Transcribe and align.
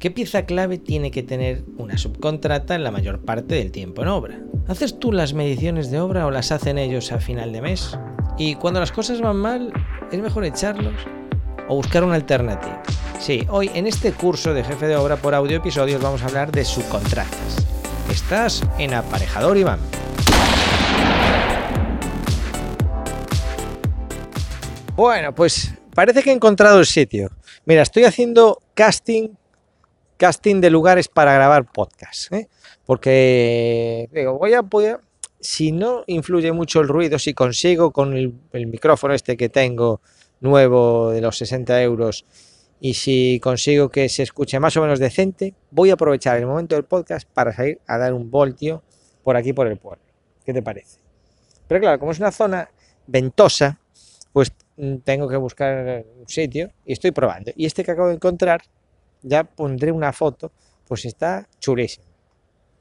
¿Qué 0.00 0.10
pieza 0.10 0.46
clave 0.46 0.78
tiene 0.78 1.10
que 1.10 1.22
tener 1.22 1.62
una 1.76 1.98
subcontrata 1.98 2.74
en 2.74 2.82
la 2.82 2.90
mayor 2.90 3.20
parte 3.20 3.56
del 3.56 3.70
tiempo 3.70 4.00
en 4.00 4.08
obra? 4.08 4.40
¿Haces 4.66 4.98
tú 4.98 5.12
las 5.12 5.34
mediciones 5.34 5.90
de 5.90 6.00
obra 6.00 6.24
o 6.24 6.30
las 6.30 6.52
hacen 6.52 6.78
ellos 6.78 7.12
a 7.12 7.18
final 7.18 7.52
de 7.52 7.60
mes? 7.60 7.98
Y 8.38 8.54
cuando 8.54 8.80
las 8.80 8.92
cosas 8.92 9.20
van 9.20 9.36
mal, 9.36 9.70
¿es 10.10 10.18
mejor 10.18 10.46
echarlos 10.46 10.94
o 11.68 11.74
buscar 11.76 12.02
una 12.02 12.14
alternativa? 12.14 12.82
Sí, 13.18 13.46
hoy 13.50 13.70
en 13.74 13.86
este 13.86 14.12
curso 14.12 14.54
de 14.54 14.64
jefe 14.64 14.86
de 14.86 14.96
obra 14.96 15.16
por 15.16 15.34
audio 15.34 15.58
episodios 15.58 16.00
vamos 16.00 16.22
a 16.22 16.28
hablar 16.28 16.50
de 16.50 16.64
subcontratas. 16.64 17.66
Estás 18.10 18.66
en 18.78 18.94
Aparejador 18.94 19.58
Iván. 19.58 19.80
Bueno, 24.96 25.34
pues 25.34 25.74
parece 25.94 26.22
que 26.22 26.30
he 26.30 26.34
encontrado 26.34 26.78
el 26.78 26.86
sitio. 26.86 27.30
Mira, 27.66 27.82
estoy 27.82 28.04
haciendo 28.04 28.62
casting, 28.72 29.28
casting 30.20 30.60
de 30.60 30.68
lugares 30.68 31.08
para 31.08 31.32
grabar 31.32 31.64
podcast, 31.64 32.30
¿eh? 32.34 32.46
porque 32.84 34.06
digo, 34.12 34.36
voy 34.38 34.52
a, 34.52 34.62
poder, 34.62 35.00
si 35.40 35.72
no 35.72 36.04
influye 36.06 36.52
mucho 36.52 36.80
el 36.80 36.88
ruido, 36.88 37.18
si 37.18 37.32
consigo 37.32 37.90
con 37.90 38.12
el, 38.12 38.34
el, 38.52 38.66
micrófono 38.66 39.14
este 39.14 39.38
que 39.38 39.48
tengo 39.48 40.02
nuevo 40.40 41.10
de 41.10 41.22
los 41.22 41.38
60 41.38 41.82
euros 41.82 42.26
y 42.80 42.92
si 42.94 43.40
consigo 43.42 43.88
que 43.88 44.10
se 44.10 44.22
escuche 44.22 44.60
más 44.60 44.76
o 44.76 44.82
menos 44.82 44.98
decente, 44.98 45.54
voy 45.70 45.88
a 45.88 45.94
aprovechar 45.94 46.36
el 46.36 46.44
momento 46.44 46.74
del 46.74 46.84
podcast 46.84 47.26
para 47.32 47.54
salir 47.54 47.80
a 47.86 47.96
dar 47.96 48.12
un 48.12 48.30
voltio 48.30 48.82
por 49.24 49.38
aquí 49.38 49.54
por 49.54 49.68
el 49.68 49.78
pueblo. 49.78 50.04
¿Qué 50.44 50.52
te 50.52 50.60
parece? 50.60 50.98
Pero 51.66 51.80
claro, 51.80 51.98
como 51.98 52.12
es 52.12 52.18
una 52.18 52.30
zona 52.30 52.70
ventosa, 53.06 53.80
pues 54.34 54.52
mm, 54.76 54.96
tengo 54.96 55.28
que 55.28 55.36
buscar 55.36 56.04
un 56.20 56.28
sitio 56.28 56.72
y 56.84 56.92
estoy 56.92 57.10
probando. 57.10 57.52
Y 57.56 57.64
este 57.64 57.84
que 57.84 57.92
acabo 57.92 58.08
de 58.08 58.16
encontrar, 58.16 58.60
ya 59.22 59.44
pondré 59.44 59.92
una 59.92 60.12
foto, 60.12 60.52
pues 60.86 61.04
está 61.04 61.46
chulísimo. 61.58 62.06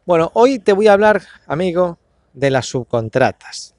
Bueno, 0.05 0.31
hoy 0.34 0.59
te 0.59 0.73
voy 0.73 0.88
a 0.88 0.93
hablar, 0.93 1.22
amigo, 1.47 1.97
de 2.33 2.50
las 2.50 2.66
subcontratas. 2.66 3.75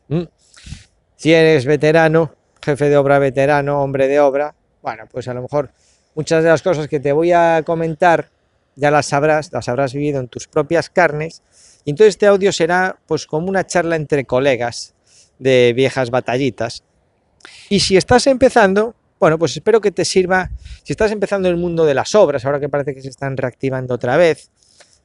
Si 1.16 1.32
eres 1.32 1.64
veterano, 1.66 2.34
jefe 2.62 2.88
de 2.88 2.96
obra 2.96 3.18
veterano, 3.18 3.82
hombre 3.82 4.08
de 4.08 4.20
obra, 4.20 4.54
bueno, 4.82 5.04
pues 5.10 5.28
a 5.28 5.34
lo 5.34 5.42
mejor 5.42 5.70
muchas 6.14 6.42
de 6.42 6.50
las 6.50 6.62
cosas 6.62 6.88
que 6.88 7.00
te 7.00 7.12
voy 7.12 7.32
a 7.32 7.62
comentar 7.64 8.30
ya 8.76 8.90
las 8.90 9.06
sabrás, 9.06 9.52
las 9.52 9.68
habrás 9.68 9.92
vivido 9.92 10.20
en 10.20 10.28
tus 10.28 10.48
propias 10.48 10.88
carnes. 10.88 11.42
Y 11.84 11.90
entonces 11.90 12.14
este 12.14 12.26
audio 12.26 12.52
será 12.52 12.98
pues 13.06 13.26
como 13.26 13.48
una 13.48 13.66
charla 13.66 13.96
entre 13.96 14.24
colegas 14.24 14.94
de 15.38 15.72
viejas 15.74 16.10
batallitas 16.10 16.84
y 17.68 17.80
si 17.80 17.96
estás 17.96 18.26
empezando, 18.26 18.94
bueno, 19.20 19.38
pues 19.38 19.52
espero 19.52 19.82
que 19.82 19.92
te 19.92 20.06
sirva, 20.06 20.50
si 20.82 20.94
estás 20.94 21.12
empezando 21.12 21.50
el 21.50 21.56
mundo 21.56 21.84
de 21.84 21.92
las 21.92 22.14
obras, 22.14 22.46
ahora 22.46 22.58
que 22.58 22.70
parece 22.70 22.94
que 22.94 23.02
se 23.02 23.10
están 23.10 23.36
reactivando 23.36 23.94
otra 23.94 24.16
vez, 24.16 24.50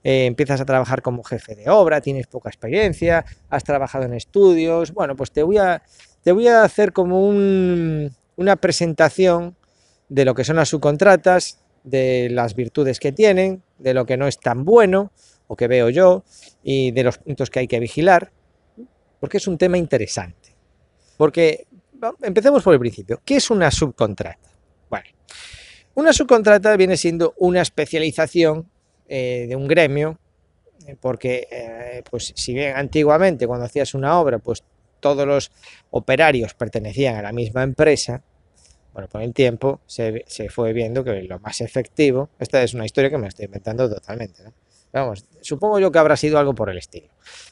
eh, 0.05 0.25
empiezas 0.25 0.61
a 0.61 0.65
trabajar 0.65 1.01
como 1.01 1.21
jefe 1.21 1.53
de 1.53 1.69
obra, 1.69 1.99
tienes 1.99 2.25
poca 2.27 2.47
experiencia, 2.47 3.25
has 3.49 3.65
trabajado 3.65 4.05
en 4.05 4.13
estudios, 4.13 4.93
bueno, 4.93 5.17
pues 5.17 5.31
te 5.31 5.43
voy 5.43 5.57
a, 5.57 5.83
te 6.23 6.31
voy 6.31 6.47
a 6.47 6.63
hacer 6.63 6.93
como 6.93 7.27
una 7.27 8.55
presentación 8.55 9.57
de 10.07 10.23
lo 10.23 10.33
que 10.33 10.45
son 10.45 10.55
las 10.55 10.69
subcontratas, 10.69 11.59
de 11.83 12.29
las 12.31 12.55
virtudes 12.55 13.01
que 13.01 13.11
tienen, 13.11 13.63
de 13.79 13.93
lo 13.93 14.05
que 14.05 14.15
no 14.15 14.27
es 14.27 14.39
tan 14.39 14.63
bueno, 14.63 15.11
o 15.47 15.57
que 15.57 15.67
veo 15.67 15.89
yo, 15.89 16.23
y 16.63 16.91
de 16.91 17.03
los 17.03 17.17
puntos 17.17 17.49
que 17.49 17.59
hay 17.59 17.67
que 17.67 17.81
vigilar, 17.81 18.31
porque 19.19 19.37
es 19.37 19.47
un 19.47 19.57
tema 19.57 19.77
interesante. 19.77 20.55
Porque 21.17 21.67
empecemos 22.21 22.63
por 22.63 22.73
el 22.73 22.79
principio. 22.79 23.21
¿Qué 23.23 23.37
es 23.37 23.49
una 23.49 23.71
subcontrata? 23.71 24.49
Bueno, 24.89 25.05
una 25.95 26.13
subcontrata 26.13 26.75
viene 26.75 26.97
siendo 26.97 27.33
una 27.37 27.61
especialización 27.61 28.69
eh, 29.07 29.45
de 29.47 29.55
un 29.55 29.67
gremio, 29.67 30.17
eh, 30.87 30.95
porque 30.99 31.47
eh, 31.51 32.03
pues 32.09 32.33
si 32.35 32.53
bien 32.53 32.75
antiguamente 32.75 33.47
cuando 33.47 33.65
hacías 33.65 33.93
una 33.93 34.19
obra, 34.19 34.39
pues 34.39 34.63
todos 34.99 35.27
los 35.27 35.51
operarios 35.91 36.53
pertenecían 36.53 37.15
a 37.15 37.21
la 37.21 37.31
misma 37.31 37.63
empresa, 37.63 38.23
bueno, 38.93 39.09
con 39.09 39.21
el 39.21 39.33
tiempo 39.33 39.81
se, 39.85 40.23
se, 40.27 40.49
fue 40.49 40.73
viendo 40.73 41.03
que 41.03 41.21
lo 41.23 41.39
más 41.39 41.61
efectivo, 41.61 42.29
esta 42.39 42.63
es 42.63 42.73
una 42.73 42.85
historia 42.85 43.09
que 43.09 43.17
me 43.17 43.27
estoy 43.27 43.45
inventando 43.45 43.89
totalmente. 43.89 44.41
Vamos, 44.93 45.25
supongo 45.41 45.79
yo 45.79 45.91
que 45.91 45.99
habrá 45.99 46.15
sido 46.15 46.39
algo 46.39 46.55
por 46.55 46.69
el 46.69 46.77
estilo. 46.77 47.09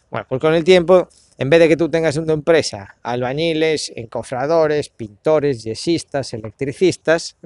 Bueno, 0.10 0.26
pues 0.30 0.40
con 0.40 0.54
el 0.54 0.64
tiempo 0.64 1.10
en 1.38 1.50
vez 1.50 1.60
de 1.60 1.68
que 1.68 1.78
tú 1.78 1.90
tengas 1.90 2.18
una 2.18 2.34
empresa, 2.34 2.96
albañiles, 3.02 3.92
encofradores, 3.96 4.90
pintores, 4.90 5.64
yesistas, 5.64 6.34
electricistas, 6.34 7.38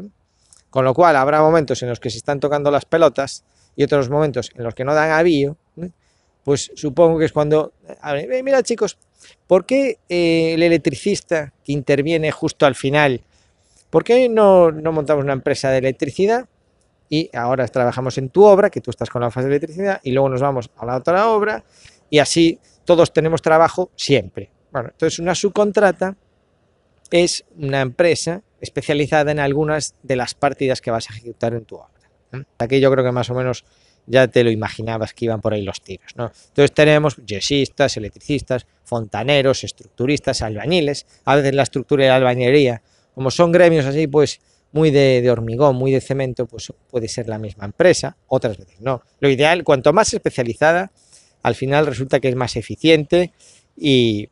con 0.70 0.86
lo 0.86 0.94
cual 0.94 1.16
habrá 1.16 1.42
momentos 1.42 1.82
en 1.84 1.90
los 1.90 2.00
que 2.00 2.10
se 2.10 2.18
están 2.18 2.40
tocando 2.40 2.70
las 2.70 2.86
pelotas 2.86 3.44
y 3.76 3.84
otros 3.84 4.10
momentos 4.10 4.52
en 4.56 4.64
los 4.64 4.76
que 4.76 4.84
no 4.84 4.94
dan 4.94 5.12
avío, 5.12 5.58
pues 6.44 6.72
supongo 6.76 7.20
que 7.20 7.26
es 7.26 7.34
cuando, 7.34 7.74
eh, 8.06 8.42
mira 8.44 8.64
chicos, 8.64 8.98
¿por 9.48 9.66
qué 9.66 10.00
eh, 10.08 10.54
el 10.54 10.64
electricista 10.64 11.54
que 11.64 11.74
interviene 11.74 12.32
justo 12.32 12.66
al 12.66 12.76
final, 12.76 13.22
¿por 13.90 14.04
qué 14.04 14.30
no, 14.30 14.72
no 14.72 14.92
montamos 14.92 15.24
una 15.24 15.34
empresa 15.34 15.72
de 15.72 15.80
electricidad? 15.80 16.48
Y 17.10 17.30
ahora 17.36 17.68
trabajamos 17.68 18.18
en 18.18 18.30
tu 18.30 18.44
obra, 18.44 18.70
que 18.70 18.82
tú 18.82 18.92
estás 18.92 19.10
con 19.10 19.22
la 19.22 19.32
fase 19.32 19.48
de 19.48 19.56
electricidad, 19.56 20.00
y 20.04 20.12
luego 20.12 20.30
nos 20.30 20.42
vamos 20.42 20.70
a 20.78 20.86
la 20.86 20.98
otra 20.98 21.30
obra, 21.30 21.64
y 22.10 22.20
así 22.20 22.60
todos 22.86 23.12
tenemos 23.14 23.42
trabajo 23.42 23.92
siempre. 23.96 24.52
Bueno, 24.72 24.90
entonces 24.92 25.20
una 25.20 25.36
subcontrata 25.36 26.16
es 27.12 27.46
una 27.58 27.82
empresa 27.82 28.42
especializada 28.62 29.32
en 29.32 29.40
algunas 29.40 29.96
de 30.04 30.16
las 30.16 30.34
partidas 30.34 30.82
que 30.82 30.92
vas 30.92 31.10
a 31.10 31.14
ejecutar 31.14 31.54
en 31.54 31.66
tu 31.66 31.76
obra. 31.76 32.46
Aquí 32.58 32.80
yo 32.80 32.92
creo 32.92 33.04
que 33.04 33.12
más 33.12 33.30
o 33.30 33.34
menos 33.34 33.64
ya 34.06 34.28
te 34.28 34.44
lo 34.44 34.50
imaginabas 34.50 35.14
que 35.14 35.26
iban 35.26 35.42
por 35.42 35.54
ahí 35.54 35.62
los 35.62 35.82
tiros. 35.82 36.16
¿no? 36.16 36.32
Entonces 36.48 36.74
tenemos 36.74 37.18
yesistas, 37.18 37.98
electricistas, 37.98 38.66
fontaneros, 38.84 39.64
estructuristas, 39.64 40.42
albañiles. 40.42 41.06
A 41.26 41.36
veces 41.36 41.54
la 41.54 41.64
estructura 41.64 42.06
y 42.06 42.08
la 42.08 42.16
albañería, 42.16 42.82
como 43.14 43.32
son 43.32 43.52
gremios 43.52 43.86
así, 43.86 44.08
pues 44.08 44.40
muy 44.72 44.92
de, 44.92 45.22
de, 45.22 45.32
hormigón, 45.32 45.76
muy 45.76 45.92
de 45.92 46.02
cemento, 46.02 46.46
pues 46.46 46.72
puede 46.90 47.08
ser 47.08 47.28
la 47.28 47.38
misma 47.38 47.66
empresa, 47.66 48.18
otras 48.28 48.58
veces 48.58 48.80
no. 48.82 49.02
Lo 49.20 49.30
ideal, 49.30 49.64
cuanto 49.64 49.94
más 49.94 50.14
especializada, 50.14 50.92
al 51.44 51.56
final 51.56 51.86
resulta 51.86 52.20
que 52.20 52.30
es 52.30 52.36
más 52.36 52.56
eficiente 52.56 53.34
y, 53.76 54.30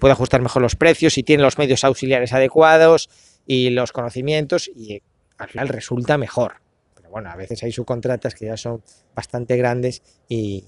puede 0.00 0.12
ajustar 0.12 0.42
mejor 0.42 0.62
los 0.62 0.76
precios 0.76 1.18
y 1.18 1.22
tiene 1.22 1.42
los 1.42 1.58
medios 1.58 1.82
auxiliares 1.82 2.32
adecuados 2.32 3.08
y 3.46 3.70
los 3.70 3.90
conocimientos 3.90 4.68
y 4.68 5.02
al 5.38 5.48
final 5.48 5.68
resulta 5.68 6.18
mejor. 6.18 6.60
Pero 6.94 7.10
bueno, 7.10 7.30
a 7.30 7.36
veces 7.36 7.62
hay 7.62 7.72
subcontratas 7.72 8.34
que 8.34 8.46
ya 8.46 8.56
son 8.56 8.82
bastante 9.14 9.56
grandes 9.56 10.02
y, 10.28 10.64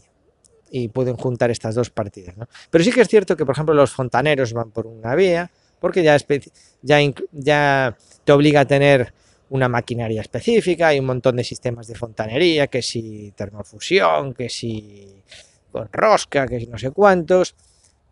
pueden 0.92 1.16
juntar 1.16 1.50
estas 1.50 1.74
dos 1.74 1.90
partidas. 1.90 2.34
Pero 2.70 2.84
sí 2.84 2.92
que 2.92 3.02
es 3.02 3.08
cierto 3.08 3.36
que, 3.36 3.44
por 3.44 3.54
ejemplo, 3.54 3.74
los 3.74 3.90
fontaneros 3.90 4.52
van 4.52 4.70
por 4.70 4.86
una 4.86 5.14
vía, 5.16 5.50
porque 5.80 6.02
ya, 6.02 6.16
ya, 6.80 6.98
ya 7.32 7.96
te 8.24 8.32
obliga 8.32 8.60
a 8.60 8.64
tener 8.64 9.12
una 9.50 9.68
maquinaria 9.68 10.20
específica, 10.20 10.88
hay 10.88 11.00
un 11.00 11.06
montón 11.06 11.36
de 11.36 11.44
sistemas 11.44 11.88
de 11.88 11.96
fontanería, 11.96 12.68
que 12.68 12.82
si 12.82 13.32
termofusión, 13.36 14.32
que 14.32 14.48
si 14.48 15.22
con 15.70 15.88
rosca, 15.92 16.46
que 16.46 16.66
no 16.66 16.78
sé 16.78 16.90
cuántos. 16.90 17.54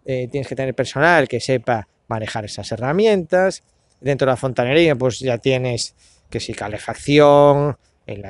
Eh, 0.05 0.29
tienes 0.31 0.49
que 0.49 0.57
tener 0.57 0.75
personal 0.75 1.29
que 1.29 1.41
sepa 1.41 1.87
manejar 2.09 2.45
esas 2.45 2.71
herramientas. 2.73 3.63
Dentro 4.01 4.27
de 4.27 4.33
la 4.33 4.37
fontanería, 4.37 4.95
pues 4.95 5.19
ya 5.19 5.39
tienes 5.39 5.95
que 6.31 6.41
si 6.41 6.55
calefacción, 6.55 7.77
el, 8.07 8.25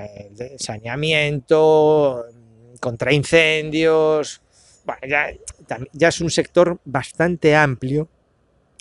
saneamiento, 0.58 2.24
contra 2.80 3.12
incendios. 3.12 4.40
Bueno, 4.84 5.16
ya 5.92 6.08
es 6.08 6.20
un 6.20 6.30
sector 6.30 6.80
bastante 6.84 7.54
amplio 7.54 8.08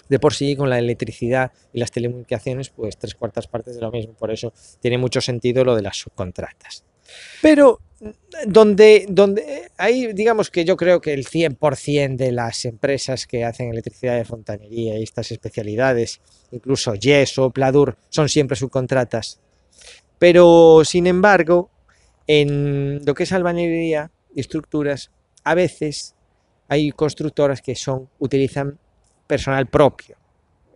de 0.09 0.19
por 0.19 0.34
sí 0.34 0.56
con 0.56 0.69
la 0.69 0.80
electricidad 0.80 1.52
y 1.74 1.80
las 1.80 1.91
telecomunicaciones, 1.91 2.69
pues 2.69 2.97
tres 2.97 3.16
cuartas 3.16 3.47
partes 3.47 3.75
de 3.75 3.81
lo 3.81 3.91
mismo. 3.91 4.13
Por 4.13 4.31
eso 4.31 4.53
tiene 4.80 4.97
mucho 4.97 5.22
sentido 5.22 5.63
lo 5.63 5.75
de 5.75 5.81
las 5.81 5.97
subcontratas. 5.97 6.84
Pero 7.41 7.79
donde, 8.45 9.06
donde 9.09 9.71
ahí 9.77 10.13
digamos 10.13 10.51
que 10.51 10.65
yo 10.65 10.77
creo 10.77 11.01
que 11.01 11.13
el 11.13 11.25
100% 11.25 12.15
de 12.15 12.31
las 12.31 12.65
empresas 12.65 13.25
que 13.25 13.44
hacen 13.44 13.69
electricidad 13.69 14.15
de 14.15 14.25
fontanería 14.25 14.98
y 14.98 15.04
estas 15.04 15.31
especialidades, 15.31 16.21
incluso 16.51 16.94
Yeso, 16.95 17.50
Pladur, 17.50 17.98
son 18.09 18.30
siempre 18.30 18.56
subcontratas. 18.56 19.39
Pero 20.19 20.83
sin 20.83 21.07
embargo, 21.07 21.71
en 22.27 23.04
lo 23.06 23.13
que 23.13 23.24
es 23.24 23.31
albañería 23.31 24.12
y 24.36 24.42
estructuras, 24.42 25.12
a 25.44 25.56
veces 25.56 26.15
hay 26.68 26.92
constructoras 26.92 27.62
que 27.62 27.75
son, 27.75 28.10
utilizan 28.19 28.77
personal 29.25 29.68
propio. 29.68 30.18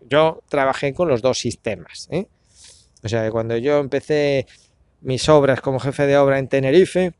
Yo 0.09 0.41
trabajé 0.49 0.93
con 0.93 1.07
los 1.07 1.21
dos 1.21 1.39
sistemas. 1.39 2.07
¿eh? 2.11 2.27
O 3.03 3.09
sea, 3.09 3.29
cuando 3.31 3.57
yo 3.57 3.79
empecé 3.79 4.45
mis 5.01 5.27
obras 5.29 5.61
como 5.61 5.79
jefe 5.79 6.07
de 6.07 6.17
obra 6.17 6.39
en 6.39 6.47
Tenerife, 6.47 7.13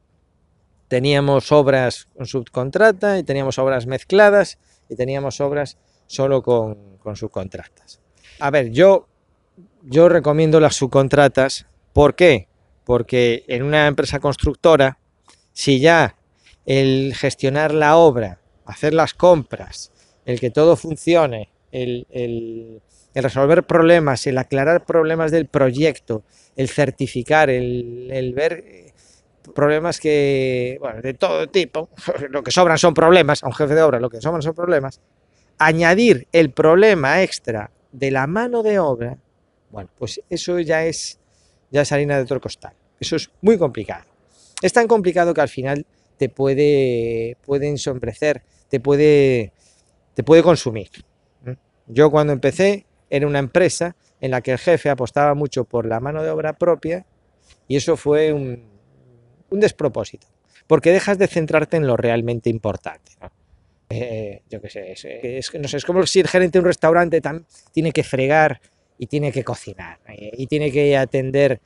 teníamos 0.88 1.52
obras 1.52 2.08
con 2.16 2.26
subcontrata 2.26 3.18
y 3.20 3.24
teníamos 3.24 3.58
obras 3.60 3.86
mezcladas 3.86 4.58
y 4.90 4.96
teníamos 4.96 5.42
obras 5.42 5.78
solo 6.08 6.42
con, 6.42 6.98
con 6.98 7.16
subcontratas. 7.16 8.00
A 8.40 8.50
ver, 8.50 8.72
yo, 8.72 9.08
yo 9.84 10.10
recomiendo 10.10 10.60
las 10.60 10.76
subcontratas. 10.76 11.66
¿Por 11.94 12.16
qué? 12.16 12.48
porque 12.92 13.46
en 13.48 13.64
una 13.64 13.88
empresa 13.88 14.20
constructora, 14.20 14.98
si 15.54 15.80
ya 15.80 16.18
el 16.66 17.14
gestionar 17.16 17.74
la 17.74 17.98
obra, 17.98 18.42
hacer 18.66 18.94
las 18.94 19.14
compras, 19.14 19.92
el 20.26 20.40
que 20.40 20.52
todo 20.52 20.76
funcione, 20.76 21.50
el, 21.72 22.82
resolver 23.16 23.64
problemas, 23.64 24.26
el 24.28 24.38
aclarar 24.38 24.86
problemas 24.86 25.32
del 25.32 25.48
proyecto, 25.48 26.24
el 26.56 26.70
certificar, 26.70 27.50
el, 27.50 28.34
ver 28.36 28.64
eh, 28.66 28.94
problemas 29.54 30.00
que, 30.00 30.78
bueno, 30.80 31.02
de 31.02 31.14
todo 31.14 31.48
tipo, 31.48 31.90
lo 32.30 32.44
que 32.44 32.52
sobran 32.52 32.78
son 32.78 32.94
problemas, 32.94 33.44
a 33.44 33.48
un 33.48 33.54
jefe 33.54 33.76
de 33.76 33.82
obra 33.82 34.00
lo 34.00 34.10
que 34.10 34.22
sobran 34.22 34.42
son 34.42 34.54
problemas, 34.54 35.02
añadir 35.58 36.28
el 36.32 36.52
problema 36.52 37.22
extra 37.22 37.72
de 37.92 38.12
la 38.12 38.28
mano 38.28 38.64
de 38.64 38.80
obra, 38.80 39.18
bueno, 39.70 39.90
pues 39.98 40.22
eso 40.30 40.60
ya 40.60 40.86
es, 40.86 41.20
ya 41.70 41.82
es 41.82 41.90
de 41.90 42.22
otro 42.22 42.40
costal. 42.40 42.74
Eso 43.00 43.16
es 43.16 43.32
muy 43.42 43.58
complicado. 43.58 44.06
Es 44.62 44.74
tan 44.74 44.88
complicado 44.88 45.34
que 45.34 45.42
al 45.42 45.50
final 45.50 45.86
te 46.18 46.30
puede, 46.30 47.38
puede 47.44 47.68
ensombrecer, 47.68 48.44
te 48.70 48.80
puede, 48.80 49.54
te 50.14 50.24
puede 50.24 50.44
consumir. 50.44 50.90
Yo 51.88 52.12
cuando 52.12 52.32
empecé 52.32 52.86
era 53.12 53.28
una 53.28 53.40
empresa 53.40 53.96
en 54.22 54.32
la 54.32 54.42
que 54.42 54.54
el 54.54 54.58
jefe 54.58 54.90
apostaba 54.90 55.36
mucho 55.36 55.66
por 55.66 55.86
la 55.86 56.00
mano 56.00 56.24
de 56.24 56.30
obra 56.30 56.54
propia 56.54 57.06
y 57.68 57.76
eso 57.76 57.98
fue 57.98 58.34
un, 58.34 58.64
despropósito, 59.52 60.28
porque 60.66 60.92
dejas 60.92 61.18
de 61.18 61.28
centrarte 61.28 61.76
en 61.76 61.86
lo 61.86 61.98
realmente 61.98 62.50
importante. 62.50 63.12
Eh, 63.90 64.42
yo 64.50 64.62
qué 64.62 64.70
sé, 64.70 64.94
es, 65.38 65.54
no 65.54 65.68
sé, 65.68 65.78
es 65.78 65.86
como 65.86 66.06
si 66.06 66.22
el 66.22 66.30
gerente 66.30 66.58
de 66.58 66.60
un 66.62 66.66
restaurante 66.66 67.22
tiene 67.74 67.92
que 67.92 68.04
fregar 68.04 68.62
y 68.98 69.08
tiene 69.08 69.34
que 69.34 69.44
cocinar 69.44 70.00
y 70.08 70.48
tiene 70.48 70.72
que 70.72 70.96
atender 70.96 71.60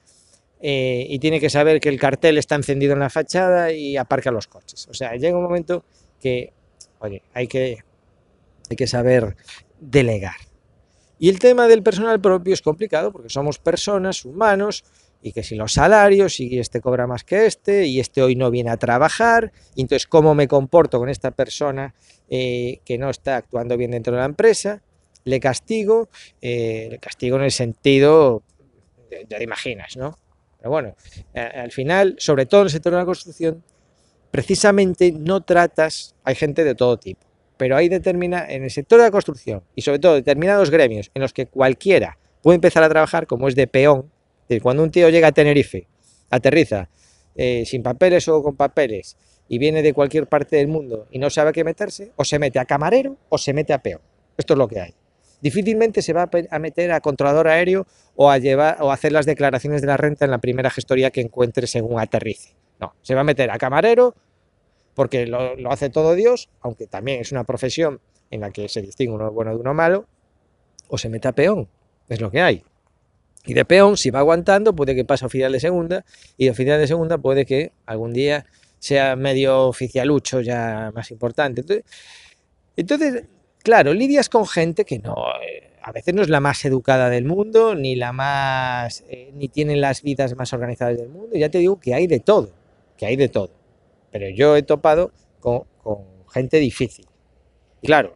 eh, 0.59 1.05
y 1.07 1.19
tiene 1.19 1.39
que 1.39 1.51
saber 1.51 1.79
que 1.79 1.89
el 1.89 1.99
cartel 1.99 2.39
está 2.39 2.55
encendido 2.55 2.93
en 2.93 2.99
la 2.99 3.11
fachada 3.11 3.71
y 3.71 3.97
aparca 3.97 4.31
los 4.31 4.47
coches. 4.47 4.87
O 4.89 4.95
sea, 4.95 5.15
llega 5.15 5.37
un 5.37 5.43
momento 5.43 5.85
que, 6.19 6.53
oye, 6.99 7.21
hay 7.35 7.47
que, 7.47 7.83
hay 8.67 8.75
que 8.75 8.87
saber 8.87 9.35
delegar. 9.79 10.37
Y 11.19 11.29
el 11.29 11.39
tema 11.39 11.67
del 11.67 11.81
personal 11.83 12.19
propio 12.19 12.53
es 12.53 12.61
complicado 12.61 13.11
porque 13.11 13.29
somos 13.29 13.59
personas, 13.59 14.25
humanos, 14.25 14.83
y 15.21 15.31
que 15.31 15.43
si 15.43 15.55
los 15.55 15.73
salarios, 15.73 16.39
y 16.39 16.59
este 16.59 16.81
cobra 16.81 17.07
más 17.07 17.23
que 17.23 17.45
este, 17.47 17.85
y 17.85 17.99
este 17.99 18.21
hoy 18.21 18.35
no 18.35 18.51
viene 18.51 18.69
a 18.69 18.77
trabajar, 18.77 19.51
y 19.73 19.81
entonces 19.81 20.07
cómo 20.07 20.35
me 20.35 20.47
comporto 20.47 20.99
con 20.99 21.09
esta 21.09 21.31
persona 21.31 21.95
eh, 22.29 22.79
que 22.85 22.97
no 22.97 23.09
está 23.09 23.37
actuando 23.37 23.75
bien 23.75 23.91
dentro 23.91 24.13
de 24.13 24.19
la 24.19 24.25
empresa, 24.25 24.83
le 25.23 25.39
castigo, 25.39 26.09
eh, 26.41 26.89
le 26.91 26.99
castigo 26.99 27.37
en 27.37 27.43
el 27.43 27.51
sentido, 27.51 28.43
ya 29.27 29.37
te 29.37 29.43
imaginas, 29.43 29.97
¿no? 29.97 30.17
Pero 30.59 30.69
bueno, 30.69 30.95
al 31.33 31.71
final, 31.71 32.15
sobre 32.19 32.45
todo 32.45 32.61
en 32.61 32.65
el 32.65 32.71
sector 32.71 32.91
de 32.93 32.99
la 32.99 33.05
construcción, 33.05 33.63
precisamente 34.31 35.11
no 35.11 35.41
tratas, 35.41 36.13
hay 36.23 36.35
gente 36.35 36.63
de 36.63 36.75
todo 36.75 36.97
tipo, 36.97 37.25
pero 37.57 37.75
hay 37.75 37.89
determina 37.89 38.45
en 38.47 38.63
el 38.63 38.71
sector 38.71 38.99
de 38.99 39.05
la 39.05 39.11
construcción 39.11 39.63
y 39.75 39.81
sobre 39.81 39.99
todo 39.99 40.15
determinados 40.15 40.69
gremios 40.69 41.11
en 41.13 41.21
los 41.21 41.33
que 41.33 41.45
cualquiera 41.45 42.17
puede 42.41 42.55
empezar 42.55 42.83
a 42.83 42.89
trabajar, 42.89 43.27
como 43.27 43.47
es 43.47 43.55
de 43.55 43.67
peón, 43.67 44.11
cuando 44.61 44.83
un 44.83 44.91
tío 44.91 45.09
llega 45.09 45.29
a 45.29 45.31
Tenerife, 45.31 45.87
aterriza 46.29 46.89
eh, 47.35 47.63
sin 47.65 47.81
papeles 47.81 48.27
o 48.27 48.43
con 48.43 48.55
papeles 48.55 49.17
y 49.47 49.57
viene 49.57 49.81
de 49.81 49.93
cualquier 49.93 50.27
parte 50.27 50.57
del 50.57 50.67
mundo 50.67 51.07
y 51.11 51.19
no 51.19 51.29
sabe 51.29 51.49
a 51.49 51.53
qué 51.53 51.63
meterse, 51.63 52.11
o 52.15 52.23
se 52.23 52.39
mete 52.39 52.59
a 52.59 52.65
camarero 52.65 53.17
o 53.29 53.37
se 53.37 53.53
mete 53.53 53.73
a 53.73 53.81
peón. 53.81 54.01
Esto 54.37 54.53
es 54.53 54.57
lo 54.57 54.67
que 54.67 54.79
hay 54.79 54.93
difícilmente 55.45 56.01
se 56.01 56.11
va 56.11 56.27
a 56.49 56.59
meter 56.59 56.91
a 56.91 57.01
controlador 57.01 57.47
aéreo 57.47 57.85
o 58.15 58.31
a, 58.31 58.39
llevar, 58.39 58.77
o 58.81 58.91
hacer 58.91 59.11
las 59.11 59.27
declaraciones 59.27 59.81
de 59.81 59.87
la 59.87 59.95
renta 59.95 60.25
en 60.25 60.31
la 60.31 60.39
primera 60.39 60.71
gestoría 60.71 61.11
que 61.11 61.21
encuentre 61.21 61.67
según 61.67 61.99
aterrice. 61.99 62.55
No, 62.79 62.95
se 63.03 63.13
va 63.13 63.21
a 63.21 63.23
meter 63.23 63.51
a 63.51 63.57
camarero 63.59 64.15
porque 64.95 65.27
lo, 65.27 65.71
hace 65.71 65.89
todo 65.89 66.15
Dios, 66.15 66.49
aunque 66.61 66.87
también 66.87 67.21
es 67.21 67.31
una 67.31 67.43
profesión 67.43 67.99
en 68.31 68.41
la 68.41 68.51
que 68.51 68.67
se 68.69 68.81
distingue 68.81 69.13
uno 69.13 69.31
bueno 69.31 69.51
de 69.51 69.57
uno 69.57 69.73
malo, 69.73 70.07
o 70.87 70.97
se 70.97 71.09
mete 71.09 71.27
a 71.27 71.31
peón, 71.33 71.67
es 72.09 72.21
lo 72.21 72.31
que 72.31 72.41
hay. 72.41 72.63
Y 73.45 73.53
de 73.53 73.65
peón, 73.65 73.97
si 73.97 74.09
va 74.09 74.19
aguantando, 74.19 74.75
puede 74.75 74.95
que 74.95 75.05
pase 75.05 75.25
a 75.25 75.27
oficial 75.27 75.51
de 75.51 75.59
segunda, 75.59 76.05
y 76.37 76.45
de 76.45 76.51
oficial 76.51 76.79
de 76.79 76.87
segunda 76.87 77.19
puede 77.19 77.45
que 77.45 77.73
algún 77.85 78.13
día 78.13 78.45
sea 78.79 79.15
medio 79.15 79.67
oficialucho 79.67 80.41
ya 80.41 80.91
más 80.95 81.11
importante. 81.11 81.63
Entonces, 82.75 83.25
Claro, 83.65 83.95
lidias 83.95 84.29
con 84.29 84.45
gente 84.45 84.85
que 84.85 84.99
no, 84.99 85.15
eh, 85.41 85.71
a 85.81 85.91
veces 85.91 86.13
no 86.13 86.21
es 86.21 86.29
la 86.29 86.39
más 86.39 86.63
educada 86.65 87.09
del 87.09 87.25
mundo, 87.25 87.73
ni 87.73 87.95
la 87.95 88.11
más, 88.11 89.03
eh, 89.09 89.31
ni 89.33 89.47
tienen 89.47 89.81
las 89.81 90.03
vidas 90.03 90.35
más 90.35 90.53
organizadas 90.53 90.99
del 90.99 91.09
mundo. 91.09 91.35
Ya 91.35 91.49
te 91.49 91.57
digo 91.57 91.79
que 91.79 91.95
hay 91.95 92.05
de 92.05 92.19
todo, 92.19 92.51
que 92.95 93.07
hay 93.07 93.15
de 93.15 93.27
todo. 93.27 93.49
Pero 94.15 94.29
yo 94.29 94.55
he 94.55 94.63
topado 94.63 95.11
con, 95.41 95.63
gente 96.33 96.57
difícil. 96.57 97.05
claro, 97.83 98.15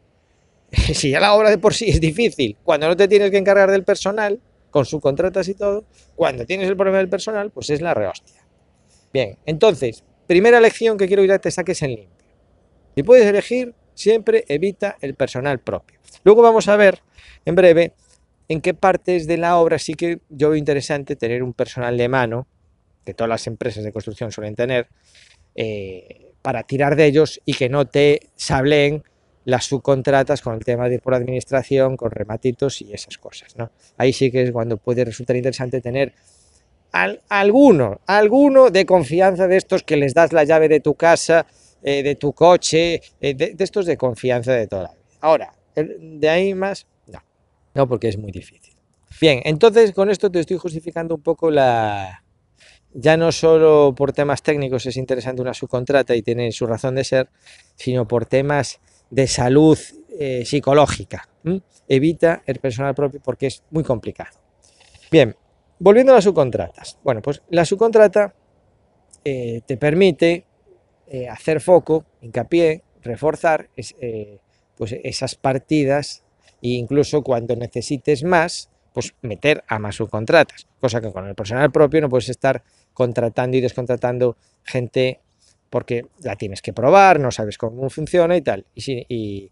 si 0.72 1.10
ya 1.10 1.20
la 1.20 1.34
obra 1.34 1.50
de 1.50 1.58
por 1.58 1.74
sí 1.74 1.90
es 1.90 2.00
difícil, 2.00 2.56
cuando 2.64 2.88
no 2.88 2.96
te 2.96 3.10
tienes 3.10 3.32
que 3.32 3.38
encargar 3.38 3.70
del 3.70 3.84
personal, 3.84 4.40
con 4.72 4.86
subcontratas 4.86 5.50
y 5.50 5.56
todo, 5.56 5.84
cuando 6.16 6.46
tienes 6.46 6.70
el 6.70 6.78
problema 6.78 7.00
del 7.00 7.10
personal, 7.10 7.52
pues 7.52 7.70
es 7.70 7.82
la 7.82 7.94
rehostia. 7.94 8.42
Bien, 9.12 9.38
entonces, 9.46 10.06
primera 10.26 10.62
lección 10.62 10.98
que 10.98 11.06
quiero 11.06 11.22
que 11.24 11.38
te 11.38 11.52
saques 11.52 11.82
en 11.82 11.96
limpio. 11.96 12.26
Si 12.96 13.04
puedes 13.04 13.26
elegir, 13.26 13.76
Siempre 14.00 14.46
evita 14.48 14.96
el 15.02 15.14
personal 15.14 15.60
propio. 15.60 16.00
Luego 16.24 16.42
vamos 16.42 16.70
a 16.70 16.78
ver 16.78 17.02
en 17.44 17.56
breve 17.56 17.92
en 18.48 18.62
qué 18.62 18.74
partes 18.74 19.28
de 19.28 19.36
la 19.36 19.58
obra 19.58 19.78
sí 19.78 19.94
que 19.94 20.22
yo 20.30 20.52
veo 20.52 20.56
interesante 20.58 21.18
tener 21.18 21.44
un 21.44 21.52
personal 21.52 21.98
de 21.98 22.08
mano, 22.08 22.48
que 23.04 23.14
todas 23.14 23.28
las 23.28 23.46
empresas 23.48 23.84
de 23.84 23.92
construcción 23.92 24.32
suelen 24.32 24.56
tener, 24.56 24.88
eh, 25.62 26.32
para 26.42 26.64
tirar 26.64 26.96
de 26.96 27.06
ellos 27.06 27.42
y 27.44 27.54
que 27.54 27.68
no 27.68 27.86
te 27.86 28.30
sableen 28.38 29.04
las 29.44 29.66
subcontratas 29.66 30.42
con 30.42 30.54
el 30.54 30.64
tema 30.64 30.88
de 30.88 31.00
por 31.00 31.14
administración, 31.14 31.98
con 31.98 32.12
rematitos 32.12 32.82
y 32.82 32.94
esas 32.94 33.18
cosas. 33.18 33.58
¿no? 33.58 33.70
Ahí 33.98 34.14
sí 34.14 34.32
que 34.32 34.44
es 34.44 34.54
cuando 34.54 34.78
puede 34.78 35.04
resultar 35.04 35.36
interesante 35.36 35.82
tener 35.82 36.14
alguno, 36.94 38.00
alguno 38.08 38.70
de 38.70 38.86
confianza 38.86 39.48
de 39.50 39.58
estos 39.58 39.84
que 39.84 39.98
les 39.98 40.14
das 40.14 40.32
la 40.32 40.46
llave 40.46 40.70
de 40.70 40.80
tu 40.80 40.96
casa 40.96 41.46
eh, 41.84 42.04
de 42.04 42.16
tu 42.16 42.32
coche, 42.32 43.02
eh, 43.20 43.34
de, 43.34 43.56
estos 43.60 43.86
de 43.86 43.98
confianza 43.98 44.54
de 44.54 44.66
toda 44.66 44.84
la 44.84 44.94
vida. 44.94 45.18
Ahora, 45.20 45.54
de 45.76 46.30
ahí 46.30 46.54
más, 46.54 46.88
no, 47.06 47.20
no 47.74 47.86
porque 47.86 48.08
es 48.08 48.18
muy 48.18 48.32
difícil. 48.32 48.76
Bien, 49.20 49.42
entonces 49.44 49.92
con 49.92 50.10
esto 50.10 50.32
te 50.32 50.40
estoy 50.40 50.56
justificando 50.56 51.16
un 51.16 51.22
poco 51.22 51.52
la... 51.52 52.24
Ya 52.94 53.18
no 53.18 53.32
solo 53.32 53.94
por 53.96 54.14
temas 54.14 54.42
técnicos 54.42 54.86
es 54.86 54.98
interesante 54.98 55.42
una 55.42 55.54
subcontrata 55.54 56.16
y 56.16 56.22
tiene 56.22 56.52
su 56.52 56.66
razón 56.66 56.96
de 56.96 57.04
ser, 57.04 57.30
sino 57.76 58.08
por 58.08 58.26
temas 58.26 58.80
de 59.10 59.28
salud 59.28 59.78
eh, 60.20 60.44
psicológica. 60.46 61.30
Evita 61.88 62.44
el 62.46 62.60
personal 62.60 62.96
propio 62.96 63.22
porque 63.24 63.48
es 63.48 63.64
muy 63.72 63.84
complicado. 63.84 64.40
Bien, 65.12 65.36
volviendo 65.80 66.12
a 66.12 66.16
las 66.16 66.24
subcontratas. 66.24 66.98
Bueno, 67.04 67.22
pues 67.22 67.42
la 67.50 67.66
subcontrata 67.66 68.34
te 69.24 69.78
permite 69.78 70.46
eh, 71.12 71.28
hacer 71.28 71.60
foco, 71.60 72.06
hincapié, 72.22 72.84
reforzar 73.02 73.68
eh, 73.76 74.38
pues 74.78 74.96
esas 75.04 75.34
partidas 75.34 76.24
e 76.62 76.70
incluso 76.70 77.24
cuando 77.24 77.56
necesites 77.56 78.24
más, 78.24 78.70
pues 78.94 79.16
meter 79.24 79.64
a 79.68 79.80
más 79.80 79.96
subcontratas, 79.96 80.68
cosa 80.80 81.02
que 81.02 81.12
con 81.12 81.28
el 81.28 81.34
personal 81.34 81.72
propio 81.72 82.02
no 82.02 82.10
puedes 82.10 82.30
estar 82.30 82.62
contratando 83.00 83.56
y 83.56 83.62
descontratando 83.62 84.36
gente 84.62 85.22
porque 85.70 86.06
la 86.22 86.36
tienes 86.36 86.62
que 86.62 86.74
probar, 86.74 87.18
no 87.18 87.32
sabes 87.32 87.58
cómo 87.58 87.90
funciona 87.90 88.36
y 88.36 88.42
tal. 88.42 88.66
Y, 88.76 89.06
y 89.08 89.52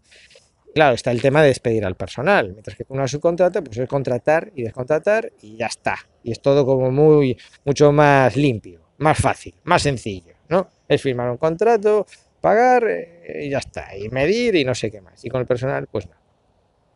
claro, 0.74 0.94
está 0.94 1.12
el 1.12 1.22
tema 1.22 1.40
de 1.40 1.48
despedir 1.48 1.86
al 1.86 1.94
personal, 1.94 2.50
mientras 2.52 2.76
que 2.76 2.84
con 2.84 2.98
una 2.98 3.08
subcontrata 3.08 3.62
pues 3.62 3.78
es 3.78 3.88
contratar 3.88 4.52
y 4.54 4.64
descontratar 4.64 5.32
y 5.40 5.56
ya 5.56 5.66
está. 5.66 5.96
Y 6.22 6.32
es 6.32 6.42
todo 6.42 6.66
como 6.66 6.90
muy 6.90 7.38
mucho 7.64 7.90
más 7.90 8.36
limpio, 8.36 8.82
más 8.98 9.16
fácil, 9.16 9.54
más 9.64 9.80
sencillo, 9.80 10.34
¿no? 10.50 10.68
Es 10.86 11.00
firmar 11.00 11.30
un 11.30 11.38
contrato, 11.38 12.04
pagar 12.42 12.84
eh, 12.86 13.46
y 13.46 13.48
ya 13.48 13.58
está. 13.58 13.96
Y 13.96 14.10
medir 14.10 14.56
y 14.56 14.64
no 14.64 14.74
sé 14.74 14.90
qué 14.90 15.00
más. 15.00 15.24
Y 15.24 15.30
con 15.30 15.40
el 15.40 15.46
personal, 15.46 15.86
pues 15.90 16.06
no. 16.06 16.16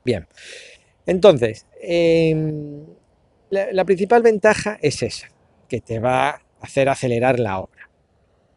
Bien. 0.04 0.26
Entonces, 1.06 1.66
em, 1.80 2.84
la, 3.50 3.84
principal 3.84 4.22
ventaja 4.22 4.78
es 4.80 5.02
esa, 5.02 5.28
que 5.72 5.80
te 5.80 6.00
va 6.00 6.28
a 6.28 6.42
hacer 6.60 6.90
acelerar 6.90 7.40
la 7.40 7.58
obra. 7.58 7.88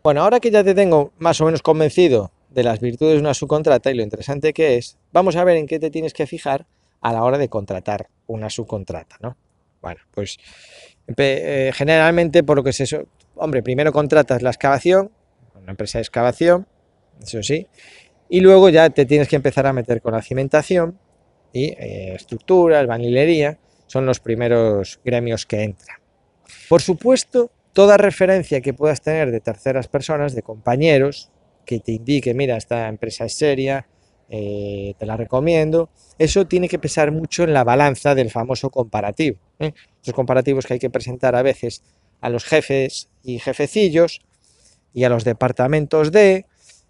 Bueno, 0.04 0.22
ahora 0.22 0.42
que 0.42 0.52
ya 0.52 0.66
te 0.66 0.76
tengo 0.76 1.14
más 1.18 1.40
o 1.40 1.46
menos 1.46 1.62
convencido 1.62 2.34
de 2.50 2.62
las 2.62 2.82
virtudes 2.82 3.14
de 3.14 3.20
una 3.22 3.34
subcontrata 3.34 3.90
y 3.90 3.94
lo 3.94 4.04
interesante 4.04 4.52
que 4.52 4.76
es, 4.76 4.98
vamos 5.14 5.38
a 5.38 5.46
ver 5.46 5.56
en 5.56 5.66
qué 5.66 5.80
te 5.80 5.90
tienes 5.90 6.12
que 6.12 6.28
fijar 6.28 6.66
a 7.00 7.14
la 7.14 7.24
hora 7.24 7.38
de 7.38 7.48
contratar 7.48 8.10
una 8.28 8.50
subcontrata, 8.50 9.16
¿no? 9.22 9.38
Bueno, 9.82 10.02
pues 10.12 10.38
eh, 11.16 11.72
generalmente 11.74 12.44
por 12.44 12.58
lo 12.58 12.66
que 12.66 12.72
es 12.72 12.82
eso, 12.82 13.08
hombre, 13.36 13.64
primero 13.64 13.94
contratas 13.94 14.42
la 14.42 14.50
excavación, 14.50 15.10
una 15.56 15.72
empresa 15.72 16.00
de 16.00 16.02
excavación, 16.02 16.68
eso 17.24 17.42
sí, 17.42 17.66
y 18.28 18.42
luego 18.42 18.68
ya 18.68 18.90
te 18.90 19.06
tienes 19.06 19.30
que 19.30 19.38
empezar 19.38 19.68
a 19.68 19.72
meter 19.72 20.02
con 20.02 20.12
la 20.12 20.22
cimentación 20.22 21.00
y 21.54 21.68
eh, 21.68 22.16
estructura, 22.16 22.86
vanilería, 22.86 23.58
son 23.88 24.06
los 24.06 24.20
primeros 24.20 25.00
gremios 25.06 25.46
que 25.46 25.64
entran. 25.64 26.05
Por 26.70 26.82
supuesto 26.82 27.52
toda 27.74 27.98
referencia 27.98 28.62
que 28.62 28.74
puedas 28.74 29.02
tener 29.02 29.32
de 29.32 29.42
terceras 29.42 29.88
personas, 29.88 30.34
de 30.34 30.42
compañeros, 30.42 31.30
que 31.66 31.80
te 31.80 31.92
indique, 31.92 32.34
mira, 32.34 32.56
esta 32.56 32.88
empresa 32.88 33.26
es 33.26 33.36
seria, 33.36 33.88
eh, 34.30 34.94
te 34.98 35.06
la 35.06 35.18
recomiendo, 35.18 35.90
eso 36.18 36.48
tiene 36.48 36.70
que 36.70 36.80
pesar 36.80 37.12
mucho 37.12 37.44
en 37.44 37.54
la 37.54 37.64
balanza 37.64 38.16
del 38.16 38.32
famoso 38.32 38.70
comparativo. 38.70 39.38
¿eh? 39.60 39.74
Esos 40.02 40.14
comparativos 40.14 40.66
que 40.66 40.74
hay 40.74 40.80
que 40.80 40.90
presentar 40.90 41.36
a 41.36 41.42
veces 41.42 41.84
a 42.22 42.30
los 42.30 42.46
jefes 42.46 43.10
y 43.24 43.40
jefecillos 43.40 44.22
y 44.94 45.04
a 45.04 45.10
los 45.10 45.26
departamentos 45.26 46.12
de, 46.12 46.46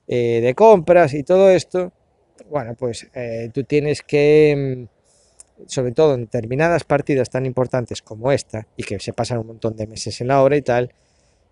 eh, 0.07 0.39
de 0.41 0.53
compras 0.53 1.13
y 1.13 1.23
todo 1.23 1.49
esto, 1.49 1.91
bueno, 2.49 2.75
pues 2.75 3.07
tú 3.53 3.63
tienes 3.63 4.01
que, 4.03 4.87
mm, 4.87 4.94
sobre 5.67 5.91
todo 5.91 6.13
en 6.13 6.21
determinadas 6.21 6.83
partidas 6.83 7.29
tan 7.29 7.45
importantes 7.45 8.01
como 8.01 8.31
esta, 8.31 8.67
y 8.77 8.83
que 8.83 8.99
se 8.99 9.13
pasan 9.13 9.39
un 9.39 9.47
montón 9.47 9.75
de 9.75 9.87
meses 9.87 10.19
en 10.21 10.27
la 10.27 10.41
obra 10.41 10.57
y 10.57 10.61
tal, 10.61 10.93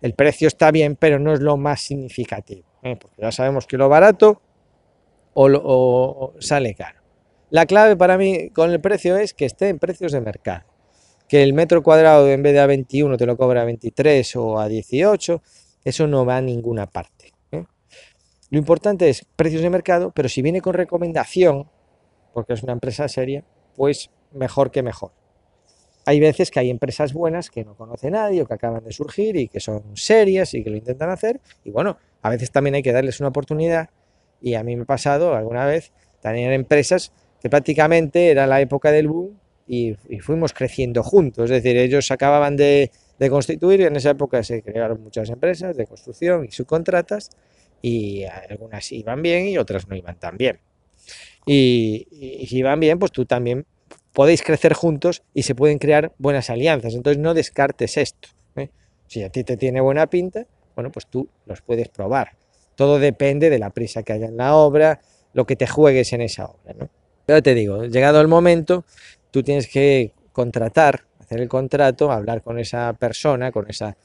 el 0.02 0.14
precio 0.14 0.48
está 0.48 0.70
bien, 0.70 0.96
pero 0.96 1.18
no 1.18 1.32
es 1.32 1.40
lo 1.40 1.56
más 1.56 1.80
significativo, 1.80 2.64
porque 2.82 3.22
ya 3.22 3.32
sabemos 3.32 3.66
que 3.66 3.78
lo 3.78 3.88
barato 3.88 4.42
o, 5.34 6.34
sale 6.38 6.74
caro. 6.74 7.00
La 7.50 7.66
clave 7.66 7.96
para 7.96 8.18
mí 8.18 8.50
con 8.50 8.70
el 8.70 8.80
precio 8.80 9.16
es 9.16 9.34
que 9.34 9.46
esté 9.46 9.68
en 9.68 9.78
precios 9.78 10.12
de 10.12 10.20
mercado. 10.20 10.64
Que 11.28 11.42
el 11.42 11.54
metro 11.54 11.82
cuadrado 11.82 12.28
en 12.28 12.42
vez 12.42 12.52
de 12.52 12.60
a 12.60 12.66
21 12.66 13.16
te 13.16 13.26
lo 13.26 13.36
cobra 13.36 13.62
a 13.62 13.64
23 13.64 14.36
o 14.36 14.58
a 14.58 14.68
18, 14.68 15.42
eso 15.84 16.06
no 16.06 16.26
va 16.26 16.36
a 16.36 16.40
ninguna 16.42 16.86
parte. 16.86 17.32
¿eh? 17.50 17.64
Lo 18.50 18.58
importante 18.58 19.08
es 19.08 19.24
precios 19.36 19.62
de 19.62 19.70
mercado, 19.70 20.12
pero 20.14 20.28
si 20.28 20.42
viene 20.42 20.60
con 20.60 20.74
recomendación, 20.74 21.70
porque 22.34 22.52
es 22.52 22.62
una 22.62 22.72
empresa 22.72 23.08
seria, 23.08 23.44
pues 23.76 24.10
mejor 24.32 24.70
que 24.70 24.82
mejor. 24.82 25.12
Hay 26.06 26.20
veces 26.20 26.50
que 26.50 26.60
hay 26.60 26.70
empresas 26.70 27.12
buenas 27.12 27.50
que 27.50 27.64
no 27.64 27.74
conoce 27.76 28.10
nadie 28.10 28.42
o 28.42 28.46
que 28.46 28.54
acaban 28.54 28.84
de 28.84 28.92
surgir 28.92 29.36
y 29.36 29.48
que 29.48 29.60
son 29.60 29.96
serias 29.96 30.52
y 30.52 30.62
que 30.62 30.70
lo 30.70 30.76
intentan 30.76 31.10
hacer. 31.10 31.40
Y 31.64 31.70
bueno, 31.70 31.96
a 32.20 32.30
veces 32.30 32.50
también 32.50 32.74
hay 32.74 32.82
que 32.82 32.92
darles 32.92 33.20
una 33.20 33.30
oportunidad 33.30 33.88
y 34.40 34.54
a 34.54 34.62
mí 34.62 34.76
me 34.76 34.82
ha 34.82 34.86
pasado 34.86 35.34
alguna 35.34 35.64
vez 35.64 35.92
tener 36.20 36.52
empresas 36.52 37.12
que 37.40 37.48
prácticamente 37.48 38.30
era 38.30 38.46
la 38.46 38.60
época 38.60 38.90
del 38.92 39.08
boom 39.08 39.38
y, 39.66 39.94
fuimos 40.20 40.52
creciendo 40.52 41.02
juntos. 41.02 41.50
Es 41.50 41.62
decir, 41.62 41.76
ellos 41.76 42.10
acababan 42.10 42.56
de, 42.56 42.90
constituir 43.30 43.80
y 43.80 43.84
en 43.84 43.96
esa 43.96 44.10
época 44.10 44.42
se 44.42 44.62
crearon 44.62 45.02
muchas 45.02 45.30
empresas 45.30 45.76
de 45.76 45.86
construcción 45.86 46.44
y 46.44 46.50
subcontratas 46.50 47.30
y 47.80 48.24
algunas 48.24 48.92
iban 48.92 49.22
bien 49.22 49.46
y 49.48 49.56
otras 49.56 49.88
no 49.88 49.96
iban 49.96 50.18
tan 50.18 50.36
bien. 50.36 50.58
Y, 51.46 52.46
si 52.48 52.58
iban 52.58 52.80
bien, 52.80 52.98
pues 52.98 53.12
tú 53.12 53.26
también 53.26 53.66
podéis 54.12 54.42
crecer 54.42 54.74
juntos 54.74 55.22
y 55.34 55.42
se 55.42 55.54
pueden 55.54 55.78
crear 55.78 56.12
buenas 56.18 56.50
alianzas. 56.50 56.94
Entonces 56.94 57.20
no 57.20 57.34
descartes 57.34 57.96
esto. 57.96 58.28
¿eh? 58.56 58.70
Si 59.06 59.22
a 59.22 59.30
ti 59.30 59.44
te 59.44 59.56
tiene 59.56 59.80
buena 59.80 60.06
pinta, 60.06 60.46
bueno, 60.74 60.90
pues 60.90 61.06
tú 61.06 61.28
los 61.46 61.60
puedes 61.62 61.88
probar. 61.88 62.36
Todo 62.74 62.98
depende 62.98 63.50
de 63.50 63.58
la 63.58 63.70
prisa 63.70 64.02
que 64.02 64.12
haya 64.12 64.26
en 64.26 64.36
la 64.36 64.54
obra, 64.54 65.00
lo 65.32 65.46
que 65.46 65.56
te 65.56 65.66
juegues 65.66 66.12
en 66.12 66.22
esa 66.22 66.46
obra. 66.46 66.74
¿no? 66.78 66.88
Pero 67.26 67.42
te 67.42 67.54
digo, 67.54 67.84
llegado 67.84 68.20
el 68.20 68.28
momento, 68.28 68.84
tú 69.30 69.42
tienes 69.42 69.68
que 69.68 70.12
contratar, 70.32 71.04
hacer 71.20 71.40
el 71.40 71.48
contrato, 71.48 72.10
hablar 72.10 72.42
con 72.42 72.58
esa 72.58 72.92
persona, 72.94 73.52
con 73.52 73.68
esa, 73.70 73.96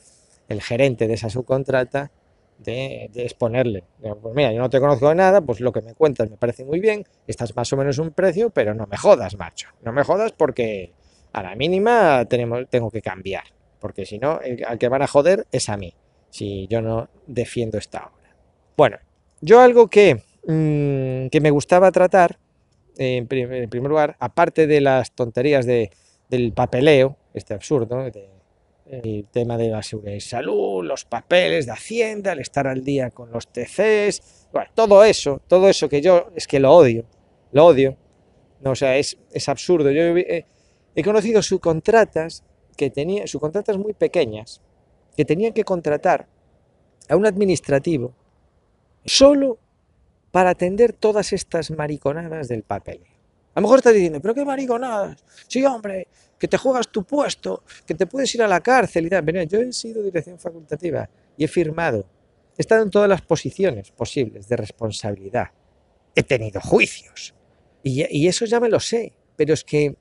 el 0.48 0.62
gerente 0.62 1.08
de 1.08 1.16
esa 1.16 1.30
subcontrata, 1.30 2.12
de, 2.60 3.10
exponerle. 3.16 3.84
Pues 4.02 4.36
mira, 4.36 4.52
yo 4.52 4.60
no 4.60 4.70
te 4.70 4.80
conozco 4.80 5.10
de 5.10 5.16
nada, 5.16 5.42
pues 5.42 5.60
lo 5.60 5.72
que 5.72 5.82
me 5.82 5.94
cuentas 5.94 6.30
me 6.30 6.38
parece 6.38 6.66
muy 6.66 6.80
bien, 6.80 7.06
estás 7.28 7.56
más 7.56 7.72
o 7.74 7.78
menos 7.78 7.98
un 7.98 8.12
precio, 8.12 8.50
pero 8.50 8.74
no 8.74 8.86
me 8.88 8.98
jodas, 8.98 9.38
macho. 9.38 9.70
No 9.82 9.92
me 9.92 10.04
jodas 10.04 10.34
porque 10.34 10.92
a 11.34 11.44
la 11.44 11.56
mínima 11.56 12.26
tenemos, 12.26 12.70
tengo 12.70 12.92
que 12.92 13.02
cambiar, 13.02 13.44
porque 13.80 14.06
si 14.06 14.20
no, 14.20 14.40
al 14.68 14.78
que 14.78 14.90
van 14.90 15.02
a 15.02 15.08
joder 15.08 15.48
es 15.52 15.70
a 15.70 15.78
mí, 15.78 15.94
si 16.30 16.68
yo 16.68 16.82
no 16.82 17.10
defiendo 17.28 17.78
esta 17.78 18.00
obra. 18.00 18.36
Bueno, 18.76 18.98
yo 19.42 19.62
algo 19.62 19.88
que, 19.90 20.24
mm, 20.46 21.30
que 21.30 21.42
me 21.42 21.52
gustaba 21.52 21.92
tratar, 21.92 22.38
en, 22.98 23.28
primer 23.28 23.90
lugar, 23.90 24.18
aparte 24.20 24.68
de 24.68 24.82
las 24.82 25.14
tonterías 25.14 25.66
de, 25.66 25.90
del 26.30 26.52
papeleo, 26.52 27.16
este 27.34 27.54
absurdo, 27.54 28.06
el 28.90 29.28
tema 29.32 29.58
de 29.58 29.70
la 29.70 29.84
seguridad 29.84 30.16
y 30.16 30.22
salud, 30.22 30.84
los 30.84 31.06
papeles 31.06 31.68
de 31.68 31.72
Hacienda, 31.72 32.34
el 32.34 32.40
estar 32.40 32.68
al 32.68 32.84
día 32.84 33.12
con 33.12 33.32
los 33.32 33.48
TCs, 33.48 34.48
todo 34.74 35.04
eso, 35.04 35.42
todo 35.48 35.70
eso 35.70 35.88
que 35.88 36.02
yo 36.02 36.32
es 36.36 36.48
que 36.48 36.60
lo 36.60 36.74
odio, 36.74 37.06
lo 37.52 37.66
odio. 37.66 37.96
No, 38.62 38.72
o 38.72 38.76
sea, 38.76 38.98
es, 38.98 39.18
es 39.32 39.48
absurdo. 39.48 39.92
Yo 39.92 40.02
he, 40.18 40.46
conocido 41.04 41.42
subcontratas 41.42 42.44
que 42.76 42.90
tenían, 42.90 43.28
subcontratas 43.28 43.78
muy 43.78 43.94
pequeñas, 43.94 44.62
que 45.16 45.24
tenían 45.24 45.54
que 45.54 45.64
contratar 45.64 46.28
a 47.08 47.16
un 47.16 47.26
administrativo 47.26 48.14
solo 49.06 49.60
para 50.32 50.52
atender 50.52 50.94
todas 50.94 51.32
estas 51.32 51.72
mariconadas 51.72 52.48
del 52.48 52.64
papel. 52.64 53.02
A 53.54 53.60
lo 53.60 53.64
mejor 53.64 53.80
estás 53.80 53.94
diciendo, 53.94 54.20
pero 54.22 54.34
qué 54.34 54.46
mariconadas. 54.46 55.24
Sí, 55.48 55.64
hombre, 55.64 56.08
que 56.40 56.48
te 56.48 56.58
juegas 56.58 56.88
tu 56.88 57.04
puesto, 57.04 57.64
que 57.86 57.94
te 57.94 58.08
puedes 58.08 58.34
ir 58.34 58.42
a 58.42 58.48
la 58.48 58.62
cárcel 58.62 59.06
y 59.06 59.10
tal. 59.10 59.26
Yo 59.48 59.60
he 59.60 59.74
sido 59.74 60.02
dirección 60.02 60.40
facultativa 60.40 61.10
y 61.38 61.44
he 61.44 61.48
firmado. 61.48 62.06
He 62.58 62.62
estado 62.62 62.84
en 62.84 62.90
todas 62.90 63.10
las 63.10 63.22
posiciones 63.22 63.92
posibles 63.92 64.48
de 64.48 64.56
responsabilidad. 64.56 65.50
He 66.16 66.24
tenido 66.24 66.62
juicios. 66.62 67.36
Y, 67.84 68.28
eso 68.28 68.46
ya 68.46 68.60
me 68.60 68.70
lo 68.70 68.80
sé. 68.80 69.14
Pero 69.36 69.54
es 69.54 69.64
que 69.64 69.96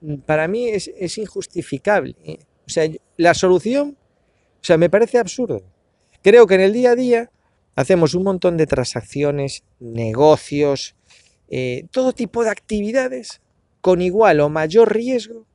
mm, 0.00 0.16
para 0.16 0.48
mí 0.48 0.68
es, 0.68 0.90
es 0.96 1.18
injustificable. 1.18 2.16
¿eh? 2.24 2.38
O 2.66 2.70
sea, 2.70 2.90
la 3.16 3.34
solución, 3.34 3.96
o 4.60 4.64
sea, 4.64 4.76
me 4.78 4.90
parece 4.90 5.18
absurdo. 5.18 5.62
Creo 6.22 6.46
que 6.46 6.54
en 6.54 6.60
el 6.62 6.72
día 6.72 6.92
a 6.92 6.96
día 6.96 7.30
hacemos 7.74 8.14
un 8.14 8.24
montón 8.24 8.56
de 8.56 8.66
transacciones, 8.66 9.64
negocios, 9.80 10.94
eh, 11.48 11.86
todo 11.90 12.12
tipo 12.12 12.44
de 12.44 12.50
actividades 12.50 13.42
con 13.80 14.00
igual 14.00 14.40
o 14.40 14.48
mayor 14.48 14.94
riesgo 14.94 15.46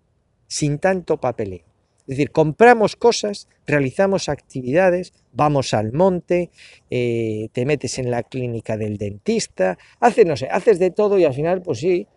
sin 0.47 0.79
tanto 0.79 1.17
papeleo. 1.17 1.65
Es 2.01 2.15
decir, 2.15 2.31
compramos 2.31 2.95
cosas, 2.95 3.49
realizamos 3.65 4.29
actividades, 4.29 5.13
vamos 5.33 5.73
al 5.73 5.91
monte, 5.91 6.51
eh, 6.89 7.49
te 7.51 7.65
metes 7.65 7.99
en 7.99 8.09
la 8.09 8.23
clínica 8.23 8.77
del 8.77 8.97
dentista, 8.97 9.77
haces, 9.99 10.25
no 10.25 10.37
sé, 10.37 10.47
haces 10.49 10.79
de 10.79 10.91
todo 10.91 11.19
y 11.19 11.25
al 11.25 11.33
final, 11.33 11.61
pues 11.61 11.79
sí, 11.79 12.07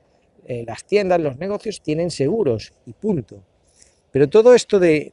eh, 0.46 0.64
las 0.64 0.84
tiendas, 0.84 1.20
los 1.20 1.38
negocios 1.38 1.82
tienen 1.82 2.10
seguros 2.10 2.72
y 2.87 2.92
punto. 2.92 3.42
Pero 4.12 4.28
todo 4.28 4.54
esto 4.54 4.78
de 4.78 5.12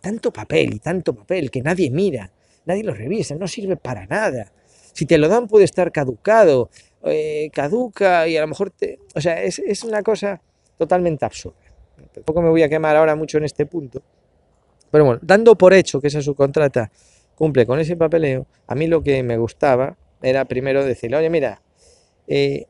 tanto 0.00 0.32
papel 0.32 0.74
y 0.74 0.78
tanto 0.78 1.14
papel 1.14 1.50
que 1.50 1.62
nadie 1.62 1.90
mira, 1.90 2.30
nadie 2.66 2.84
lo 2.84 2.94
revisa, 2.94 3.34
no 3.34 3.48
sirve 3.48 3.76
para 3.76 4.06
nada. 4.06 4.52
Si 4.92 5.06
te 5.06 5.18
lo 5.18 5.28
dan 5.28 5.48
puede 5.48 5.64
estar 5.64 5.90
caducado, 5.92 6.70
eh, 7.04 7.50
caduca 7.52 8.28
y 8.28 8.36
a 8.36 8.42
lo 8.42 8.48
mejor 8.48 8.70
te... 8.70 8.98
O 9.14 9.20
sea, 9.20 9.42
es, 9.42 9.58
es 9.58 9.84
una 9.84 10.02
cosa 10.02 10.40
totalmente 10.76 11.24
absurda. 11.24 11.67
Tampoco 12.12 12.42
me 12.42 12.48
voy 12.48 12.62
a 12.62 12.68
quemar 12.68 12.96
ahora 12.96 13.14
mucho 13.14 13.38
en 13.38 13.44
este 13.44 13.66
punto. 13.66 14.02
Pero 14.90 15.04
bueno, 15.04 15.20
dando 15.22 15.56
por 15.56 15.74
hecho 15.74 16.00
que 16.00 16.08
esa 16.08 16.22
subcontrata 16.22 16.90
cumple 17.34 17.66
con 17.66 17.78
ese 17.78 17.96
papeleo, 17.96 18.46
a 18.66 18.74
mí 18.74 18.86
lo 18.86 19.02
que 19.02 19.22
me 19.22 19.36
gustaba 19.36 19.96
era 20.22 20.44
primero 20.44 20.84
decirle, 20.84 21.18
oye, 21.18 21.30
mira, 21.30 21.62
eh, 22.26 22.66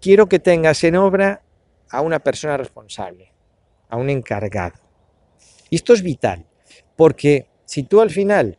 quiero 0.00 0.28
que 0.28 0.38
tengas 0.38 0.84
en 0.84 0.96
obra 0.96 1.42
a 1.90 2.00
una 2.00 2.18
persona 2.18 2.56
responsable, 2.56 3.32
a 3.88 3.96
un 3.96 4.10
encargado. 4.10 4.78
Y 5.70 5.76
esto 5.76 5.92
es 5.92 6.02
vital, 6.02 6.46
porque 6.96 7.46
si 7.64 7.82
tú 7.82 8.00
al 8.00 8.10
final 8.10 8.58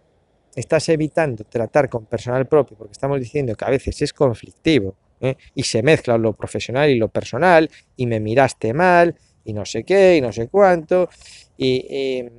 estás 0.56 0.90
evitando 0.90 1.44
tratar 1.44 1.90
con 1.90 2.06
personal 2.06 2.48
propio, 2.48 2.78
porque 2.78 2.92
estamos 2.92 3.20
diciendo 3.20 3.56
que 3.56 3.66
a 3.66 3.70
veces 3.70 4.02
es 4.02 4.14
conflictivo 4.14 4.96
¿eh? 5.22 5.36
y 5.56 5.64
se 5.64 5.82
mezcla 5.82 6.18
lo 6.18 6.34
profesional 6.34 6.90
y 6.90 6.96
lo 6.96 7.08
personal, 7.08 7.70
y 7.96 8.06
me 8.06 8.20
miraste 8.20 8.74
mal, 8.74 9.16
y 9.50 9.54
no 9.54 9.66
sé 9.66 9.84
qué, 9.84 10.18
y 10.18 10.22
no 10.22 10.32
sé 10.32 10.48
cuánto, 10.48 11.10
y 11.58 11.86
em, 11.90 12.30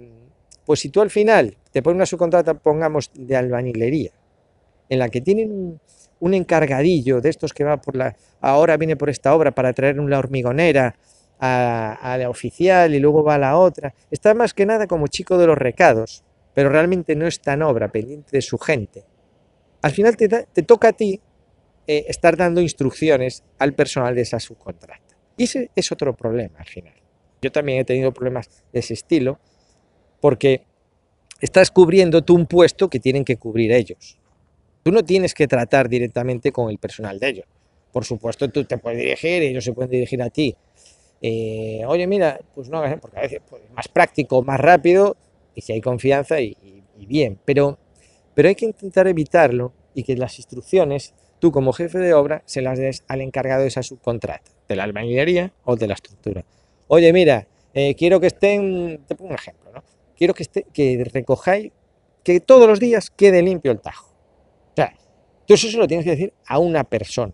pues 0.64 0.80
si 0.80 0.88
tú 0.88 1.00
al 1.00 1.10
final 1.10 1.56
te 1.72 1.82
pones 1.82 1.96
una 1.96 2.06
subcontrata, 2.06 2.54
pongamos, 2.54 3.10
de 3.14 3.36
albañilería, 3.36 4.12
en 4.88 4.98
la 4.98 5.08
que 5.08 5.20
tienen 5.20 5.80
un, 6.20 6.34
encargadillo 6.34 7.20
de 7.20 7.28
estos 7.28 7.52
que 7.52 7.64
va 7.64 7.80
por 7.80 7.96
la, 7.96 8.16
ahora 8.40 8.76
viene 8.76 8.96
por 8.96 9.10
esta 9.10 9.34
obra 9.34 9.52
para 9.52 9.72
traer 9.72 10.00
una 10.00 10.18
hormigonera, 10.18 10.96
a, 11.40 12.16
la 12.18 12.28
oficial 12.28 12.94
y 12.94 13.00
luego 13.00 13.24
va 13.24 13.36
a 13.36 13.38
la 13.38 13.56
otra. 13.56 13.94
Está 14.10 14.34
más 14.34 14.54
que 14.54 14.66
nada 14.66 14.86
como 14.86 15.06
chico 15.06 15.38
de 15.38 15.46
los 15.46 15.56
recados, 15.58 16.22
pero 16.54 16.68
realmente 16.68 17.16
no 17.16 17.26
está 17.26 17.54
en 17.54 17.62
obra, 17.62 17.90
pendiente 17.90 18.30
de 18.32 18.42
su 18.42 18.58
gente. 18.58 19.04
Al 19.82 19.92
final 19.92 20.16
te, 20.16 20.28
toca 20.62 20.88
a 20.88 20.92
ti 20.92 21.20
eh, 21.86 22.04
estar 22.08 22.36
dando 22.36 22.60
instrucciones 22.60 23.42
al 23.58 23.72
personal 23.72 24.14
de 24.14 24.22
esa 24.22 24.38
subcontrata. 24.38 25.16
Y 25.36 25.44
ese 25.44 25.70
es 25.74 25.90
otro 25.90 26.14
problema 26.14 26.58
al 26.58 26.66
final. 26.66 26.99
Yo 27.42 27.50
también 27.52 27.78
he 27.78 27.84
tenido 27.84 28.12
problemas 28.12 28.48
de 28.72 28.80
ese 28.80 28.94
estilo 28.94 29.38
porque 30.20 30.62
estás 31.40 31.70
cubriendo 31.70 32.22
tú 32.22 32.34
un 32.34 32.46
puesto 32.46 32.88
que 32.88 33.00
tienen 33.00 33.24
que 33.24 33.36
cubrir 33.36 33.72
ellos. 33.72 34.18
Tú 34.82 34.92
no 34.92 35.04
tienes 35.04 35.34
que 35.34 35.46
tratar 35.46 35.88
directamente 35.88 36.52
con 36.52 36.70
el 36.70 36.78
personal 36.78 37.18
de 37.18 37.28
ellos. 37.28 37.46
Por 37.92 38.04
supuesto, 38.04 38.48
tú 38.50 38.64
te 38.64 38.78
puedes 38.78 38.98
dirigir, 38.98 39.42
ellos 39.42 39.64
se 39.64 39.72
pueden 39.72 39.90
dirigir 39.90 40.22
a 40.22 40.30
ti. 40.30 40.54
Eh, 41.22 41.82
oye, 41.86 42.06
mira, 42.06 42.40
pues 42.54 42.68
no, 42.68 42.82
porque 43.00 43.18
a 43.18 43.22
veces 43.22 43.40
pues, 43.48 43.62
es 43.62 43.70
más 43.72 43.88
práctico, 43.88 44.42
más 44.42 44.60
rápido 44.60 45.16
y 45.54 45.60
si 45.60 45.72
hay 45.72 45.80
confianza 45.80 46.40
y, 46.40 46.56
y 46.98 47.06
bien, 47.06 47.38
pero, 47.44 47.78
pero 48.34 48.48
hay 48.48 48.54
que 48.54 48.66
intentar 48.66 49.06
evitarlo 49.06 49.72
y 49.94 50.04
que 50.04 50.16
las 50.16 50.38
instrucciones 50.38 51.14
tú 51.40 51.50
como 51.50 51.72
jefe 51.72 51.98
de 51.98 52.14
obra 52.14 52.42
se 52.44 52.60
las 52.62 52.78
des 52.78 53.04
al 53.08 53.22
encargado 53.22 53.62
de 53.62 53.68
esa 53.68 53.82
subcontrata, 53.82 54.50
de 54.68 54.76
la 54.76 54.84
albañilería 54.84 55.52
o 55.64 55.74
de 55.76 55.88
la 55.88 55.94
estructura. 55.94 56.44
Oye, 56.92 57.12
mira, 57.12 57.46
eh, 57.72 57.94
quiero 57.94 58.18
que 58.18 58.26
estén, 58.26 59.04
te 59.06 59.14
pongo 59.14 59.30
un 59.30 59.36
ejemplo, 59.36 59.70
¿no? 59.72 59.84
Quiero 60.16 60.34
que, 60.34 60.42
esté, 60.42 60.66
que 60.72 61.08
recojáis, 61.12 61.70
que 62.24 62.40
todos 62.40 62.66
los 62.66 62.80
días 62.80 63.10
quede 63.10 63.42
limpio 63.42 63.70
el 63.70 63.80
tajo. 63.80 64.08
O 64.08 64.74
sea, 64.74 64.92
tú 65.46 65.54
eso 65.54 65.68
se 65.68 65.76
lo 65.76 65.86
tienes 65.86 66.02
que 66.02 66.10
decir 66.10 66.34
a 66.48 66.58
una 66.58 66.82
persona, 66.82 67.32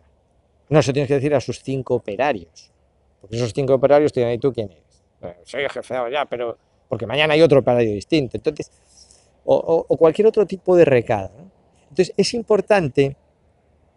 no 0.69 0.83
se 0.83 0.91
lo 0.91 0.93
tienes 0.93 1.09
que 1.09 1.15
decir 1.15 1.35
a 1.35 1.41
sus 1.41 1.63
cinco 1.63 1.95
operarios, 1.95 2.71
porque 3.19 3.37
esos 3.37 3.55
cinco 3.55 3.73
operarios 3.73 4.13
te 4.13 4.21
dirán, 4.21 4.35
¿y 4.35 4.39
tú 4.39 4.53
quién 4.53 4.71
eres? 4.71 5.03
Soy 5.45 5.63
el 5.63 5.71
jefe 5.71 5.95
ya, 6.13 6.27
pero 6.27 6.59
porque 6.87 7.07
mañana 7.07 7.33
hay 7.33 7.41
otro 7.41 7.61
operario 7.61 7.93
distinto, 7.93 8.37
entonces, 8.37 8.71
o, 9.47 9.87
cualquier 9.97 10.27
otro 10.27 10.45
tipo 10.45 10.77
de 10.77 10.85
recado. 10.85 11.33
Entonces, 11.89 12.13
es 12.15 12.35
importante 12.35 13.17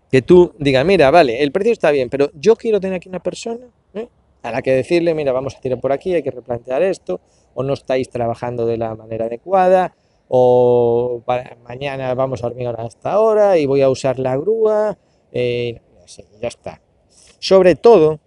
que 0.10 0.22
tú 0.22 0.56
digas, 0.58 0.86
mira, 0.86 1.12
vale, 1.12 1.44
el 1.44 1.52
precio 1.52 1.74
está 1.74 1.92
bien, 1.92 2.10
pero 2.10 2.32
yo 2.34 2.56
quiero 2.56 2.80
tener 2.80 2.96
aquí 2.96 3.10
una 3.10 3.20
persona 3.20 3.68
¿eh? 3.94 4.08
La 4.44 4.62
que 4.62 4.72
decirle, 4.72 5.14
mira, 5.14 5.32
vamos 5.32 5.56
a 5.56 5.60
tirar 5.60 5.80
por 5.80 5.92
aquí, 5.92 6.14
hay 6.14 6.24
que 6.24 6.32
replantear 6.32 6.82
esto, 6.82 7.20
o 7.54 7.64
no 7.64 7.74
estáis 7.74 8.10
trabajando 8.10 8.66
de 8.66 8.78
la 8.78 8.96
manera 8.96 9.26
adecuada, 9.26 9.94
o 10.28 11.24
mañana 11.68 12.14
vamos 12.14 12.44
a 12.44 12.48
hormigar 12.48 12.80
hasta 12.80 13.12
ahora 13.12 13.58
y 13.58 13.66
voy 13.66 13.82
a 13.82 13.90
usar 13.90 14.20
la 14.20 14.38
grúa, 14.38 14.98
eh, 15.32 15.82
ya 16.42 16.48
está. 16.48 16.82
Sobre 17.40 17.76
todo, 17.76 18.20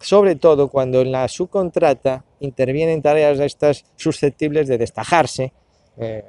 sobre 0.00 0.36
todo 0.36 0.68
cuando 0.68 1.00
en 1.00 1.12
la 1.12 1.26
subcontrata 1.28 2.24
intervienen 2.40 3.02
tareas 3.02 3.40
estas 3.40 3.84
susceptibles 3.96 4.68
de 4.68 4.78
destajarse, 4.78 5.52
eh, 5.96 6.24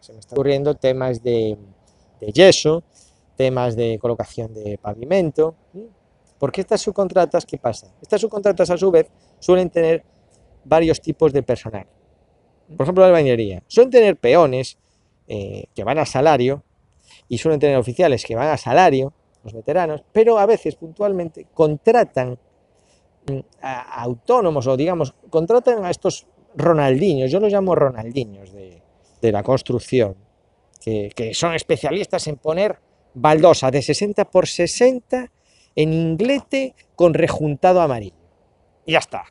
se 0.00 0.12
me 0.12 0.18
está 0.18 0.34
ocurriendo 0.34 0.74
temas 0.74 1.22
de, 1.22 1.56
de 2.20 2.32
yeso, 2.32 2.82
temas 3.36 3.76
de 3.76 3.98
colocación 4.00 4.52
de 4.52 4.78
pavimento. 4.78 5.54
Porque 6.42 6.60
estas 6.60 6.80
subcontratas, 6.80 7.46
¿qué 7.46 7.56
pasa? 7.56 7.94
Estas 8.02 8.20
subcontratas, 8.20 8.68
a 8.68 8.76
su 8.76 8.90
vez, 8.90 9.08
suelen 9.38 9.70
tener 9.70 10.02
varios 10.64 11.00
tipos 11.00 11.32
de 11.32 11.44
personal. 11.44 11.86
Por 12.76 12.84
ejemplo, 12.84 13.02
la 13.02 13.10
albañería. 13.10 13.62
Suelen 13.68 13.92
tener 13.92 14.16
peones 14.16 14.76
eh, 15.28 15.66
que 15.72 15.84
van 15.84 15.98
a 15.98 16.04
salario 16.04 16.64
y 17.28 17.38
suelen 17.38 17.60
tener 17.60 17.76
oficiales 17.76 18.24
que 18.24 18.34
van 18.34 18.48
a 18.48 18.56
salario, 18.56 19.12
los 19.44 19.52
veteranos, 19.52 20.02
pero 20.10 20.36
a 20.40 20.46
veces 20.46 20.74
puntualmente 20.74 21.46
contratan 21.54 22.36
mm, 23.30 23.38
autónomos 23.92 24.66
o 24.66 24.76
digamos, 24.76 25.14
contratan 25.30 25.84
a 25.84 25.90
estos 25.90 26.26
Ronaldinhos, 26.56 27.30
yo 27.30 27.38
los 27.38 27.52
llamo 27.52 27.76
Ronaldinhos 27.76 28.52
de, 28.52 28.82
de 29.20 29.30
la 29.30 29.44
construcción, 29.44 30.16
que, 30.84 31.12
que 31.14 31.34
son 31.34 31.54
especialistas 31.54 32.26
en 32.26 32.34
poner 32.34 32.80
baldosa 33.14 33.70
de 33.70 33.80
60 33.80 34.24
por 34.24 34.48
60 34.48 35.30
en 35.76 35.92
inglete 35.92 36.74
con 36.96 37.14
rejuntado 37.14 37.80
amarillo. 37.80 38.16
Y 38.86 38.92
ya 38.92 38.98
está. 38.98 39.24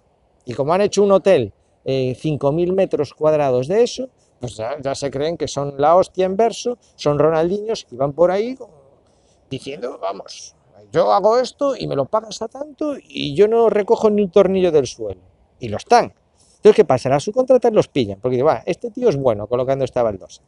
Y 0.45 0.53
como 0.53 0.73
han 0.73 0.81
hecho 0.81 1.03
un 1.03 1.11
hotel, 1.11 1.53
eh, 1.85 2.15
5.000 2.19 2.73
metros 2.73 3.13
cuadrados 3.13 3.67
de 3.67 3.83
eso, 3.83 4.09
pues 4.39 4.55
ya, 4.55 4.95
se 4.95 5.11
creen 5.11 5.37
que 5.37 5.47
son 5.47 5.75
la 5.77 5.95
hostia 5.95 6.25
en 6.25 6.35
verso, 6.35 6.79
son 6.95 7.19
Ronaldinhos 7.19 7.85
y 7.91 7.95
van 7.95 8.13
por 8.13 8.31
ahí 8.31 8.57
diciendo, 9.51 9.99
vamos, 10.01 10.55
yo 10.91 11.13
hago 11.13 11.37
esto 11.37 11.75
y 11.75 11.87
me 11.87 11.95
lo 11.95 12.05
pagas 12.05 12.41
a 12.41 12.47
tanto 12.47 12.95
y 12.97 13.35
yo 13.35 13.47
no 13.47 13.69
recojo 13.69 14.09
ni 14.09 14.23
un 14.23 14.31
tornillo 14.31 14.71
del 14.71 14.87
suelo. 14.87 15.21
Y 15.59 15.69
lo 15.69 15.77
están. 15.77 16.13
Entonces, 16.55 16.75
¿qué 16.75 16.85
pasa? 16.85 17.09
Las 17.09 17.23
subcontratas 17.23 17.71
los 17.71 17.87
pillan, 17.87 18.19
porque 18.19 18.37
dicen, 18.37 18.47
va, 18.47 18.63
este 18.65 18.89
tío 18.89 19.09
es 19.09 19.15
bueno 19.15 19.47
colocando 19.47 19.85
esta 19.85 20.01
baldosa. 20.01 20.41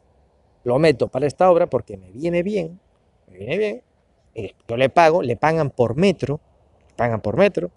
Lo 0.64 0.78
meto 0.78 1.08
para 1.08 1.26
esta 1.26 1.50
obra 1.50 1.68
porque 1.68 1.96
me 1.96 2.10
viene 2.10 2.42
bien, 2.42 2.80
me 3.28 3.38
viene 3.38 3.58
bien, 3.58 3.82
yo 4.34 4.76
le 4.76 4.88
pago, 4.88 5.22
le 5.22 5.36
pagan 5.36 5.70
por 5.70 5.96
metro, 5.96 6.40
le 6.88 6.94
pagan 6.94 7.20
por 7.20 7.36
metro, 7.36 7.70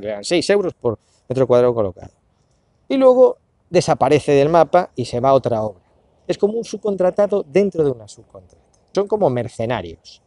le 0.00 0.08
dan 0.08 0.24
6 0.24 0.50
euros 0.50 0.74
por 0.74 0.98
metro 1.28 1.46
cuadrado 1.46 1.74
colocado. 1.74 2.12
Y 2.88 2.96
luego 2.96 3.38
desaparece 3.68 4.32
del 4.32 4.48
mapa 4.48 4.90
y 4.94 5.04
se 5.04 5.20
va 5.20 5.30
a 5.30 5.34
otra 5.34 5.62
obra. 5.62 5.84
Es 6.26 6.38
como 6.38 6.54
un 6.54 6.64
subcontratado 6.64 7.44
dentro 7.46 7.84
de 7.84 7.90
una 7.90 8.08
subcontrata. 8.08 8.64
Son 8.94 9.06
como 9.06 9.30
mercenarios. 9.30 10.22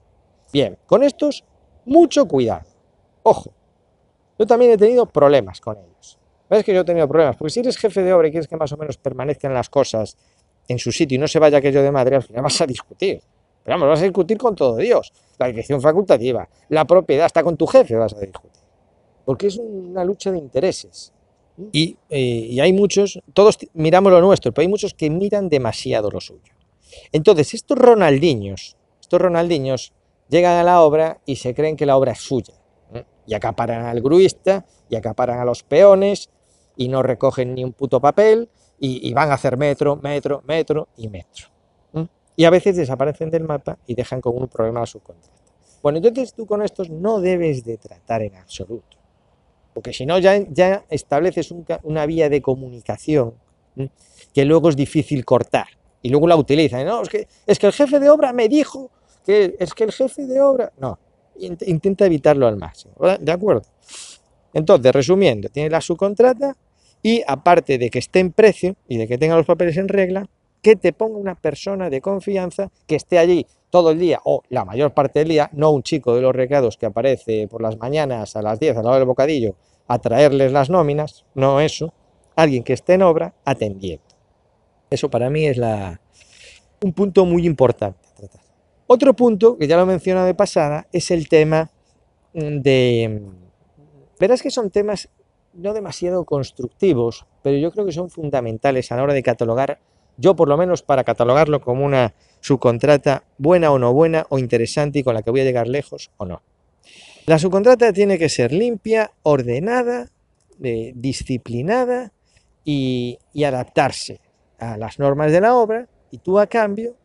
Bien, 0.51 0.77
con 0.85 1.03
estos, 1.03 1.43
mucho 1.85 2.27
cuidado. 2.27 2.67
Ojo, 3.23 3.51
yo 4.37 4.45
también 4.45 4.71
he 4.71 4.77
tenido 4.77 5.05
problemas 5.05 5.61
con 5.61 5.77
ellos. 5.77 6.17
¿Ves 6.49 6.63
que 6.63 6.73
yo 6.73 6.81
he 6.81 6.83
tenido 6.83 7.07
problemas? 7.07 7.37
Porque 7.37 7.51
si 7.51 7.59
eres 7.61 7.77
jefe 7.77 8.03
de 8.03 8.11
obra 8.11 8.27
y 8.27 8.31
quieres 8.31 8.47
que 8.47 8.57
más 8.57 8.71
o 8.71 8.77
menos 8.77 8.97
permanezcan 8.97 9.53
las 9.53 9.69
cosas 9.69 10.17
en 10.67 10.79
su 10.79 10.91
sitio 10.91 11.15
y 11.15 11.19
no 11.19 11.27
se 11.27 11.39
vaya 11.39 11.59
aquello 11.59 11.81
de 11.81 11.91
madre, 11.91 12.17
al 12.17 12.23
final 12.23 12.43
vas 12.43 12.59
a 12.59 12.65
discutir. 12.65 13.21
Pero 13.63 13.75
vamos, 13.75 13.89
vas 13.89 14.01
a 14.01 14.03
discutir 14.03 14.37
con 14.37 14.55
todo 14.55 14.77
Dios. 14.77 15.11
La 15.37 15.47
dirección 15.47 15.81
facultativa, 15.81 16.47
la 16.69 16.85
propiedad, 16.85 17.25
hasta 17.25 17.43
con 17.43 17.57
tu 17.57 17.67
jefe 17.67 17.95
vas 17.95 18.13
a 18.13 18.19
discutir. 18.19 18.61
Porque 19.25 19.47
es 19.47 19.57
una 19.57 20.03
lucha 20.03 20.31
de 20.31 20.39
intereses. 20.39 21.13
Y, 21.71 21.97
eh, 22.09 22.19
y, 22.19 22.59
hay 22.59 22.73
muchos, 22.73 23.19
todos 23.33 23.57
miramos 23.73 24.11
lo 24.11 24.21
nuestro, 24.21 24.51
pero 24.51 24.63
hay 24.63 24.67
muchos 24.67 24.93
que 24.93 25.09
miran 25.09 25.47
demasiado 25.49 26.09
lo 26.09 26.19
suyo. 26.19 26.53
Entonces, 27.11 27.53
estos 27.53 27.77
Ronaldinhos, 27.77 28.77
estos 28.99 29.21
Ronaldinhos 29.21 29.93
llegan 30.27 30.57
a 30.57 30.63
la 30.63 30.81
obra 30.81 31.19
y 31.25 31.35
se 31.35 31.53
creen 31.53 31.75
que 31.75 31.85
la 31.85 31.97
obra 31.97 32.13
es 32.13 32.19
suya. 32.19 32.53
¿eh? 32.93 33.05
Y 33.27 33.35
acaparan 33.35 33.85
al 33.85 34.01
gruista, 34.01 34.65
y 34.89 34.95
acaparan 34.95 35.39
a 35.39 35.45
los 35.45 35.61
peones, 35.61 36.29
y 36.75 36.87
no 36.87 37.03
recogen 37.03 37.53
ni 37.53 37.63
un 37.63 37.73
puto 37.73 37.99
papel, 37.99 38.49
y, 38.79 39.07
y 39.07 39.13
van 39.13 39.29
a 39.29 39.35
hacer 39.35 39.57
metro, 39.57 39.97
metro, 39.97 40.41
metro 40.47 40.87
y 40.97 41.09
metro 41.09 41.51
y 42.35 42.45
a 42.45 42.49
veces 42.49 42.75
desaparecen 42.75 43.29
del 43.29 43.43
mapa 43.43 43.77
y 43.87 43.95
dejan 43.95 44.21
con 44.21 44.37
un 44.37 44.47
problema 44.47 44.83
a 44.83 44.85
su 44.85 44.99
contrato. 44.99 45.35
Bueno, 45.81 45.97
entonces 45.97 46.33
tú 46.33 46.45
con 46.45 46.61
estos 46.61 46.89
no 46.89 47.19
debes 47.19 47.63
de 47.63 47.77
tratar 47.77 48.21
en 48.21 48.35
absoluto, 48.35 48.97
porque 49.73 49.93
si 49.93 50.05
no 50.05 50.19
ya, 50.19 50.37
ya 50.49 50.85
estableces 50.89 51.51
un, 51.51 51.65
una 51.83 52.05
vía 52.05 52.29
de 52.29 52.41
comunicación 52.41 53.33
que 54.33 54.45
luego 54.45 54.69
es 54.69 54.75
difícil 54.75 55.25
cortar 55.25 55.67
y 56.01 56.09
luego 56.09 56.27
la 56.27 56.35
utilizan. 56.35 56.85
No, 56.85 57.01
es 57.01 57.09
que, 57.09 57.27
es 57.47 57.59
que 57.59 57.67
el 57.67 57.73
jefe 57.73 57.99
de 57.99 58.09
obra 58.09 58.33
me 58.33 58.47
dijo 58.47 58.91
que 59.25 59.55
es 59.59 59.73
que 59.73 59.83
el 59.83 59.91
jefe 59.91 60.25
de 60.25 60.41
obra... 60.41 60.71
No, 60.77 60.99
intenta 61.39 62.05
evitarlo 62.05 62.47
al 62.47 62.57
máximo, 62.57 62.93
¿de 63.19 63.31
acuerdo? 63.31 63.63
Entonces, 64.53 64.91
resumiendo, 64.91 65.49
tiene 65.49 65.69
la 65.69 65.81
subcontrata 65.81 66.55
y 67.01 67.23
aparte 67.25 67.77
de 67.77 67.89
que 67.89 67.99
esté 67.99 68.19
en 68.19 68.31
precio 68.31 68.75
y 68.87 68.97
de 68.97 69.07
que 69.07 69.17
tenga 69.17 69.35
los 69.35 69.45
papeles 69.45 69.77
en 69.77 69.87
regla, 69.87 70.27
que 70.61 70.75
te 70.75 70.93
ponga 70.93 71.17
una 71.17 71.35
persona 71.35 71.89
de 71.89 72.01
confianza 72.01 72.69
que 72.87 72.95
esté 72.95 73.17
allí 73.17 73.47
todo 73.69 73.91
el 73.91 73.99
día 73.99 74.19
o 74.23 74.43
la 74.49 74.65
mayor 74.65 74.93
parte 74.93 75.19
del 75.19 75.29
día, 75.29 75.49
no 75.53 75.71
un 75.71 75.81
chico 75.81 76.15
de 76.15 76.21
los 76.21 76.35
recados 76.35 76.77
que 76.77 76.85
aparece 76.85 77.47
por 77.47 77.61
las 77.61 77.77
mañanas 77.77 78.35
a 78.35 78.41
las 78.41 78.59
10 78.59 78.77
al 78.77 78.83
lado 78.83 78.97
del 78.97 79.05
bocadillo 79.05 79.55
a 79.87 79.99
traerles 79.99 80.51
las 80.51 80.69
nóminas, 80.69 81.25
no 81.33 81.59
eso, 81.59 81.93
alguien 82.35 82.63
que 82.63 82.73
esté 82.73 82.93
en 82.93 83.01
obra 83.01 83.33
atendiendo. 83.43 84.03
Eso 84.89 85.09
para 85.09 85.29
mí 85.29 85.45
es 85.45 85.57
la, 85.57 85.99
un 86.83 86.93
punto 86.93 87.25
muy 87.25 87.45
importante 87.45 88.07
a 88.09 88.15
tratar. 88.15 88.41
Otro 88.87 89.13
punto, 89.15 89.57
que 89.57 89.67
ya 89.67 89.77
lo 89.77 89.85
mencionado 89.85 90.25
de 90.25 90.33
pasada, 90.33 90.87
es 90.91 91.11
el 91.11 91.27
tema 91.29 91.71
de... 92.33 93.21
Verás 94.19 94.41
que 94.41 94.51
son 94.51 94.69
temas 94.69 95.09
no 95.53 95.73
demasiado 95.73 96.25
constructivos, 96.25 97.25
pero 97.41 97.57
yo 97.57 97.71
creo 97.71 97.85
que 97.85 97.91
son 97.91 98.09
fundamentales 98.09 98.91
a 98.91 98.97
la 98.97 99.03
hora 99.03 99.13
de 99.13 99.23
catalogar 99.23 99.79
yo 100.21 100.35
por 100.35 100.47
lo 100.47 100.55
menos 100.55 100.83
para 100.83 101.03
catalogarlo 101.03 101.61
como 101.61 101.83
una 101.83 102.13
subcontrata 102.39 103.23
buena 103.37 103.71
o 103.71 103.79
no 103.79 103.93
buena 103.93 104.25
o 104.29 104.39
interesante 104.39 104.99
y 104.99 105.03
con 105.03 105.15
la 105.15 105.23
que 105.23 105.31
voy 105.31 105.41
a 105.41 105.43
llegar 105.43 105.67
lejos 105.67 106.11
o 106.17 106.25
no. 106.25 106.41
La 107.25 107.37
subcontrata 107.39 107.91
tiene 107.91 108.17
que 108.17 108.29
ser 108.29 108.51
limpia, 108.51 109.11
ordenada, 109.23 110.09
eh, 110.63 110.93
disciplinada 110.95 112.13
y, 112.63 113.17
adaptarse 113.43 114.21
a 114.59 114.77
las 114.77 114.99
normas 114.99 115.31
de 115.31 115.41
la 115.41 115.55
obra 115.55 115.87
y 116.11 116.19
tú 116.19 116.39
a 116.39 116.45
cambio 116.45 116.95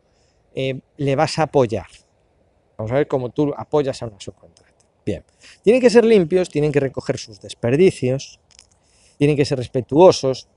eh, 0.54 0.80
le 0.96 1.16
vas 1.16 1.38
a 1.38 1.44
apoyar. 1.44 1.86
Vamos 2.76 2.92
a 2.92 2.96
ver 2.96 3.08
cómo 3.08 3.30
tú 3.30 3.52
apoyas 3.56 4.02
a 4.02 4.06
una 4.06 4.20
subcontrata. 4.20 4.72
Bien, 5.04 5.24
tienen 5.62 5.80
que 5.80 5.88
ser 5.88 6.04
limpios, 6.04 6.50
tienen 6.50 6.72
que 6.72 6.80
recoger 6.80 7.16
sus 7.16 7.40
desperdicios, 7.40 8.40
tienen 9.16 9.36
que 9.36 9.44
ser 9.44 9.58
respetuosos, 9.58 10.48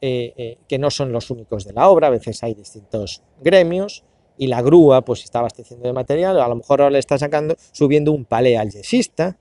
eh, 0.00 0.32
eh, 0.36 0.58
que 0.68 0.78
no 0.78 0.90
son 0.90 1.12
los 1.12 1.30
únicos 1.30 1.64
de 1.64 1.72
la 1.72 1.88
obra, 1.88 2.08
a 2.08 2.10
veces 2.10 2.42
hay 2.42 2.54
distintos 2.54 3.22
gremios, 3.40 4.04
y 4.38 4.46
la 4.46 4.62
grúa 4.62 5.02
pues 5.02 5.24
está 5.24 5.40
abasteciendo 5.40 5.86
de 5.86 5.92
material, 5.92 6.40
a 6.40 6.48
lo 6.48 6.56
mejor 6.56 6.80
ahora 6.80 6.92
le 6.92 6.98
está 6.98 7.18
sacando, 7.18 7.54
subiendo 7.72 8.12
un 8.12 8.24
palé 8.24 8.56
al 8.56 8.70
yesista, 8.70 9.36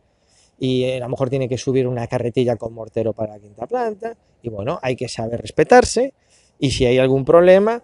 y 0.60 0.84
eh, 0.84 0.98
a 0.98 1.00
lo 1.00 1.10
mejor 1.10 1.30
tiene 1.30 1.50
que 1.50 1.58
subir 1.58 1.88
una 1.88 2.08
carretilla 2.08 2.56
con 2.56 2.74
mortero 2.74 3.14
para 3.14 3.34
la 3.34 3.40
quinta 3.40 3.68
planta, 3.68 4.16
y 4.42 4.50
bueno, 4.50 4.80
hay 4.82 4.96
que 4.96 5.08
saber 5.08 5.42
respetarse, 5.42 6.14
y 6.60 6.72
si 6.72 6.86
hay 6.86 6.98
algún 6.98 7.26
problema, 7.26 7.84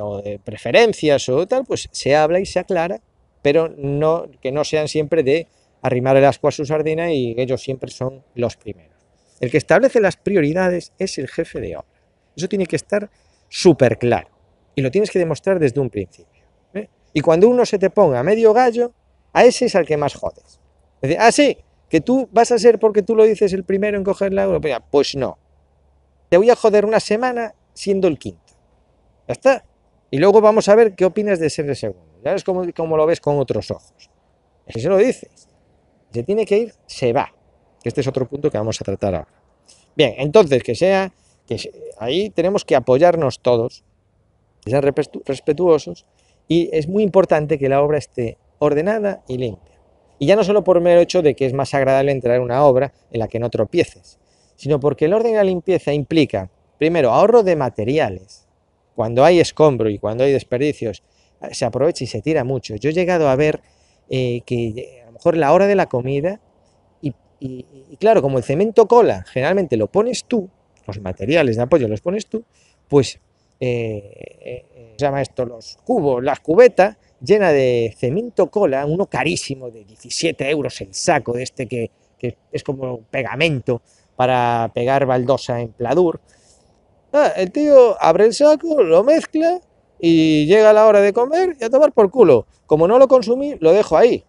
o 0.00 0.22
de 0.22 0.38
preferencias 0.38 1.28
o 1.28 1.46
tal, 1.46 1.64
pues 1.64 1.88
se 1.90 2.14
habla 2.14 2.38
y 2.38 2.46
se 2.46 2.60
aclara, 2.60 3.00
pero 3.42 3.68
no, 3.68 4.26
que 4.40 4.52
no 4.52 4.62
sean 4.62 4.86
siempre 4.86 5.22
de 5.24 5.48
arrimar 5.82 6.16
el 6.16 6.24
asco 6.24 6.48
a 6.48 6.52
su 6.52 6.64
sardina 6.64 7.12
y 7.12 7.34
ellos 7.36 7.62
siempre 7.62 7.90
son 7.90 8.22
los 8.34 8.56
primeros. 8.56 8.87
El 9.40 9.50
que 9.50 9.58
establece 9.58 10.00
las 10.00 10.16
prioridades 10.16 10.92
es 10.98 11.18
el 11.18 11.28
jefe 11.28 11.60
de 11.60 11.76
obra. 11.76 11.88
Eso 12.36 12.48
tiene 12.48 12.66
que 12.66 12.76
estar 12.76 13.10
súper 13.48 13.98
claro. 13.98 14.28
Y 14.74 14.82
lo 14.82 14.90
tienes 14.90 15.10
que 15.10 15.18
demostrar 15.18 15.58
desde 15.58 15.80
un 15.80 15.90
principio. 15.90 16.44
¿eh? 16.74 16.88
Y 17.12 17.20
cuando 17.20 17.48
uno 17.48 17.64
se 17.66 17.78
te 17.78 17.90
ponga 17.90 18.22
medio 18.22 18.52
gallo, 18.52 18.92
a 19.32 19.44
ese 19.44 19.66
es 19.66 19.74
al 19.74 19.86
que 19.86 19.96
más 19.96 20.14
jodes. 20.14 20.60
Ah, 21.18 21.32
sí, 21.32 21.58
que 21.88 22.00
tú 22.00 22.28
vas 22.32 22.50
a 22.52 22.58
ser 22.58 22.78
porque 22.78 23.02
tú 23.02 23.14
lo 23.14 23.24
dices 23.24 23.52
el 23.52 23.64
primero 23.64 23.96
en 23.96 24.04
coger 24.04 24.32
la 24.32 24.44
europea. 24.44 24.80
Pues 24.80 25.14
no. 25.14 25.38
Te 26.28 26.36
voy 26.36 26.50
a 26.50 26.56
joder 26.56 26.84
una 26.84 27.00
semana 27.00 27.54
siendo 27.74 28.08
el 28.08 28.18
quinto. 28.18 28.54
Ya 29.26 29.32
está. 29.32 29.64
Y 30.10 30.18
luego 30.18 30.40
vamos 30.40 30.68
a 30.68 30.74
ver 30.74 30.94
qué 30.94 31.04
opinas 31.04 31.38
de 31.38 31.50
ser 31.50 31.68
el 31.68 31.76
segundo. 31.76 32.20
Ya 32.24 32.32
ves 32.32 32.44
cómo, 32.44 32.64
cómo 32.74 32.96
lo 32.96 33.06
ves 33.06 33.20
con 33.20 33.38
otros 33.38 33.70
ojos. 33.70 34.10
Si 34.68 34.80
se 34.80 34.88
lo 34.88 34.96
dices. 34.96 35.48
Se 36.12 36.22
tiene 36.22 36.44
que 36.46 36.58
ir, 36.58 36.74
se 36.86 37.12
va. 37.12 37.32
Este 37.84 38.00
es 38.00 38.06
otro 38.06 38.28
punto 38.28 38.50
que 38.50 38.58
vamos 38.58 38.80
a 38.80 38.84
tratar 38.84 39.14
ahora. 39.14 39.28
Bien, 39.96 40.14
entonces 40.18 40.62
que 40.62 40.74
sea, 40.74 41.12
que 41.46 41.58
ahí 41.98 42.30
tenemos 42.30 42.64
que 42.64 42.76
apoyarnos 42.76 43.40
todos, 43.40 43.84
que 44.64 44.70
sean 44.70 44.82
respetuosos, 44.82 46.06
y 46.46 46.70
es 46.72 46.88
muy 46.88 47.02
importante 47.02 47.58
que 47.58 47.68
la 47.68 47.82
obra 47.82 47.98
esté 47.98 48.38
ordenada 48.58 49.22
y 49.28 49.38
limpia. 49.38 49.78
Y 50.18 50.26
ya 50.26 50.36
no 50.36 50.44
solo 50.44 50.64
por 50.64 50.80
mero 50.80 51.00
hecho 51.00 51.22
de 51.22 51.34
que 51.34 51.46
es 51.46 51.52
más 51.52 51.74
agradable 51.74 52.10
entrar 52.10 52.36
en 52.36 52.42
una 52.42 52.64
obra 52.64 52.92
en 53.10 53.20
la 53.20 53.28
que 53.28 53.38
no 53.38 53.50
tropieces, 53.50 54.18
sino 54.56 54.80
porque 54.80 55.04
el 55.04 55.14
orden 55.14 55.32
y 55.32 55.36
la 55.36 55.44
limpieza 55.44 55.92
implica, 55.92 56.50
primero, 56.78 57.12
ahorro 57.12 57.42
de 57.42 57.54
materiales. 57.54 58.46
Cuando 58.96 59.24
hay 59.24 59.38
escombro 59.38 59.88
y 59.90 59.98
cuando 59.98 60.24
hay 60.24 60.32
desperdicios, 60.32 61.04
se 61.52 61.64
aprovecha 61.64 62.02
y 62.02 62.08
se 62.08 62.20
tira 62.20 62.42
mucho. 62.42 62.74
Yo 62.74 62.90
he 62.90 62.92
llegado 62.92 63.28
a 63.28 63.36
ver 63.36 63.62
eh, 64.10 64.40
que 64.44 65.02
a 65.02 65.06
lo 65.06 65.12
mejor 65.12 65.36
la 65.36 65.52
hora 65.52 65.68
de 65.68 65.76
la 65.76 65.86
comida, 65.86 66.40
y, 67.40 67.64
claro, 67.98 68.22
como 68.22 68.38
el 68.38 68.44
cemento 68.44 68.86
cola 68.86 69.24
generalmente 69.28 69.76
lo 69.76 69.86
pones 69.86 70.24
tú, 70.24 70.48
los 70.86 71.00
materiales 71.00 71.56
de 71.56 71.62
apoyo 71.62 71.88
los 71.88 72.00
pones 72.00 72.26
tú, 72.26 72.44
pues 72.88 73.20
eh, 73.60 74.64
se 74.96 75.04
llama 75.04 75.22
esto 75.22 75.44
los 75.44 75.78
cubos, 75.84 76.22
las 76.22 76.40
cubetas, 76.40 76.96
llena 77.20 77.52
de 77.52 77.94
cemento 77.96 78.50
cola, 78.50 78.86
uno 78.86 79.06
carísimo, 79.06 79.70
de 79.70 79.84
17 79.84 80.50
euros 80.50 80.80
el 80.80 80.94
saco, 80.94 81.32
de 81.32 81.42
este 81.42 81.66
que, 81.66 81.90
es 82.50 82.64
como 82.64 83.02
pegamento 83.02 83.80
para 84.16 84.72
pegar 84.74 85.06
baldosa 85.06 85.60
en 85.60 85.68
pladur. 85.68 86.20
Ah, 87.12 87.32
el 87.36 87.52
tío 87.52 87.96
abre 88.02 88.24
el 88.26 88.34
saco, 88.34 88.82
lo 88.82 89.04
mezcla 89.04 89.60
y 90.00 90.46
llega 90.46 90.72
la 90.72 90.86
hora 90.86 91.00
de 91.00 91.12
comer 91.12 91.56
y 91.60 91.64
a 91.64 91.70
tomar 91.70 91.92
por 91.92 92.10
culo. 92.10 92.46
Como 92.66 92.88
no 92.88 92.98
lo 92.98 93.06
consumí, 93.06 93.54
lo 93.60 93.72
dejo 93.72 93.96
ahí. 93.96 94.24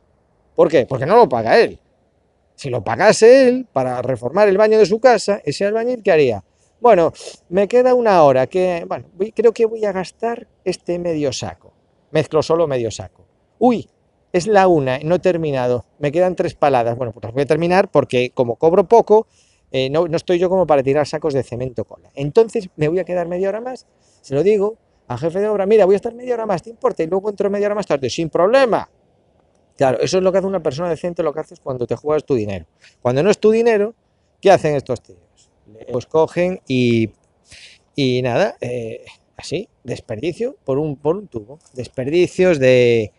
¿Por 0.55 0.69
qué? 0.69 0.85
Porque 0.85 1.07
no 1.07 1.15
lo 1.15 1.27
paga 1.27 1.59
él. 1.59 1.79
Si 2.59 2.69
lo 2.69 2.83
pagase 2.83 3.47
él 3.47 3.67
para 3.71 4.01
reformar 4.01 4.49
el 4.49 4.57
baño 4.57 4.77
de 4.77 4.85
su 4.85 4.99
casa, 4.99 5.41
ese 5.45 5.65
albañil, 5.65 6.03
¿qué 6.03 6.11
haría? 6.11 6.43
Bueno, 6.81 7.13
me 7.47 7.69
queda 7.69 7.93
una 7.93 8.21
hora 8.23 8.47
que, 8.47 8.85
bueno, 8.85 9.05
creo 9.33 9.53
que 9.53 9.65
voy 9.65 9.85
a 9.85 9.93
gastar 9.93 10.45
este 10.65 10.99
medio 10.99 11.31
saco 11.31 11.79
mezclo 12.11 12.43
solo 12.43 12.67
medio 12.67 12.91
saco. 12.91 13.25
Uy, 13.57 13.89
es 14.31 14.47
la 14.47 14.67
una, 14.67 14.99
no 14.99 15.15
he 15.15 15.19
terminado, 15.19 15.85
me 15.99 16.11
quedan 16.11 16.35
tres 16.35 16.55
paladas. 16.55 16.97
Bueno, 16.97 17.11
pues 17.11 17.23
las 17.23 17.33
voy 17.33 17.43
a 17.43 17.45
terminar 17.45 17.89
porque 17.89 18.31
como 18.33 18.55
cobro 18.55 18.87
poco, 18.87 19.27
eh, 19.71 19.89
no, 19.89 20.05
estoy 20.07 20.39
yo 20.39 20.49
como 20.49 20.67
para 20.67 20.83
tirar 20.83 21.07
sacos 21.07 21.33
de 21.33 21.43
cemento 21.43 21.85
cola. 21.85 22.09
Entonces 22.15 22.69
me 22.75 22.87
voy 22.87 22.99
a 22.99 23.03
quedar 23.03 23.27
media 23.27 23.49
hora 23.49 23.61
más, 23.61 23.87
se 24.21 24.35
lo 24.35 24.43
digo 24.43 24.77
al 25.07 25.17
jefe 25.17 25.39
de 25.39 25.47
obra, 25.47 25.65
mira, 25.65 25.85
voy 25.85 25.95
a 25.95 25.97
estar 25.97 26.13
media 26.13 26.35
hora 26.35 26.45
más, 26.45 26.61
¿te 26.61 26.69
importa? 26.69 27.01
Y 27.01 27.07
luego 27.07 27.29
entro 27.29 27.49
media 27.49 27.65
hora 27.65 27.75
más 27.75 27.87
tarde, 27.87 28.09
sin 28.11 28.29
problema. 28.29 28.87
Claro, 29.79 30.01
eso 30.01 30.17
es 30.17 30.23
lo 30.25 30.33
que 30.33 30.39
hace 30.39 30.47
una 30.47 30.61
persona 30.61 30.89
decente, 30.89 31.23
lo 31.23 31.33
que 31.33 31.39
haces 31.39 31.61
cuando 31.61 31.87
te 31.87 31.95
juegas 31.95 32.25
tu 32.25 32.35
dinero. 32.35 32.65
Cuando 33.01 33.23
no 33.23 33.29
es 33.29 33.37
tu 33.37 33.49
dinero, 33.49 33.95
¿qué 34.41 34.51
hacen 34.51 34.75
estos 34.75 35.01
tíos? 35.01 35.49
Pues 35.89 36.05
cogen 36.05 36.59
y, 36.67 37.11
y 37.95 38.21
nada, 38.21 38.57
eh, 38.59 39.05
así, 39.37 39.69
desperdicio 39.85 40.57
por 40.65 40.79
un, 40.79 40.97
por 40.97 41.15
un 41.15 41.29
tubo, 41.29 41.59
desperdicios 41.71 42.59
de, 42.59 43.13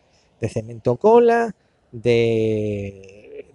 cemento 0.50 0.96
cola, 0.96 1.56
de, 1.92 3.46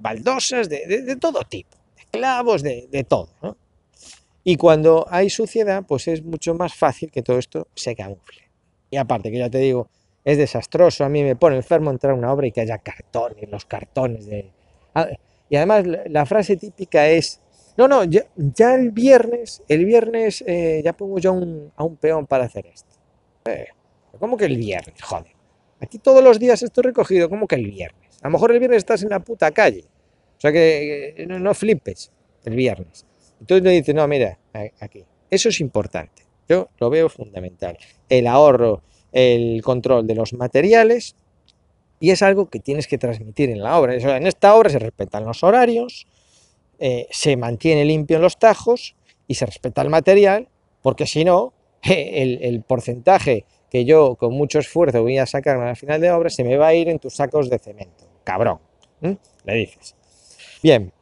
baldosas, 0.00 0.70
de, 0.70 1.18
todo 1.20 1.42
tipo, 1.42 1.76
de 1.98 2.04
clavos, 2.10 2.62
de, 2.62 3.04
todo. 3.06 3.28
Y 4.42 4.56
cuando 4.56 5.04
hay 5.10 5.28
suciedad, 5.28 5.84
pues 5.86 6.08
es 6.08 6.24
mucho 6.24 6.54
más 6.54 6.74
fácil 6.74 7.10
que 7.10 7.20
todo 7.20 7.36
esto 7.36 7.68
se 7.74 7.94
camufle. 7.94 8.48
Y 8.90 8.96
aparte, 8.96 9.30
que 9.30 9.36
ya 9.36 9.50
te 9.50 9.58
digo, 9.58 9.90
es 10.28 10.36
desastroso, 10.36 11.04
a 11.04 11.08
mí 11.08 11.22
me 11.22 11.36
pone 11.36 11.56
enfermo 11.56 11.90
entrar 11.90 12.12
a 12.12 12.14
una 12.14 12.30
obra 12.30 12.46
y 12.46 12.52
que 12.52 12.60
haya 12.60 12.76
cartones, 12.76 13.48
los 13.50 13.64
cartones 13.64 14.26
de... 14.26 14.50
Ah, 14.94 15.08
y 15.48 15.56
además 15.56 15.86
la 16.06 16.26
frase 16.26 16.58
típica 16.58 17.08
es, 17.08 17.40
no, 17.78 17.88
no, 17.88 18.04
ya, 18.04 18.26
el 18.74 18.90
viernes, 18.90 19.62
el 19.68 19.86
viernes 19.86 20.44
eh, 20.46 20.82
ya 20.84 20.92
pongo 20.92 21.18
yo 21.18 21.30
a 21.76 21.82
un 21.82 21.96
peón 21.96 22.26
para 22.26 22.44
hacer 22.44 22.66
esto. 22.66 22.94
Eh, 23.46 23.68
¿Cómo 24.18 24.36
que 24.36 24.44
el 24.44 24.58
viernes? 24.58 25.00
Joder. 25.02 25.32
Aquí 25.80 25.98
todos 25.98 26.22
los 26.22 26.38
días 26.38 26.62
estoy 26.62 26.84
recogido, 26.84 27.30
¿cómo 27.30 27.46
que 27.46 27.54
el 27.54 27.64
viernes? 27.64 28.18
A 28.20 28.26
lo 28.26 28.32
mejor 28.32 28.52
el 28.52 28.58
viernes 28.58 28.78
estás 28.78 29.02
en 29.02 29.08
la 29.08 29.20
puta 29.20 29.50
calle. 29.52 29.86
O 30.36 30.40
sea 30.42 30.52
que 30.52 31.24
no, 31.26 31.54
flipes 31.54 32.12
el 32.44 32.54
viernes. 32.54 33.06
Entonces 33.40 33.64
me 33.64 33.70
dice, 33.70 33.94
no, 33.94 34.06
mira, 34.06 34.38
aquí. 34.78 35.06
Eso 35.30 35.48
es 35.48 35.58
importante. 35.60 36.26
Yo 36.46 36.68
lo 36.78 36.90
veo 36.90 37.08
fundamental. 37.08 37.78
El 38.10 38.26
ahorro, 38.26 38.82
el 39.12 39.62
control 39.62 40.06
de 40.06 40.14
los 40.14 40.32
materiales 40.32 41.16
y 42.00 42.10
es 42.10 42.22
algo 42.22 42.48
que 42.48 42.60
tienes 42.60 42.86
que 42.86 42.98
transmitir 42.98 43.50
en 43.50 43.62
la 43.62 43.78
obra. 43.78 43.94
En 43.94 44.26
esta 44.26 44.54
obra 44.54 44.70
se 44.70 44.78
respetan 44.78 45.24
los 45.24 45.42
horarios, 45.42 46.06
eh, 46.78 47.08
se 47.10 47.36
mantiene 47.36 47.84
limpio 47.84 48.16
en 48.16 48.22
los 48.22 48.38
tajos 48.38 48.94
y 49.26 49.34
se 49.34 49.46
respeta 49.46 49.82
el 49.82 49.90
material, 49.90 50.48
porque 50.82 51.06
si 51.06 51.24
no, 51.24 51.52
el, 51.82 52.62
porcentaje 52.62 53.44
que 53.70 53.84
yo 53.84 54.16
con 54.16 54.32
mucho 54.32 54.58
esfuerzo 54.58 55.02
voy 55.02 55.18
a 55.18 55.26
sacar 55.26 55.60
al 55.60 55.76
final 55.76 56.00
de 56.00 56.10
obra 56.10 56.30
se 56.30 56.42
me 56.42 56.56
va 56.56 56.68
a 56.68 56.74
ir 56.74 56.88
en 56.88 56.98
tus 56.98 57.14
sacos 57.14 57.50
de 57.50 57.58
cemento. 57.58 58.06
Cabrón, 58.24 58.58
le 59.00 59.54
dices. 59.54 59.94
Bien. 60.62 60.92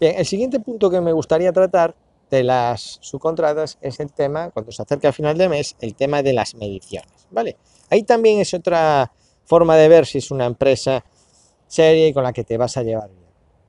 Bien, 0.00 0.16
el 0.18 0.26
siguiente 0.26 0.60
punto 0.60 0.90
que 0.90 1.00
me 1.00 1.12
gustaría 1.12 1.52
tratar 1.52 1.94
de 2.30 2.42
las 2.42 2.98
subcontratas 3.00 3.78
es 3.80 4.00
el 4.00 4.12
tema, 4.12 4.50
cuando 4.50 4.72
se 4.72 4.82
acerca 4.82 5.08
al 5.08 5.14
final 5.14 5.38
de 5.38 5.48
mes, 5.48 5.76
el 5.80 5.94
tema 5.94 6.22
de 6.22 6.32
las 6.32 6.54
mediciones. 6.54 7.26
¿vale? 7.30 7.56
Ahí 7.90 8.02
también 8.02 8.40
es 8.40 8.54
otra 8.54 9.12
forma 9.44 9.76
de 9.76 9.88
ver 9.88 10.06
si 10.06 10.18
es 10.18 10.30
una 10.30 10.46
empresa 10.46 11.04
seria 11.66 12.08
y 12.08 12.12
con 12.12 12.24
la 12.24 12.32
que 12.32 12.44
te 12.44 12.56
vas 12.56 12.76
a 12.76 12.82
llevar 12.82 13.10
bien. 13.10 13.24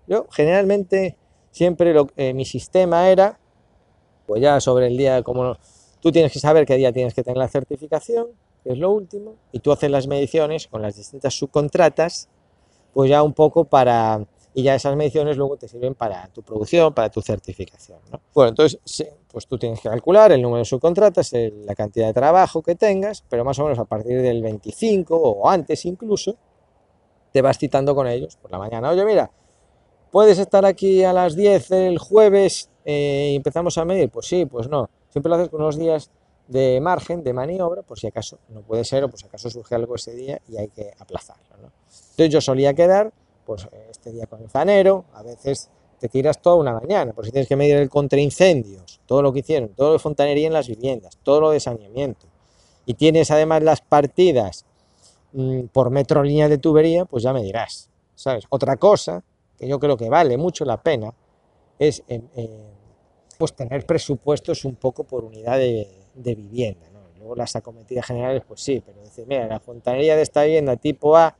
Yo 0.07 0.27
generalmente 0.31 1.17
siempre 1.51 1.93
lo, 1.93 2.09
eh, 2.15 2.33
mi 2.33 2.45
sistema 2.45 3.09
era, 3.09 3.39
pues 4.27 4.41
ya 4.41 4.59
sobre 4.59 4.87
el 4.87 4.97
día, 4.97 5.23
como 5.23 5.57
tú 5.99 6.11
tienes 6.11 6.31
que 6.31 6.39
saber 6.39 6.65
qué 6.65 6.75
día 6.75 6.91
tienes 6.91 7.13
que 7.13 7.23
tener 7.23 7.37
la 7.37 7.47
certificación, 7.47 8.27
que 8.63 8.73
es 8.73 8.77
lo 8.77 8.91
último, 8.91 9.35
y 9.51 9.59
tú 9.59 9.71
haces 9.71 9.89
las 9.89 10.07
mediciones 10.07 10.67
con 10.67 10.81
las 10.81 10.95
distintas 10.95 11.33
subcontratas, 11.33 12.29
pues 12.93 13.09
ya 13.09 13.23
un 13.23 13.33
poco 13.33 13.65
para, 13.65 14.25
y 14.55 14.63
ya 14.63 14.73
esas 14.73 14.95
mediciones 14.95 15.37
luego 15.37 15.57
te 15.57 15.67
sirven 15.67 15.93
para 15.93 16.27
tu 16.29 16.41
producción, 16.41 16.93
para 16.93 17.09
tu 17.09 17.21
certificación. 17.21 17.99
Bueno, 18.33 18.49
entonces, 18.49 18.79
pues 19.31 19.45
tú 19.45 19.59
tienes 19.59 19.79
que 19.81 19.89
calcular 19.89 20.31
el 20.31 20.41
número 20.41 20.59
de 20.59 20.65
subcontratas, 20.65 21.31
la 21.33 21.75
cantidad 21.75 22.07
de 22.07 22.13
trabajo 22.13 22.63
que 22.63 22.73
tengas, 22.73 23.23
pero 23.29 23.45
más 23.45 23.59
o 23.59 23.63
menos 23.63 23.77
a 23.77 23.85
partir 23.85 24.21
del 24.21 24.41
25 24.41 25.15
o 25.15 25.47
antes 25.49 25.85
incluso, 25.85 26.35
te 27.31 27.41
vas 27.41 27.59
citando 27.59 27.93
con 27.93 28.07
ellos 28.07 28.37
por 28.37 28.49
la 28.49 28.57
mañana. 28.57 28.89
Oye, 28.89 29.05
mira, 29.05 29.29
¿Puedes 30.15 30.39
estar 30.39 30.65
aquí 30.65 31.03
a 31.03 31.11
las 31.11 31.35
10 31.35 31.71
el 31.71 31.97
jueves 31.97 32.69
eh, 32.85 33.31
y 33.33 33.35
empezamos 33.35 33.77
a 33.77 33.83
medir? 33.83 34.09
Pues 34.09 34.27
sí, 34.27 34.45
pues 34.45 34.69
no. 34.69 34.89
Siempre 35.09 35.29
lo 35.29 35.35
haces 35.35 35.49
con 35.49 35.61
unos 35.61 35.77
días 35.77 36.09
de 36.47 36.79
margen, 36.79 37.21
de 37.21 37.33
maniobra, 37.33 37.81
por 37.81 37.99
si 37.99 38.07
acaso 38.07 38.39
no 38.47 38.61
puede 38.61 38.85
ser 38.85 39.03
o 39.03 39.09
por 39.09 39.19
si 39.19 39.25
acaso 39.25 39.49
surge 39.49 39.75
algo 39.75 39.95
ese 39.95 40.15
día 40.15 40.39
y 40.47 40.55
hay 40.55 40.69
que 40.69 40.93
aplazarlo. 40.99 41.43
Entonces 41.89 42.29
yo 42.29 42.39
solía 42.39 42.73
quedar, 42.73 43.11
pues 43.45 43.67
este 44.05 44.15
día 44.15 44.27
con 44.27 44.39
el 44.39 44.49
zanero, 44.51 45.05
a 45.13 45.23
veces 45.23 45.71
te 45.99 46.07
tiras 46.09 46.39
toda 46.39 46.57
una 46.57 46.73
mañana, 46.73 47.11
por 47.11 47.25
si 47.25 47.31
tienes 47.31 47.47
que 47.47 47.55
medir 47.55 47.77
el 47.77 47.89
contraincendios, 47.89 49.01
todo 49.07 49.23
lo 49.23 49.33
que 49.33 49.39
hicieron, 49.39 49.69
todo 49.69 49.87
lo 49.87 49.93
de 49.93 49.99
fontanería 49.99 50.45
en 50.45 50.53
las 50.53 50.67
viviendas, 50.67 51.17
todo 51.23 51.41
lo 51.41 51.49
de 51.49 51.59
saneamiento. 51.59 52.27
Y 52.85 52.93
tienes 52.93 53.31
además 53.31 53.63
las 53.63 53.81
partidas 53.81 54.63
mm, 55.33 55.61
por 55.73 55.89
metro 55.89 56.21
línea 56.21 56.47
de 56.47 56.59
tubería, 56.59 57.05
pues 57.05 57.23
ya 57.23 57.33
me 57.33 57.41
dirás, 57.41 57.89
¿sabes? 58.13 58.45
Otra 58.49 58.77
cosa 58.77 59.23
que 59.57 59.67
yo 59.67 59.79
creo 59.79 59.97
que 59.97 60.07
vale 60.07 60.37
mucho 60.37 60.65
la 60.65 60.77
pena, 60.79 61.11
es 61.79 62.03
eh, 62.07 62.21
eh, 62.35 62.49
pues 63.39 63.53
tener 63.53 63.87
presupuestos 63.87 64.65
un 64.65 64.75
poco 64.75 65.03
por 65.03 65.23
unidad 65.23 65.57
de, 65.57 65.89
vivienda. 66.13 66.85
Luego 67.17 67.35
las 67.35 67.55
acometidas 67.55 68.05
generales, 68.05 68.43
pues 68.47 68.61
sí, 68.61 68.83
pero 68.85 69.01
decir, 69.01 69.25
mira, 69.27 69.47
la 69.47 69.59
fontanería 69.59 70.15
de 70.15 70.21
esta 70.21 70.43
vivienda 70.43 70.75
tipo 70.75 71.17
A, 71.17 71.35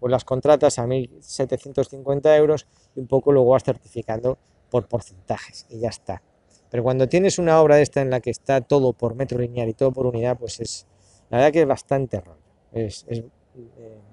pues 0.00 0.10
las 0.10 0.24
contratas 0.24 0.78
a 0.78 0.86
1.750 0.86 2.36
euros 2.36 2.66
y 2.94 3.00
un 3.00 3.06
poco 3.06 3.32
luego 3.32 3.50
vas 3.50 3.64
certificando 3.64 4.38
por 4.70 4.86
porcentajes 4.86 5.66
y 5.70 5.80
ya 5.80 5.88
está. 5.88 6.22
Pero 6.70 6.82
cuando 6.82 7.08
tienes 7.08 7.38
una 7.38 7.60
obra 7.60 7.76
de 7.76 7.82
esta 7.82 8.00
en 8.00 8.10
la 8.10 8.20
que 8.20 8.30
está 8.30 8.60
todo 8.60 8.92
por 8.92 9.14
metro 9.14 9.38
lineal 9.38 9.68
y 9.68 9.74
todo 9.74 9.92
por 9.92 10.06
unidad, 10.06 10.38
pues 10.38 10.60
es, 10.60 10.86
la 11.30 11.38
verdad 11.38 11.52
que 11.52 11.60
es 11.62 11.66
bastante 11.66 12.20
rollo, 12.20 12.38
es, 12.72 13.06
eh, 13.08 13.24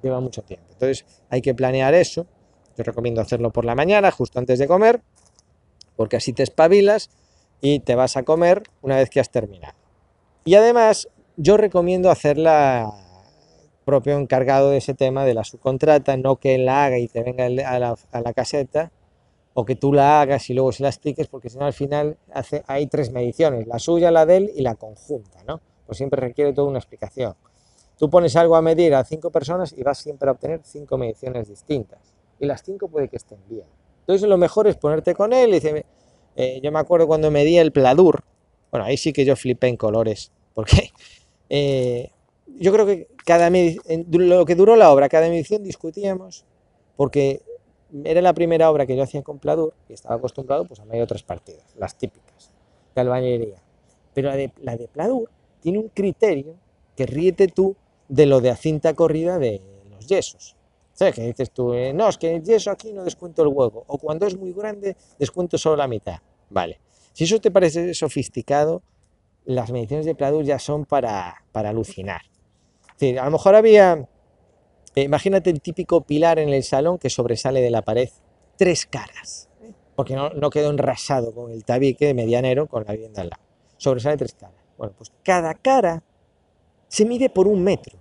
lleva 0.02 0.20
mucho 0.20 0.42
tiempo. 0.42 0.68
Entonces 0.72 1.06
hay 1.30 1.42
que 1.42 1.54
planear 1.54 1.94
eso 1.94 2.26
yo 2.78 2.84
recomiendo 2.84 3.22
hacerlo 3.22 3.52
por 3.52 3.66
la 3.66 3.76
mañana, 3.76 4.12
justo 4.12 4.40
antes 4.40 4.60
de 4.60 4.68
comer, 4.68 5.02
porque 5.96 6.18
así 6.18 6.34
te 6.34 6.44
espabilas 6.44 7.10
y 7.62 7.80
te 7.80 7.96
vas 7.96 8.18
a 8.18 8.24
comer 8.24 8.64
una 8.82 8.98
vez 8.98 9.10
que 9.10 9.20
has 9.20 9.30
terminado. 9.30 9.76
Y 10.44 10.56
además, 10.56 11.08
yo 11.38 11.58
recomiendo 11.58 12.12
hacerla 12.12 12.94
propio 13.86 14.18
encargado 14.18 14.72
de 14.72 14.78
ese 14.78 14.94
tema 14.94 15.24
de 15.24 15.34
la 15.34 15.44
subcontrata, 15.44 16.18
no 16.18 16.38
que 16.38 16.56
él 16.56 16.66
la 16.66 16.86
haga 16.86 16.98
y 16.98 17.08
te 17.08 17.24
venga 17.24 17.46
a 17.46 17.80
la, 17.80 17.96
a 18.12 18.22
la 18.22 18.34
caseta, 18.34 18.92
o 19.54 19.64
que 19.64 19.76
tú 19.76 19.94
la 19.94 20.22
hagas 20.22 20.50
y 20.50 20.54
luego 20.54 20.74
se 20.74 20.84
la 20.84 20.90
expliques, 20.90 21.28
porque 21.28 21.50
si 21.50 21.58
no 21.58 21.66
al 21.66 21.74
final 21.74 22.18
hace, 22.34 22.64
hay 22.68 22.88
tres 22.88 23.12
mediciones, 23.12 23.68
la 23.68 23.80
suya, 23.80 24.12
la 24.12 24.26
de 24.26 24.38
él 24.38 24.52
y 24.54 24.62
la 24.62 24.76
conjunta, 24.76 25.44
¿no? 25.48 25.62
Pues 25.86 25.98
siempre 25.98 26.20
requiere 26.20 26.52
toda 26.52 26.68
una 26.68 26.80
explicación. 26.80 27.36
Tú 27.98 28.10
pones 28.10 28.36
algo 28.36 28.58
a 28.58 28.62
medir 28.62 28.94
a 28.94 29.06
cinco 29.06 29.32
personas 29.32 29.74
y 29.78 29.82
vas 29.82 30.00
siempre 30.00 30.28
a 30.28 30.34
obtener 30.34 30.60
cinco 30.64 30.98
mediciones 30.98 31.48
distintas. 31.48 32.00
Y 32.38 32.46
las 32.46 32.64
cinco 32.64 32.90
puede 32.90 33.08
que 33.08 33.16
estén 33.16 33.38
bien. 33.48 33.64
Entonces 34.02 34.28
lo 34.28 34.38
mejor 34.38 34.68
es 34.68 34.76
ponerte 34.76 35.16
con 35.16 35.32
él 35.32 35.52
y 35.52 35.54
dice, 35.54 35.86
eh, 36.36 36.60
yo 36.62 36.72
me 36.74 36.80
acuerdo 36.80 37.08
cuando 37.08 37.32
medía 37.32 37.62
el 37.62 37.72
Pladur, 37.72 38.26
bueno, 38.72 38.86
ahí 38.86 38.98
sí 38.98 39.14
que 39.14 39.24
yo 39.24 39.38
flipé 39.38 39.68
en 39.68 39.78
colores, 39.78 40.34
porque 40.54 40.90
eh, 41.50 42.12
yo 42.58 42.72
creo 42.72 42.86
que 42.86 43.08
cada 43.26 43.50
lo 43.50 44.46
que 44.46 44.56
duró 44.56 44.76
la 44.76 44.92
obra, 44.92 45.10
cada 45.10 45.30
medición 45.30 45.64
discutíamos, 45.64 46.46
porque 46.96 47.42
era 48.04 48.22
la 48.22 48.34
primera 48.34 48.70
obra 48.70 48.86
que 48.86 48.96
yo 48.96 49.04
hacía 49.04 49.22
con 49.22 49.40
Pladur 49.40 49.74
y 49.90 49.94
estaba 49.94 50.16
acostumbrado 50.16 50.66
pues, 50.66 50.80
a 50.80 50.86
medir 50.86 51.04
otras 51.04 51.24
partidas, 51.24 51.64
las 51.78 51.98
típicas 51.98 52.52
de 52.94 53.02
albañilería. 53.02 53.62
Pero 54.14 54.30
la 54.30 54.36
de, 54.36 54.52
la 54.62 54.78
de 54.78 54.88
Pladur 54.88 55.30
tiene 55.62 55.80
un 55.80 55.90
criterio 55.90 56.56
que 56.96 57.06
ríete 57.06 57.48
tú 57.48 57.76
de 58.08 58.26
lo 58.26 58.42
de 58.42 58.50
a 58.50 58.56
cinta 58.56 58.94
corrida 58.94 59.40
de 59.40 59.62
los 59.92 60.08
yesos. 60.08 60.56
¿Sabes? 60.94 61.16
Que 61.16 61.24
dices 61.24 61.52
tú, 61.52 61.74
eh, 61.74 61.92
no, 61.94 62.08
es 62.08 62.18
que 62.18 62.36
el 62.36 62.44
yeso 62.44 62.72
aquí 62.72 62.94
no 62.94 63.04
descuento 63.04 63.42
el 63.42 63.50
hueco, 63.50 63.84
o 63.88 63.98
cuando 63.98 64.26
es 64.26 64.38
muy 64.38 64.54
grande 64.54 64.96
descuento 65.20 65.58
solo 65.58 65.76
la 65.76 65.88
mitad. 65.88 66.20
Vale. 66.50 66.80
Si 67.12 67.26
eso 67.26 67.40
te 67.42 67.52
parece 67.52 67.94
sofisticado, 67.94 68.82
las 69.44 69.72
mediciones 69.72 70.06
de 70.06 70.16
Pladur 70.16 70.46
ya 70.46 70.58
son 70.58 70.86
para, 70.86 71.44
para 71.52 71.70
alucinar. 71.70 72.22
Es 73.00 73.18
a 73.18 73.26
lo 73.26 73.32
mejor 73.32 73.56
había 73.56 74.08
eh, 74.96 75.04
imagínate 75.04 75.50
el 75.50 75.62
típico 75.62 76.02
pilar 76.02 76.40
en 76.40 76.50
el 76.50 76.64
salón 76.64 76.98
que 76.98 77.10
sobresale 77.10 77.60
de 77.60 77.70
la 77.70 77.82
pared, 77.82 78.10
tres 78.58 78.86
caras, 78.86 79.50
porque 79.94 80.16
no, 80.16 80.50
quedó 80.50 80.70
enrasado 80.70 81.34
con 81.34 81.52
el 81.52 81.66
tabique 81.66 82.06
de 82.06 82.14
medianero 82.14 82.68
con 82.68 82.86
la 82.86 82.94
vivienda 82.94 83.22
al 83.22 83.30
lado. 83.30 83.44
Sobresale 83.76 84.16
tres 84.16 84.36
caras. 84.36 84.56
Bueno, 84.78 84.94
pues 84.98 85.12
cada 85.22 85.54
cara 85.54 86.02
se 86.88 87.06
mide 87.06 87.30
por 87.30 87.48
un 87.48 87.62
metro. 87.62 87.98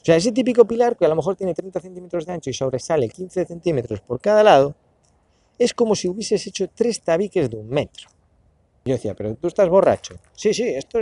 O 0.00 0.04
sea, 0.04 0.16
ese 0.16 0.30
típico 0.30 0.64
pilar 0.64 0.96
que 0.96 1.04
a 1.04 1.08
lo 1.08 1.16
mejor 1.16 1.34
tiene 1.34 1.52
30 1.52 1.80
centímetros 1.80 2.24
de 2.24 2.32
ancho 2.32 2.48
y 2.48 2.54
sobresale 2.54 3.08
15 3.08 3.44
centímetros 3.44 4.00
por 4.00 4.20
cada 4.20 4.44
lado, 4.44 4.76
es 5.58 5.74
como 5.74 5.96
si 5.96 6.08
hubieses 6.08 6.46
hecho 6.46 6.68
tres 6.68 7.02
tabiques 7.02 7.50
de 7.50 7.56
un 7.56 7.68
metro. 7.68 8.08
Yo 8.84 8.94
decía, 8.94 9.14
pero 9.14 9.34
tú 9.34 9.48
estás 9.48 9.68
borracho. 9.68 10.14
Sí, 10.32 10.54
sí, 10.54 10.68
esto... 10.68 11.00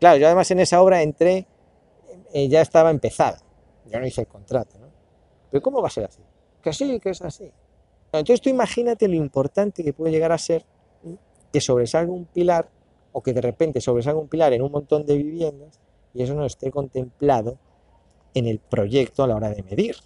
Claro, 0.00 0.16
yo 0.16 0.26
además 0.26 0.50
en 0.50 0.60
esa 0.60 0.80
obra 0.80 1.02
entré, 1.02 1.46
eh, 2.32 2.48
ya 2.48 2.60
estaba 2.60 2.90
empezada 2.90 3.38
yo 3.90 4.00
no 4.00 4.06
hice 4.06 4.22
el 4.22 4.26
contrato, 4.26 4.78
¿no? 4.78 4.88
Pero 5.50 5.62
¿cómo 5.62 5.82
va 5.82 5.88
a 5.88 5.90
ser 5.90 6.04
así? 6.04 6.22
Que 6.62 6.72
sí, 6.72 7.00
que 7.00 7.10
es 7.10 7.22
así. 7.22 7.50
Entonces 8.12 8.40
tú 8.40 8.48
imagínate 8.48 9.08
lo 9.08 9.14
importante 9.14 9.82
que 9.82 9.92
puede 9.92 10.12
llegar 10.12 10.32
a 10.32 10.38
ser 10.38 10.64
que 11.52 11.60
sobresalga 11.60 12.12
un 12.12 12.26
pilar 12.26 12.68
o 13.12 13.22
que 13.22 13.32
de 13.32 13.40
repente 13.40 13.80
sobresalga 13.80 14.20
un 14.20 14.28
pilar 14.28 14.52
en 14.52 14.62
un 14.62 14.70
montón 14.70 15.04
de 15.04 15.16
viviendas 15.16 15.80
y 16.14 16.22
eso 16.22 16.34
no 16.34 16.46
esté 16.46 16.70
contemplado 16.70 17.58
en 18.34 18.46
el 18.46 18.58
proyecto 18.60 19.24
a 19.24 19.26
la 19.26 19.36
hora 19.36 19.50
de 19.50 19.62
medir. 19.62 19.96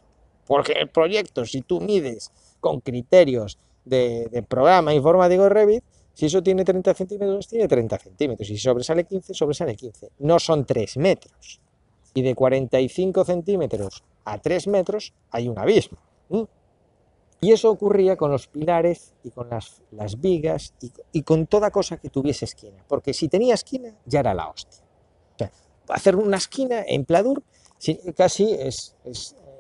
Porque 0.46 0.72
el 0.72 0.88
proyecto, 0.88 1.44
si 1.44 1.62
tú 1.62 1.80
mides 1.80 2.30
con 2.60 2.80
criterios 2.80 3.58
de, 3.84 4.28
de 4.30 4.42
programa 4.42 4.94
informático 4.94 5.48
Revit, 5.48 5.84
si 6.14 6.26
eso 6.26 6.42
tiene 6.42 6.64
30 6.64 6.94
centímetros, 6.94 7.48
tiene 7.48 7.68
30 7.68 7.98
centímetros. 7.98 8.48
Si 8.48 8.56
sobresale 8.56 9.04
15, 9.04 9.34
sobresale 9.34 9.74
15. 9.74 10.12
No 10.20 10.38
son 10.38 10.64
3 10.64 10.96
metros 10.98 11.60
y 12.14 12.22
de 12.22 12.34
45 12.34 13.24
centímetros 13.24 14.04
a 14.24 14.38
3 14.38 14.68
metros 14.68 15.12
hay 15.30 15.48
un 15.48 15.58
abismo. 15.58 15.98
Y 17.40 17.52
eso 17.52 17.70
ocurría 17.70 18.16
con 18.16 18.30
los 18.30 18.46
pilares 18.46 19.12
y 19.22 19.30
con 19.30 19.50
las, 19.50 19.82
las 19.90 20.18
vigas 20.18 20.72
y, 21.12 21.22
con 21.22 21.46
toda 21.46 21.70
cosa 21.70 21.98
que 21.98 22.08
tuviese 22.08 22.46
esquina, 22.46 22.82
porque 22.88 23.12
si 23.12 23.28
tenía 23.28 23.52
esquina 23.52 23.94
ya 24.06 24.20
era 24.20 24.32
la 24.32 24.48
hostia. 24.48 24.82
hacer 25.88 26.16
una 26.16 26.38
esquina 26.38 26.82
en 26.86 27.04
Pladur 27.04 27.42
casi 28.16 28.50
es, 28.54 28.96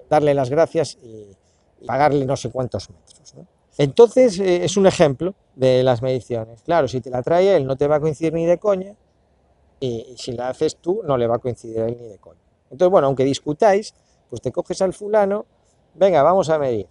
darle 0.08 0.32
las 0.32 0.48
gracias 0.48 0.96
y 1.02 1.36
pagarle 1.84 2.24
no 2.24 2.36
sé 2.36 2.50
cuántos 2.50 2.88
metros. 2.88 3.34
Entonces 3.76 4.38
eh, 4.38 4.64
es 4.64 4.78
un 4.78 4.86
ejemplo 4.86 5.34
de 5.54 5.82
las 5.82 6.00
mediciones. 6.00 6.62
Claro, 6.62 6.88
si 6.88 7.02
te 7.02 7.10
la 7.10 7.22
trae 7.22 7.56
él 7.56 7.66
no 7.66 7.76
te 7.76 7.86
va 7.86 7.96
a 7.96 8.00
coincidir 8.00 8.32
ni 8.32 8.46
de 8.46 8.58
coña 8.58 8.94
y 9.80 10.14
si 10.16 10.32
la 10.32 10.48
haces 10.48 10.76
tú 10.76 11.02
no 11.04 11.18
le 11.18 11.26
va 11.26 11.36
a 11.36 11.38
coincidir 11.38 11.80
a 11.80 11.86
él 11.86 11.98
ni 12.00 12.08
de 12.08 12.18
coña. 12.18 12.43
Entonces, 12.70 12.90
bueno, 12.90 13.06
aunque 13.06 13.24
discutáis, 13.24 13.94
pues 14.28 14.40
te 14.42 14.52
coges 14.52 14.82
al 14.82 14.92
fulano, 14.92 15.46
venga, 15.94 16.22
vamos 16.22 16.48
a 16.50 16.58
medir. 16.58 16.86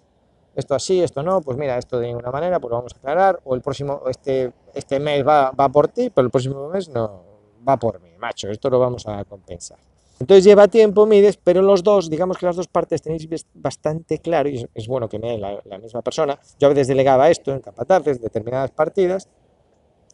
Esto 0.55 0.75
así, 0.75 1.01
esto 1.01 1.23
no, 1.23 1.41
pues 1.41 1.57
mira, 1.57 1.77
esto 1.77 1.99
de 1.99 2.07
ninguna 2.07 2.31
manera, 2.31 2.59
pues 2.59 2.69
lo 2.69 2.77
vamos 2.77 2.93
a 2.93 2.97
aclarar. 2.97 3.39
O 3.43 3.55
el 3.55 3.61
próximo, 3.61 4.03
este, 4.07 4.53
este 4.73 4.99
mes 4.99 5.27
va, 5.27 5.51
va 5.51 5.69
por 5.69 5.87
ti, 5.87 6.09
pero 6.09 6.25
el 6.25 6.31
próximo 6.31 6.69
mes 6.69 6.89
no, 6.89 7.23
va 7.67 7.77
por 7.77 7.99
mí, 8.01 8.09
macho, 8.17 8.49
esto 8.49 8.69
lo 8.69 8.79
vamos 8.79 9.07
a 9.07 9.23
compensar. 9.25 9.79
Entonces 10.19 10.43
lleva 10.43 10.67
tiempo, 10.67 11.05
mides, 11.05 11.37
pero 11.37 11.61
los 11.61 11.83
dos, 11.83 12.09
digamos 12.09 12.37
que 12.37 12.45
las 12.45 12.55
dos 12.55 12.67
partes 12.67 13.01
tenéis 13.01 13.27
bastante 13.53 14.19
claro, 14.19 14.47
y 14.47 14.65
es, 14.73 14.87
bueno 14.87 15.09
que 15.09 15.19
me 15.19 15.37
la, 15.37 15.59
la, 15.65 15.77
misma 15.79 16.01
persona. 16.01 16.39
Yo 16.59 16.67
a 16.67 16.69
veces 16.69 16.87
delegaba 16.87 17.29
esto 17.29 17.51
en 17.51 17.59
capataces, 17.59 18.21
determinadas 18.21 18.71
partidas, 18.71 19.27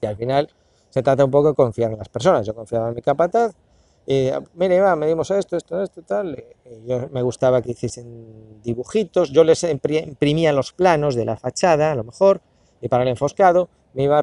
y 0.02 0.06
al 0.06 0.16
final 0.16 0.50
se 0.90 1.04
trata 1.04 1.26
un 1.26 1.32
poco 1.32 1.50
de 1.50 1.54
confiar 1.54 1.92
en 1.92 1.98
las 1.98 2.10
personas. 2.10 2.48
Yo 2.48 2.56
confiaba 2.56 2.90
en 2.90 2.96
mi 2.96 3.02
capataz, 3.02 3.56
eh, 4.12 4.40
mire, 4.56 4.80
va, 4.80 4.96
medimos 4.96 5.30
esto, 5.30 5.56
esto, 5.56 5.84
esto, 5.84 6.02
tal. 6.02 6.44
yo 6.84 7.10
me 7.12 7.22
gustaba 7.22 7.62
que 7.62 7.70
hiciesen 7.70 8.60
dibujitos, 8.64 9.30
yo 9.30 9.44
les 9.44 9.62
imprimía 9.64 10.52
los 10.52 10.74
planos 10.74 11.14
de 11.14 11.26
la 11.26 11.38
fachada, 11.38 11.92
a 11.92 11.96
lo 11.96 12.04
mejor, 12.04 12.42
y 12.82 12.88
para 12.88 13.04
el 13.04 13.10
enfoscado 13.10 13.70
me 13.94 14.02
iba 14.02 14.20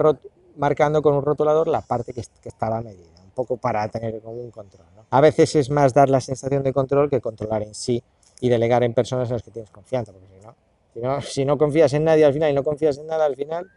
marcando 0.56 1.02
con 1.02 1.14
un 1.14 1.22
rotulador 1.22 1.68
la 1.68 1.82
parte 1.82 2.12
que, 2.12 2.20
estaba 2.20 2.80
medida, 2.80 3.22
un 3.22 3.30
poco 3.30 3.58
para 3.58 3.86
tener 3.88 4.20
como 4.20 4.40
un 4.40 4.50
control. 4.50 4.86
A 5.08 5.20
veces 5.20 5.54
es 5.54 5.70
más 5.70 5.94
dar 5.94 6.10
la 6.10 6.20
sensación 6.20 6.64
de 6.64 6.72
control 6.72 7.08
que 7.08 7.20
controlar 7.20 7.62
en 7.62 7.72
sí 7.72 8.02
y 8.40 8.48
delegar 8.48 8.82
en 8.82 8.92
personas 8.92 9.28
en 9.28 9.34
las 9.34 9.44
que 9.44 9.52
tienes 9.52 9.70
confianza, 9.70 10.10
porque 10.12 10.26
si 10.26 10.44
no, 10.44 10.54
si 10.94 11.00
no, 11.00 11.20
si 11.22 11.44
no 11.44 11.58
confías 11.58 11.92
en 11.92 12.02
nadie 12.02 12.24
al 12.24 12.32
final 12.32 12.50
y 12.50 12.54
no 12.54 12.64
confías 12.64 12.98
en 12.98 13.06
nada 13.06 13.24
al 13.24 13.36
final, 13.36 13.70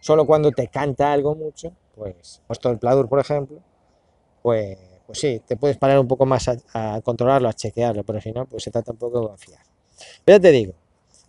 solo 0.00 0.26
cuando 0.26 0.50
te 0.50 0.66
canta 0.66 1.12
algo 1.12 1.36
mucho, 1.36 1.70
pues, 1.94 2.42
puesto 2.48 2.70
el 2.70 2.78
Pladur, 2.78 3.08
por 3.08 3.20
ejemplo, 3.20 3.60
pues 4.42 4.93
pues 5.06 5.18
sí, 5.18 5.40
te 5.46 5.56
puedes 5.56 5.76
parar 5.76 5.98
un 5.98 6.08
poco 6.08 6.26
más 6.26 6.48
a, 6.48 7.00
controlarlo, 7.02 7.48
a 7.48 7.52
chequearlo, 7.52 8.04
pero 8.04 8.20
si 8.20 8.32
no, 8.32 8.46
pues 8.46 8.62
se 8.62 8.70
trata 8.70 8.92
un 8.92 8.98
poco 8.98 9.20
de 9.20 9.26
confiar. 9.28 9.60
Pero 10.24 10.38
ya 10.38 10.42
te 10.42 10.50
digo, 10.50 10.74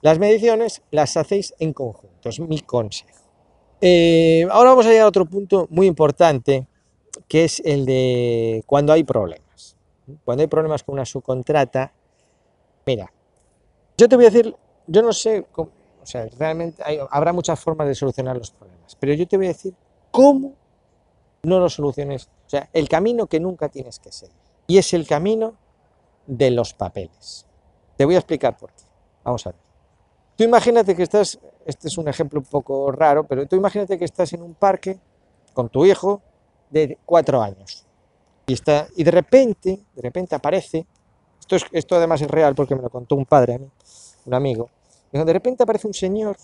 las 0.01 0.19
mediciones 0.19 0.81
las 0.91 1.17
hacéis 1.17 1.53
en 1.59 1.73
conjunto, 1.73 2.29
es 2.29 2.39
mi 2.39 2.61
consejo. 2.61 3.09
Eh, 3.81 4.47
ahora 4.49 4.71
vamos 4.71 4.85
a 4.85 4.89
llegar 4.89 5.05
a 5.05 5.09
otro 5.09 5.25
punto 5.25 5.67
muy 5.69 5.87
importante, 5.87 6.67
que 7.27 7.43
es 7.43 7.61
el 7.65 7.85
de 7.85 8.63
cuando 8.65 8.93
hay 8.93 9.03
problemas. 9.03 9.75
Cuando 10.23 10.41
hay 10.41 10.47
problemas 10.47 10.83
con 10.83 10.93
una 10.93 11.05
subcontrata, 11.05 11.91
mira, 12.85 13.11
yo 13.97 14.07
te 14.07 14.15
voy 14.15 14.25
a 14.25 14.29
decir, 14.29 14.55
yo 14.87 15.01
no 15.01 15.11
sé, 15.11 15.45
cómo, 15.51 15.71
o 16.01 16.05
sea, 16.05 16.27
realmente 16.37 16.83
habrá 17.09 17.33
muchas 17.33 17.59
formas 17.59 17.87
de 17.87 17.95
solucionar 17.95 18.37
los 18.37 18.51
problemas, 18.51 18.95
pero 18.99 19.13
yo 19.13 19.27
te 19.27 19.37
voy 19.37 19.47
a 19.47 19.49
decir 19.49 19.73
cómo 20.11 20.53
no 21.45 21.59
lo 21.59 21.69
soluciones. 21.69 22.29
O 22.45 22.49
sea, 22.49 22.69
el 22.73 22.89
camino 22.89 23.27
que 23.27 23.39
nunca 23.39 23.69
tienes 23.69 23.99
que 23.99 24.11
seguir. 24.11 24.35
Y 24.67 24.77
es 24.77 24.93
el 24.93 25.07
camino 25.07 25.55
de 26.25 26.51
los 26.51 26.73
papeles. 26.73 27.45
Te 27.97 28.05
voy 28.05 28.15
a 28.15 28.19
explicar 28.19 28.57
por 28.57 28.71
qué. 28.71 28.83
Vamos 29.23 29.45
a 29.45 29.51
ver. 29.51 29.59
Tú 30.35 30.43
imagínate 30.43 30.95
que 30.95 31.03
estás, 31.03 31.39
este 31.65 31.87
es 31.87 31.97
un 31.97 32.07
ejemplo 32.07 32.39
un 32.39 32.45
poco 32.45 32.91
raro, 32.91 33.25
pero 33.25 33.45
tú 33.45 33.55
imagínate 33.55 33.97
que 33.97 34.05
estás 34.05 34.33
en 34.33 34.41
un 34.41 34.53
parque 34.53 34.99
con 35.53 35.69
tu 35.69 35.85
hijo 35.85 36.21
de 36.69 36.97
cuatro 37.05 37.41
años. 37.41 37.85
Y, 38.47 38.53
está, 38.53 38.87
y 38.95 39.03
de 39.03 39.11
repente, 39.11 39.79
de 39.95 40.01
repente 40.01 40.35
aparece, 40.35 40.85
esto, 41.39 41.55
es, 41.55 41.65
esto 41.71 41.95
además 41.95 42.21
es 42.21 42.29
real 42.29 42.53
porque 42.53 42.75
me 42.75 42.81
lo 42.81 42.89
contó 42.89 43.15
un 43.15 43.25
padre 43.25 43.55
a 43.55 43.57
mí, 43.59 43.69
un 44.25 44.33
amigo, 44.33 44.69
de 45.23 45.33
repente 45.33 45.63
aparece 45.63 45.87
un 45.87 45.93
señor 45.93 46.35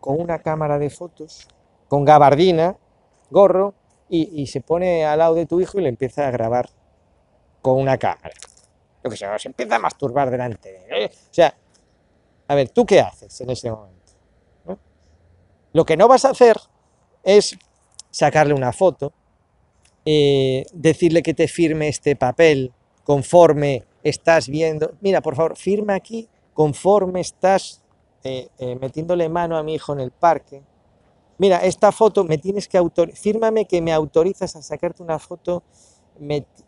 con 0.00 0.20
una 0.20 0.40
cámara 0.40 0.78
de 0.78 0.90
fotos, 0.90 1.46
con 1.88 2.04
gabardina, 2.04 2.76
gorro 3.30 3.74
y, 4.10 4.46
se 4.48 4.60
pone 4.60 5.04
al 5.04 5.18
lado 5.18 5.34
de 5.36 5.46
tu 5.46 5.60
hijo 5.60 5.78
y 5.78 5.82
le 5.82 5.88
empieza 5.88 6.26
a 6.26 6.30
grabar 6.32 6.68
con 7.62 7.78
una 7.78 7.96
cámara. 7.96 8.34
Lo 9.02 9.10
que 9.10 9.16
sea, 9.16 9.38
se 9.38 9.48
empieza 9.48 9.76
a 9.76 9.78
masturbar 9.78 10.30
delante 10.30 10.72
de 10.72 10.84
él. 10.86 11.02
¿eh? 11.04 11.10
O 11.12 11.34
sea, 11.34 11.54
a 12.48 12.54
ver, 12.56 12.70
¿tú 12.70 12.84
qué 12.84 13.00
haces 13.00 13.40
en 13.40 13.50
ese 13.50 13.70
momento? 13.70 14.00
Lo 15.72 15.84
que 15.84 15.96
no 15.96 16.08
vas 16.08 16.24
a 16.24 16.30
hacer 16.30 16.56
es 17.22 17.56
sacarle 18.10 18.54
una 18.54 18.72
foto, 18.72 19.12
eh, 20.04 20.66
decirle 20.72 21.22
que 21.22 21.32
te 21.32 21.46
firme 21.46 21.86
este 21.86 22.16
papel 22.16 22.72
conforme 23.04 23.84
estás 24.02 24.48
viendo. 24.48 24.94
Mira, 25.00 25.20
por 25.20 25.36
favor, 25.36 25.56
firma 25.56 25.94
aquí 25.94 26.28
conforme 26.52 27.20
estás 27.20 27.84
eh, 28.24 28.48
metiéndole 28.80 29.28
mano 29.28 29.56
a 29.56 29.62
mi 29.62 29.74
hijo 29.74 29.92
en 29.92 30.00
el 30.00 30.10
parque 30.10 30.64
mira, 31.40 31.58
esta 31.64 31.90
foto 31.90 32.22
me 32.22 32.36
tienes 32.36 32.68
que 32.68 32.76
autorizar, 32.76 33.18
fírmame 33.18 33.64
que 33.64 33.80
me 33.80 33.92
autorizas 33.92 34.54
a 34.56 34.62
sacarte 34.62 35.02
una 35.02 35.18
foto 35.18 35.62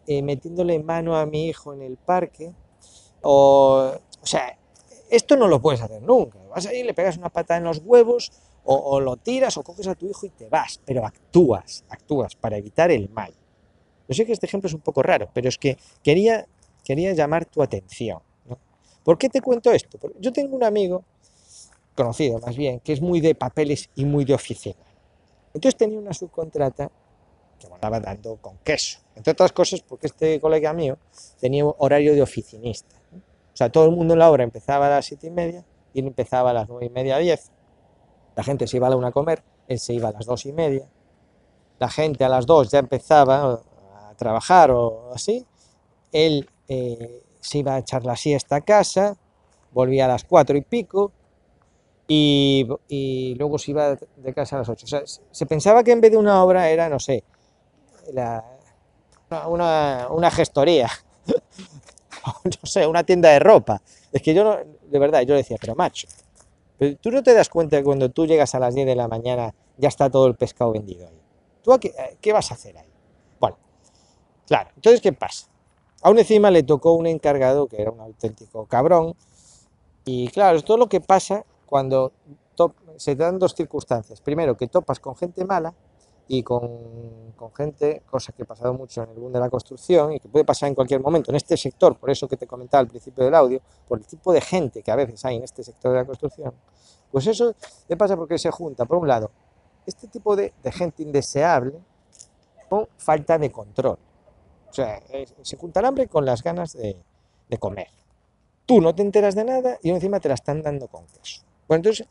eh, 0.07 0.23
metiéndole 0.23 0.79
mano 0.83 1.15
a 1.15 1.27
mi 1.27 1.47
hijo 1.47 1.75
en 1.75 1.83
el 1.83 1.99
parque. 1.99 2.55
O, 3.21 3.93
o 4.23 4.27
sea, 4.27 4.59
esto 5.11 5.37
no 5.37 5.47
lo 5.47 5.61
puedes 5.61 5.83
hacer 5.83 6.01
nunca. 6.01 6.39
Vas 6.49 6.65
ahí, 6.65 6.83
le 6.83 6.95
pegas 6.95 7.19
una 7.19 7.29
patada 7.29 7.59
en 7.59 7.65
los 7.65 7.83
huevos, 7.85 8.33
o, 8.65 8.99
lo 9.01 9.17
tiras, 9.17 9.57
o 9.59 9.63
coges 9.63 9.89
a 9.89 9.95
tu 9.95 10.09
hijo 10.09 10.25
y 10.25 10.31
te 10.31 10.49
vas, 10.49 10.81
pero 10.87 11.05
actúas, 11.05 11.85
actúas 11.91 12.35
para 12.35 12.57
evitar 12.57 12.91
el 12.91 13.11
mal. 13.11 13.35
Yo 14.09 14.15
sé 14.15 14.25
que 14.25 14.33
este 14.33 14.47
ejemplo 14.47 14.69
es 14.69 14.75
un 14.75 14.81
poco 14.81 15.03
raro, 15.03 15.29
pero 15.35 15.49
es 15.49 15.59
que 15.59 15.77
quería, 16.03 16.47
quería 16.85 17.13
llamar 17.13 17.45
tu 17.45 17.63
atención. 17.63 18.21
¿Por 19.05 19.19
qué 19.19 19.29
te 19.29 19.41
cuento 19.41 19.73
esto? 19.73 19.99
Porque 19.99 20.17
yo 20.21 20.33
tengo 20.33 20.55
un 20.55 20.63
amigo, 20.63 21.05
conocido 21.95 22.39
más 22.39 22.57
bien, 22.57 22.81
que 22.81 22.93
es 22.93 23.01
muy 23.01 23.21
de 23.21 23.35
papeles 23.35 23.91
y 23.95 24.05
muy 24.05 24.25
de 24.25 24.35
oficina. 24.35 24.77
Entonces 25.55 25.77
tenía 25.77 25.99
una 25.99 26.13
subcontrata 26.13 26.91
que 27.59 27.69
me 27.69 27.75
estaba 27.75 28.01
dando 28.01 28.37
con 28.37 28.59
queso. 28.59 28.99
Entre 29.15 29.33
otras 29.33 29.53
cosas 29.53 29.81
porque 29.83 30.07
este 30.07 30.41
colega 30.41 30.73
mío 30.73 30.99
tenía 31.41 31.65
horario 31.67 32.15
de 32.15 32.23
oficinista. 32.23 32.97
O 33.15 33.57
sea, 33.57 33.71
todo 33.71 33.85
el 33.85 33.93
mundo 33.93 34.15
en 34.15 34.19
la 34.19 34.31
obra 34.31 34.45
empezaba 34.45 34.87
a 34.87 34.91
las 34.91 35.07
siete 35.07 35.27
y 35.27 35.31
media 35.31 35.65
y 35.93 36.01
él 36.01 36.07
empezaba 36.07 36.51
a 36.51 36.55
las 36.55 36.69
nueve 36.69 36.87
y 36.87 36.91
media, 36.91 37.19
diez. 37.19 37.51
La 38.35 38.43
gente 38.43 38.67
se 38.67 38.79
iba 38.79 38.87
a 38.87 38.91
la 38.91 38.97
una 38.97 39.09
a 39.09 39.13
comer, 39.13 39.43
él 39.69 39.79
se 39.79 39.93
iba 39.93 40.09
a 40.09 40.13
las 40.13 40.25
dos 40.25 40.47
y 40.47 40.53
media. 40.53 40.89
La 41.79 41.89
gente 41.89 42.25
a 42.25 42.29
las 42.29 42.47
dos 42.47 42.71
ya 42.71 42.79
empezaba 42.79 43.61
a 43.95 44.15
trabajar 44.17 44.71
o 44.71 45.13
así. 45.15 45.45
Él 46.13 46.49
eh, 46.69 47.23
se 47.41 47.59
iba 47.59 47.75
a 47.75 47.79
echar 47.79 48.05
la 48.05 48.17
siesta 48.17 48.57
a 48.57 48.61
casa, 48.63 49.17
volvía 49.73 50.07
a 50.07 50.09
las 50.09 50.25
cuatro 50.25 50.57
y 50.57 50.63
pico 50.63 51.13
y, 52.09 53.35
luego 53.39 53.59
se 53.59 53.71
iba 53.71 53.97
de 54.17 54.35
casa 54.35 54.57
a 54.57 54.59
las 54.61 54.69
ocho. 54.69 54.85
O 54.85 54.89
sea, 54.89 55.03
se 55.07 55.47
pensaba 55.47 55.83
que 55.83 55.93
en 55.93 56.01
vez 56.01 56.11
de 56.11 56.17
una 56.19 56.43
obra 56.43 56.69
era, 56.69 56.89
no 56.89 56.99
sé, 56.99 57.25
una, 59.47 60.09
una 60.11 60.31
gestoría, 60.31 60.91
no 62.45 62.67
sé, 62.67 62.87
una 62.87 63.05
tienda 63.05 63.31
de 63.31 63.39
ropa. 63.39 63.81
Es 64.13 64.23
que 64.23 64.35
yo, 64.35 64.45
no, 64.45 64.57
de 64.57 64.99
verdad, 64.99 65.23
yo 65.23 65.35
decía, 65.35 65.57
pero 65.61 65.75
macho, 65.75 66.07
tú 67.01 67.11
no 67.11 67.23
te 67.23 67.33
das 67.33 67.49
cuenta 67.49 67.79
que 67.79 67.85
cuando 67.85 68.11
tú 68.11 68.27
llegas 68.27 68.55
a 68.55 68.59
las 68.59 68.75
10 68.75 68.87
de 68.87 68.97
la 68.97 69.09
mañana 69.09 69.55
ya 69.79 69.89
está 69.89 70.11
todo 70.11 70.27
el 70.27 70.35
pescado 70.35 70.73
vendido 70.73 71.07
ahí. 71.07 71.21
¿Tú 71.63 71.79
qué, 71.81 71.95
qué 72.21 72.33
vas 72.33 72.51
a 72.51 72.55
hacer 72.55 72.77
ahí? 72.77 72.89
Bueno, 73.41 73.57
claro, 74.47 74.71
entonces, 74.77 75.01
¿qué 75.01 75.13
pasa? 75.13 75.47
Aún 76.03 76.19
encima 76.19 76.51
le 76.51 76.65
tocó 76.65 76.93
un 76.93 77.07
encargado 77.07 77.69
que 77.69 77.81
era 77.81 77.91
un 77.91 78.01
auténtico 78.01 78.67
cabrón. 78.67 79.15
Y 80.05 80.29
claro, 80.29 80.61
todo 80.63 80.77
lo 80.77 80.89
que 80.89 81.01
pasa 81.01 81.45
cuando 81.73 82.13
se 82.99 83.17
dan 83.17 83.39
dos 83.39 83.55
circunstancias. 83.55 84.21
Primero, 84.21 84.55
que 84.59 84.69
topas 84.69 85.01
con 85.01 85.17
gente 85.17 85.43
mala 85.43 85.73
y 86.29 86.43
con, 86.43 87.33
gente, 87.57 88.03
cosa 88.11 88.31
que 88.35 88.43
ha 88.43 88.45
pasado 88.45 88.75
mucho 88.75 89.03
en 89.03 89.09
el 89.09 89.17
mundo 89.17 89.39
de 89.39 89.45
la 89.47 89.49
construcción 89.49 90.13
y 90.13 90.21
que 90.21 90.29
puede 90.29 90.45
pasar 90.45 90.69
en 90.69 90.75
cualquier 90.75 91.01
momento 91.01 91.31
en 91.31 91.37
este 91.37 91.57
sector, 91.57 91.97
por 91.97 92.11
eso 92.11 92.29
que 92.29 92.37
te 92.37 92.47
comentaba 92.47 92.83
al 92.83 92.89
principio 92.89 93.25
del 93.25 93.35
audio, 93.35 93.63
por 93.89 93.99
el 93.99 94.07
tipo 94.07 94.35
de 94.35 94.43
gente 94.43 94.83
que 94.83 94.91
a 94.91 94.97
veces 94.97 95.25
hay 95.25 95.37
en 95.37 95.45
este 95.45 95.65
sector 95.65 95.93
de 95.93 95.97
la 95.97 96.05
construcción, 96.05 96.53
pues 97.11 97.27
eso 97.27 97.55
le 97.89 97.97
pasa 97.97 98.19
porque 98.19 98.37
se 98.37 98.51
junta, 98.51 98.85
por 98.85 98.99
un 98.99 99.09
lado, 99.09 99.31
este 99.87 100.09
tipo 100.09 100.37
de, 100.37 100.53
de 100.63 100.73
gente 100.73 101.03
indeseable 101.03 101.81
con 102.69 102.87
falta 102.99 103.39
de 103.39 103.51
control. 103.51 103.97
O 104.69 104.73
sea, 104.75 105.01
se 105.41 105.57
junta 105.57 105.81
el 105.81 105.87
hambre 105.87 106.07
con 106.07 106.27
las 106.27 106.43
ganas 106.43 106.75
de, 106.75 106.99
de 107.49 107.57
comer. 107.57 107.89
Tú 108.67 108.83
no 108.83 108.95
te 108.95 109.01
enteras 109.01 109.35
de 109.35 109.45
nada 109.45 109.79
y 109.83 109.89
encima 109.89 110.21
te 110.21 110.29
la 110.29 110.35
están 110.35 110.61
dando 110.61 110.89
con 110.89 111.07
queso. 111.07 111.43
Entonces 111.75 112.07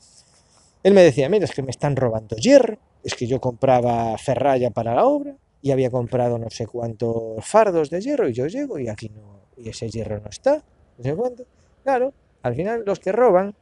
él 0.83 0.93
me 0.93 1.03
decía, 1.03 1.29
mira, 1.29 1.45
es 1.45 1.51
que 1.51 1.61
me 1.61 1.71
están 1.71 1.95
robando 1.95 2.35
hierro, 2.35 2.77
es 3.03 3.15
que 3.15 3.27
yo 3.27 3.39
compraba 3.39 4.17
ferralla 4.17 4.71
para 4.71 4.95
la 4.95 5.05
obra 5.05 5.35
y 5.61 5.71
había 5.71 5.91
comprado 5.91 6.37
no 6.39 6.49
sé 6.49 6.65
cuántos 6.65 7.45
fardos 7.45 7.89
de 7.89 8.01
hierro 8.01 8.27
y 8.27 8.33
yo 8.33 8.47
llego 8.47 8.79
y 8.79 8.87
aquí 8.89 9.09
no, 9.09 9.41
y 9.57 9.69
ese 9.69 9.89
hierro 9.89 10.19
no 10.19 10.29
está, 10.29 10.63
no 10.97 11.03
sé 11.03 11.15
cuánto. 11.15 11.45
Claro, 11.83 12.13
al 12.41 12.55
final 12.55 12.83
los 12.85 12.99
que 12.99 13.11
roban, 13.11 13.55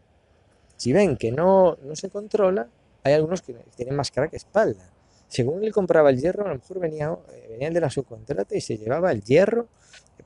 si 0.77 0.93
ven 0.93 1.17
que 1.17 1.31
no, 1.31 1.77
no 1.83 1.95
se 1.95 2.09
controla, 2.09 2.67
hay 3.03 3.13
algunos 3.13 3.41
que 3.41 3.53
tienen 3.75 3.95
más 3.95 4.11
cara 4.11 4.29
que 4.29 4.37
espalda. 4.37 4.89
Según 5.27 5.63
él 5.63 5.71
compraba 5.71 6.09
el 6.09 6.19
hierro, 6.19 6.45
a 6.45 6.49
lo 6.49 6.55
mejor 6.55 6.79
venía, 6.79 7.15
eh, 7.33 7.47
venía 7.49 7.67
el 7.67 7.73
de 7.73 7.81
la 7.81 7.89
subcontrata 7.89 8.55
y 8.55 8.61
se 8.61 8.77
llevaba 8.77 9.11
el 9.11 9.21
hierro 9.23 9.67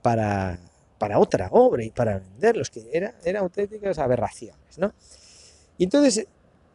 para, 0.01 0.59
para 0.97 1.19
otra 1.19 1.49
obra 1.51 1.83
y 1.83 1.89
para 1.89 2.19
venderlos, 2.19 2.69
que 2.69 2.87
eran 2.91 3.13
era 3.25 3.41
auténticas 3.41 3.99
aberraciones, 3.99 4.77
¿no? 4.77 4.93
Entonces 5.79 6.27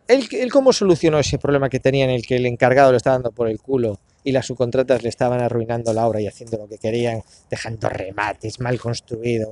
¿Él, 0.09 0.51
cómo 0.51 0.73
solucionó 0.73 1.19
ese 1.19 1.39
problema 1.39 1.69
que 1.69 1.81
tenía 1.81 2.05
en 2.05 2.11
el 2.11 2.27
que 2.27 2.37
el 2.37 2.47
encargado 2.47 2.93
le 2.93 2.97
estaba 2.97 3.17
dando 3.17 3.31
por 3.31 3.47
el 3.47 3.61
culo 3.61 4.01
y 4.25 4.33
las 4.33 4.47
subcontratas 4.47 5.03
le 5.03 5.11
estaban 5.11 5.43
arruinando 5.43 5.93
la 5.93 6.07
obra 6.07 6.23
y 6.23 6.27
haciendo 6.27 6.57
lo 6.57 6.67
que 6.67 6.79
querían, 6.79 7.23
dejando 7.51 7.91
remates 7.91 8.59
mal 8.59 8.81
construidos? 8.81 9.51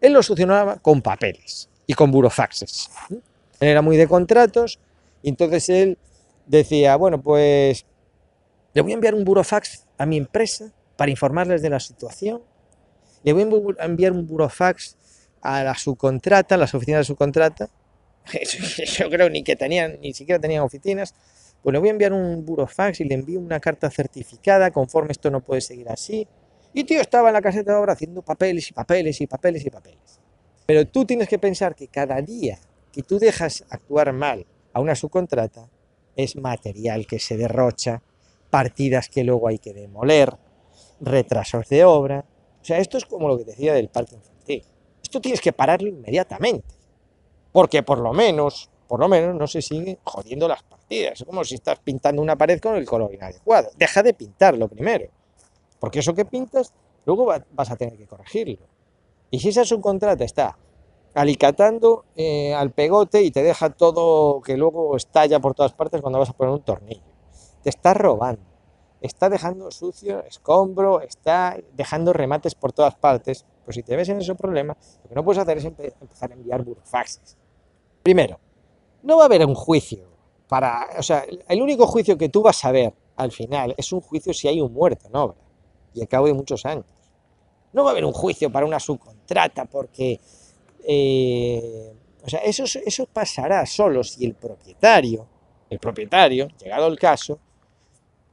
él 0.00 0.12
lo 0.12 0.22
solucionaba 0.24 0.78
con 0.78 1.00
papeles 1.00 1.68
y 1.86 1.94
con 1.94 2.10
burofaxes. 2.10 2.90
Él 3.08 3.68
era 3.68 3.82
muy 3.82 3.96
de 3.96 4.08
contratos 4.08 4.80
y 5.22 5.28
entonces 5.28 5.68
él 5.68 5.96
decía, 6.44 6.96
bueno, 6.96 7.22
pues 7.22 7.86
le 8.74 8.82
voy 8.82 8.90
a 8.90 8.94
enviar 8.94 9.14
un 9.14 9.24
burofax 9.24 9.86
a 9.96 10.06
mi 10.06 10.16
empresa 10.16 10.72
para 10.96 11.12
informarles 11.12 11.62
de 11.62 11.70
la 11.70 11.78
situación. 11.78 12.42
Le 13.22 13.32
voy 13.32 13.76
a 13.78 13.84
enviar 13.84 14.10
un 14.10 14.26
burofax 14.26 14.96
a 15.40 15.62
la 15.62 15.76
subcontrata, 15.76 16.56
a 16.56 16.58
las 16.58 16.74
oficinas 16.74 17.02
de 17.02 17.04
subcontrata, 17.04 17.70
yo 18.98 19.10
creo 19.10 19.28
ni 19.28 19.42
que 19.42 19.56
tenían, 19.56 19.98
ni 20.00 20.12
siquiera 20.12 20.40
tenían 20.40 20.62
oficinas, 20.62 21.14
pues 21.62 21.72
le 21.72 21.78
voy 21.78 21.88
a 21.88 21.92
enviar 21.92 22.12
un 22.12 22.44
burofax 22.44 23.00
y 23.00 23.04
le 23.04 23.14
envío 23.14 23.40
una 23.40 23.60
carta 23.60 23.90
certificada 23.90 24.70
conforme 24.70 25.12
esto 25.12 25.30
no 25.30 25.40
puede 25.40 25.60
seguir 25.60 25.88
así. 25.88 26.26
Y 26.72 26.84
tío 26.84 27.00
estaba 27.00 27.28
en 27.28 27.34
la 27.34 27.42
caseta 27.42 27.72
de 27.72 27.78
obra 27.78 27.92
haciendo 27.92 28.22
papeles 28.22 28.68
y 28.70 28.72
papeles 28.72 29.20
y 29.20 29.26
papeles 29.26 29.64
y 29.64 29.70
papeles. 29.70 30.20
Pero 30.66 30.86
tú 30.86 31.04
tienes 31.04 31.28
que 31.28 31.38
pensar 31.38 31.74
que 31.74 31.88
cada 31.88 32.20
día 32.22 32.58
que 32.92 33.02
tú 33.02 33.18
dejas 33.18 33.64
actuar 33.70 34.12
mal 34.12 34.46
a 34.72 34.80
una 34.80 34.94
subcontrata 34.94 35.68
es 36.16 36.36
material 36.36 37.06
que 37.06 37.18
se 37.18 37.36
derrocha, 37.36 38.02
partidas 38.50 39.08
que 39.08 39.24
luego 39.24 39.48
hay 39.48 39.58
que 39.58 39.72
demoler, 39.72 40.36
retrasos 41.00 41.68
de 41.68 41.84
obra. 41.84 42.24
O 42.60 42.64
sea, 42.64 42.78
esto 42.78 42.96
es 42.96 43.04
como 43.04 43.28
lo 43.28 43.38
que 43.38 43.44
decía 43.44 43.74
del 43.74 43.88
parque 43.88 44.14
infantil. 44.14 44.64
Esto 45.02 45.20
tienes 45.20 45.40
que 45.40 45.52
pararlo 45.52 45.88
inmediatamente 45.88 46.81
porque 47.52 47.82
por 47.82 47.98
lo 47.98 48.12
menos, 48.12 48.70
por 48.88 48.98
lo 48.98 49.08
menos 49.08 49.36
no 49.36 49.46
se 49.46 49.62
sigue 49.62 49.98
jodiendo 50.02 50.48
las 50.48 50.62
partidas. 50.62 51.22
Como 51.24 51.44
si 51.44 51.54
estás 51.54 51.78
pintando 51.78 52.20
una 52.20 52.36
pared 52.36 52.58
con 52.60 52.74
el 52.76 52.86
color 52.86 53.12
inadecuado. 53.14 53.70
Deja 53.76 54.02
de 54.02 54.14
pintarlo 54.14 54.68
primero, 54.68 55.06
porque 55.78 56.00
eso 56.00 56.14
que 56.14 56.24
pintas 56.24 56.72
luego 57.04 57.32
vas 57.52 57.70
a 57.70 57.76
tener 57.76 57.96
que 57.96 58.06
corregirlo. 58.06 58.66
Y 59.30 59.38
si 59.38 59.50
esa 59.50 59.64
subcontrata 59.64 60.24
está 60.24 60.58
alicatando 61.14 62.06
eh, 62.16 62.54
al 62.54 62.70
pegote 62.70 63.22
y 63.22 63.30
te 63.30 63.42
deja 63.42 63.70
todo 63.70 64.40
que 64.40 64.56
luego 64.56 64.96
estalla 64.96 65.40
por 65.40 65.54
todas 65.54 65.72
partes 65.72 66.00
cuando 66.00 66.18
vas 66.18 66.30
a 66.30 66.32
poner 66.32 66.54
un 66.54 66.62
tornillo, 66.62 67.02
te 67.62 67.68
está 67.68 67.92
robando, 67.92 68.42
está 69.00 69.28
dejando 69.28 69.70
sucio, 69.70 70.24
escombro, 70.24 71.02
está 71.02 71.58
dejando 71.74 72.12
remates 72.12 72.54
por 72.54 72.72
todas 72.72 72.94
partes, 72.94 73.44
pues 73.64 73.74
si 73.74 73.82
te 73.82 73.94
ves 73.94 74.08
en 74.08 74.20
ese 74.20 74.34
problema, 74.34 74.76
lo 75.02 75.08
que 75.08 75.14
no 75.14 75.24
puedes 75.24 75.42
hacer 75.42 75.58
es 75.58 75.64
empezar 75.64 76.30
a 76.30 76.34
enviar 76.34 76.62
burofaxes 76.62 77.36
Primero, 78.02 78.38
no 79.02 79.16
va 79.16 79.24
a 79.24 79.26
haber 79.26 79.44
un 79.46 79.54
juicio 79.54 80.06
para, 80.48 80.88
o 80.98 81.02
sea, 81.02 81.24
el 81.48 81.62
único 81.62 81.86
juicio 81.86 82.18
que 82.18 82.28
tú 82.28 82.42
vas 82.42 82.64
a 82.64 82.72
ver 82.72 82.92
al 83.16 83.32
final 83.32 83.74
es 83.76 83.92
un 83.92 84.00
juicio 84.00 84.34
si 84.34 84.48
hay 84.48 84.60
un 84.60 84.72
muerto 84.72 85.08
en 85.08 85.16
obra 85.16 85.38
y 85.94 86.02
a 86.02 86.06
cabo 86.06 86.26
de 86.26 86.34
muchos 86.34 86.64
años. 86.66 86.84
No 87.72 87.84
va 87.84 87.90
a 87.90 87.92
haber 87.92 88.04
un 88.04 88.12
juicio 88.12 88.50
para 88.50 88.66
una 88.66 88.80
subcontrata 88.80 89.64
porque, 89.64 90.20
eh, 90.86 91.92
o 92.24 92.28
sea, 92.28 92.40
eso, 92.40 92.64
eso 92.64 93.06
pasará 93.06 93.64
solo 93.66 94.04
si 94.04 94.24
el 94.24 94.34
propietario, 94.34 95.26
el 95.70 95.78
propietario, 95.78 96.48
llegado 96.62 96.86
el 96.88 96.98
caso, 96.98 97.38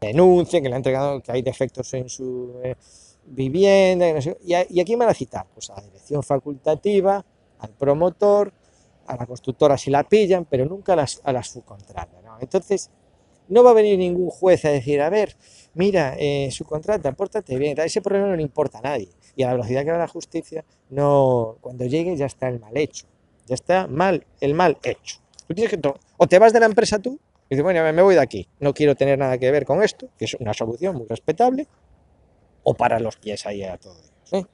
denuncia 0.02 0.62
que 0.62 0.68
le 0.68 0.76
ha 0.76 0.78
entregado 0.78 1.22
que 1.22 1.32
hay 1.32 1.42
defectos 1.42 1.94
en 1.94 2.10
su 2.10 2.60
eh, 2.64 2.76
vivienda 3.26 4.08
y, 4.10 4.54
y, 4.70 4.80
aquí 4.80 4.96
van 4.96 5.10
a 5.10 5.14
citar 5.14 5.46
pues 5.54 5.70
a 5.70 5.76
la 5.76 5.82
dirección 5.84 6.24
facultativa, 6.24 7.24
al 7.60 7.70
promotor 7.72 8.54
a 9.10 9.16
la 9.16 9.26
constructora 9.26 9.78
si 9.78 9.90
la 9.90 10.04
pillan, 10.04 10.46
pero 10.46 10.66
nunca 10.66 10.94
a 10.94 10.96
las, 10.96 11.20
a 11.24 11.34
las 11.34 11.50
subcontratas. 11.50 12.24
¿no? 12.24 12.38
Entonces, 12.40 12.92
no 13.48 13.64
va 13.64 13.72
a 13.72 13.74
venir 13.74 13.98
ningún 13.98 14.30
juez 14.30 14.64
a 14.66 14.70
decir, 14.70 15.02
a 15.02 15.10
ver, 15.10 15.36
mira, 15.74 16.16
eh, 16.18 16.50
subcontrata, 16.52 17.12
pórtate 17.14 17.58
bien, 17.58 17.78
ese 17.80 18.02
problema 18.02 18.28
no 18.28 18.36
le 18.36 18.44
importa 18.44 18.78
a 18.78 18.82
nadie. 18.82 19.10
Y 19.36 19.44
a 19.44 19.48
la 19.48 19.54
velocidad 19.54 19.84
que 19.84 19.92
va 19.92 19.98
la 19.98 20.08
justicia, 20.08 20.64
no, 20.90 21.58
cuando 21.60 21.86
llegue 21.86 22.16
ya 22.16 22.28
está 22.28 22.48
el 22.48 22.60
mal 22.60 22.78
hecho, 22.78 23.08
ya 23.48 23.56
está 23.56 23.88
mal, 23.88 24.26
el 24.40 24.54
mal 24.54 24.78
hecho. 24.84 25.18
Tú 25.48 25.56
tienes 25.56 25.72
que 25.72 25.82
o 26.18 26.28
te 26.28 26.38
vas 26.38 26.54
de 26.54 26.60
la 26.60 26.68
empresa 26.68 27.00
tú 27.00 27.20
y 27.50 27.56
dices, 27.56 27.64
bueno, 27.64 27.82
me 27.92 28.02
voy 28.04 28.14
de 28.14 28.22
aquí, 28.22 28.48
no 28.60 28.76
quiero 28.76 28.96
tener 28.96 29.18
nada 29.18 29.40
que 29.40 29.50
ver 29.50 29.66
con 29.66 29.82
esto, 29.82 30.10
que 30.20 30.26
es 30.26 30.36
una 30.36 30.54
solución 30.54 30.96
muy 30.96 31.08
respetable, 31.08 31.68
o 32.62 32.76
para 32.76 33.00
los 33.00 33.18
pies 33.18 33.48
ahí 33.48 33.64
a 33.64 33.78
todo 33.78 33.96
¿eh? 34.34 34.46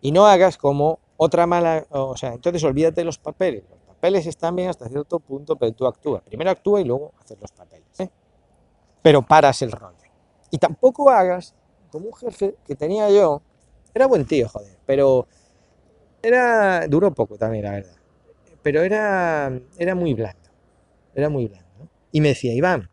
Y 0.00 0.12
no 0.12 0.26
hagas 0.26 0.56
como 0.56 1.00
otra 1.16 1.46
mala, 1.46 1.86
o 1.90 2.16
sea, 2.16 2.34
entonces 2.34 2.62
olvídate 2.62 3.00
de 3.00 3.06
los 3.06 3.18
papeles, 3.18 3.64
papeles 3.96 4.26
están 4.26 4.54
bien 4.54 4.68
hasta 4.68 4.88
cierto 4.88 5.18
punto, 5.18 5.56
pero 5.56 5.72
tú 5.72 5.86
actúas. 5.86 6.22
Primero 6.22 6.50
actúa 6.50 6.80
y 6.80 6.84
luego 6.84 7.12
haces 7.20 7.38
los 7.40 7.50
papeles. 7.52 7.88
¿eh? 7.98 8.10
Pero 9.02 9.22
paras 9.22 9.62
el 9.62 9.72
rollo. 9.72 9.96
Y 10.50 10.58
tampoco 10.58 11.10
hagas 11.10 11.54
como 11.90 12.06
un 12.06 12.14
jefe 12.14 12.56
que 12.66 12.76
tenía 12.76 13.10
yo, 13.10 13.42
era 13.94 14.06
buen 14.06 14.26
tío, 14.26 14.48
joder, 14.48 14.76
pero 14.84 15.26
era, 16.22 16.86
duró 16.86 17.12
poco 17.14 17.38
también, 17.38 17.64
la 17.64 17.70
verdad, 17.72 17.96
pero 18.62 18.82
era, 18.82 19.50
era 19.78 19.94
muy 19.94 20.12
blando, 20.14 20.50
era 21.14 21.28
muy 21.28 21.46
blando. 21.46 21.88
Y 22.12 22.20
me 22.20 22.28
decía, 22.28 22.52
Iván, 22.52 22.90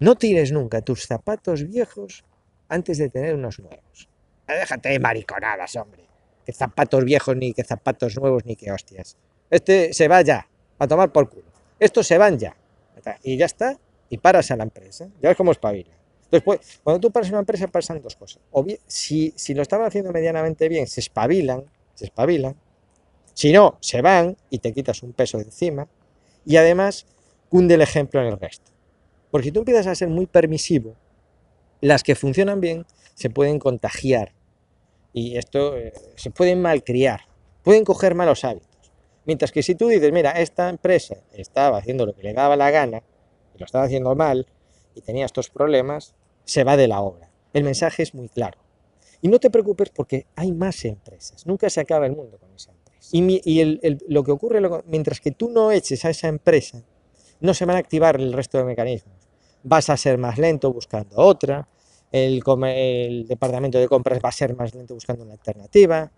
no 0.00 0.16
tires 0.16 0.52
nunca 0.52 0.82
tus 0.82 1.06
zapatos 1.06 1.68
viejos 1.68 2.24
antes 2.68 2.98
de 2.98 3.08
tener 3.08 3.34
unos 3.34 3.58
nuevos. 3.60 4.08
Déjate 4.46 4.90
de 4.90 4.98
mariconadas, 4.98 5.76
hombre. 5.76 6.04
Que 6.44 6.52
zapatos 6.52 7.04
viejos, 7.04 7.36
ni 7.36 7.52
que 7.52 7.64
zapatos 7.64 8.16
nuevos, 8.16 8.44
ni 8.44 8.56
que 8.56 8.72
hostias. 8.72 9.16
Este 9.50 9.92
se 9.92 10.08
va 10.08 10.22
ya, 10.22 10.46
a 10.78 10.86
tomar 10.86 11.12
por 11.12 11.28
culo. 11.28 11.44
Estos 11.78 12.06
se 12.06 12.18
van 12.18 12.38
ya. 12.38 12.56
Y 13.22 13.36
ya 13.36 13.46
está, 13.46 13.78
y 14.10 14.18
paras 14.18 14.50
a 14.50 14.56
la 14.56 14.64
empresa. 14.64 15.08
Ya 15.22 15.30
ves 15.30 15.36
cómo 15.36 15.52
espabila. 15.52 15.90
Después, 16.30 16.60
cuando 16.82 17.00
tú 17.00 17.10
paras 17.10 17.28
a 17.28 17.32
una 17.32 17.40
empresa 17.40 17.66
pasan 17.68 18.02
dos 18.02 18.16
cosas. 18.16 18.42
Si 18.86 19.32
lo 19.54 19.62
estaban 19.62 19.86
haciendo 19.86 20.12
medianamente 20.12 20.68
bien, 20.68 20.86
se 20.86 21.00
espabilan, 21.00 21.64
se 21.94 22.06
espabilan. 22.06 22.54
Si 23.32 23.52
no, 23.52 23.78
se 23.80 24.02
van 24.02 24.36
y 24.50 24.58
te 24.58 24.72
quitas 24.72 25.02
un 25.02 25.12
peso 25.12 25.38
de 25.38 25.44
encima. 25.44 25.88
Y 26.44 26.56
además, 26.56 27.06
cunde 27.48 27.74
el 27.74 27.80
ejemplo 27.80 28.20
en 28.20 28.26
el 28.26 28.38
resto. 28.38 28.70
Porque 29.30 29.46
si 29.46 29.52
tú 29.52 29.60
empiezas 29.60 29.86
a 29.86 29.94
ser 29.94 30.08
muy 30.08 30.26
permisivo, 30.26 30.96
las 31.80 32.02
que 32.02 32.14
funcionan 32.14 32.60
bien 32.60 32.84
se 33.14 33.30
pueden 33.30 33.58
contagiar. 33.58 34.32
Y 35.12 35.36
esto 35.36 35.76
eh, 35.76 35.92
se 36.16 36.30
pueden 36.30 36.60
malcriar, 36.60 37.22
pueden 37.62 37.84
coger 37.84 38.14
malos 38.14 38.44
hábitos. 38.44 38.67
Mientras 39.28 39.52
que 39.52 39.62
si 39.62 39.74
tú 39.74 39.88
dices, 39.88 40.10
mira, 40.10 40.30
esta 40.30 40.70
empresa 40.70 41.18
estaba 41.34 41.76
haciendo 41.76 42.06
lo 42.06 42.14
que 42.14 42.22
le 42.22 42.32
daba 42.32 42.56
la 42.56 42.70
gana, 42.70 43.02
y 43.54 43.58
lo 43.58 43.66
estaba 43.66 43.84
haciendo 43.84 44.14
mal, 44.16 44.46
y 44.94 45.02
tenía 45.02 45.26
estos 45.26 45.50
problemas, 45.50 46.14
se 46.46 46.64
va 46.64 46.78
de 46.78 46.88
la 46.88 47.02
obra. 47.02 47.30
El 47.52 47.62
mensaje 47.62 48.02
es 48.02 48.14
muy 48.14 48.30
claro. 48.30 48.58
Y 49.20 49.28
no 49.28 49.38
te 49.38 49.50
preocupes 49.50 49.90
porque 49.90 50.24
hay 50.34 50.50
más 50.52 50.82
empresas. 50.86 51.46
Nunca 51.46 51.68
se 51.68 51.78
acaba 51.78 52.06
el 52.06 52.16
mundo 52.16 52.38
con 52.38 52.54
esa 52.54 52.72
empresa. 52.72 53.10
Y, 53.12 53.78
lo 54.08 54.24
que 54.24 54.30
ocurre, 54.30 54.62
mientras 54.86 55.20
que 55.20 55.30
tú 55.30 55.50
no 55.50 55.72
eches 55.72 56.06
a 56.06 56.10
esa 56.10 56.28
empresa, 56.28 56.82
no 57.40 57.52
se 57.52 57.66
van 57.66 57.76
a 57.76 57.80
activar 57.80 58.16
el 58.16 58.32
resto 58.32 58.56
de 58.56 58.64
mecanismos. 58.64 59.28
Vas 59.62 59.90
a 59.90 59.98
ser 59.98 60.16
más 60.16 60.38
lento 60.38 60.72
buscando 60.72 61.18
otra, 61.18 61.68
el, 62.12 63.26
departamento 63.28 63.78
de 63.78 63.88
compras 63.88 64.20
va 64.24 64.30
a 64.30 64.32
ser 64.32 64.56
más 64.56 64.74
lento 64.74 64.94
buscando 64.94 65.24
una 65.24 65.34
alternativa, 65.34 66.10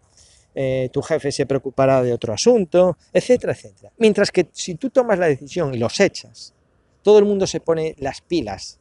eh, 0.54 0.88
tu 0.92 1.02
jefe 1.02 1.32
se 1.32 1.46
preocupará 1.46 2.02
de 2.02 2.12
otro 2.12 2.32
asunto, 2.32 2.96
etcétera, 3.12 3.52
etcétera. 3.52 3.92
Mientras 3.98 4.30
que 4.30 4.48
si 4.52 4.74
tú 4.74 4.90
tomas 4.90 5.18
la 5.18 5.26
decisión 5.26 5.74
y 5.74 5.78
los 5.78 6.00
echas, 6.00 6.54
todo 7.02 7.18
el 7.18 7.24
mundo 7.24 7.46
se 7.46 7.60
pone 7.60 7.94
las 7.98 8.20
pilas. 8.20 8.78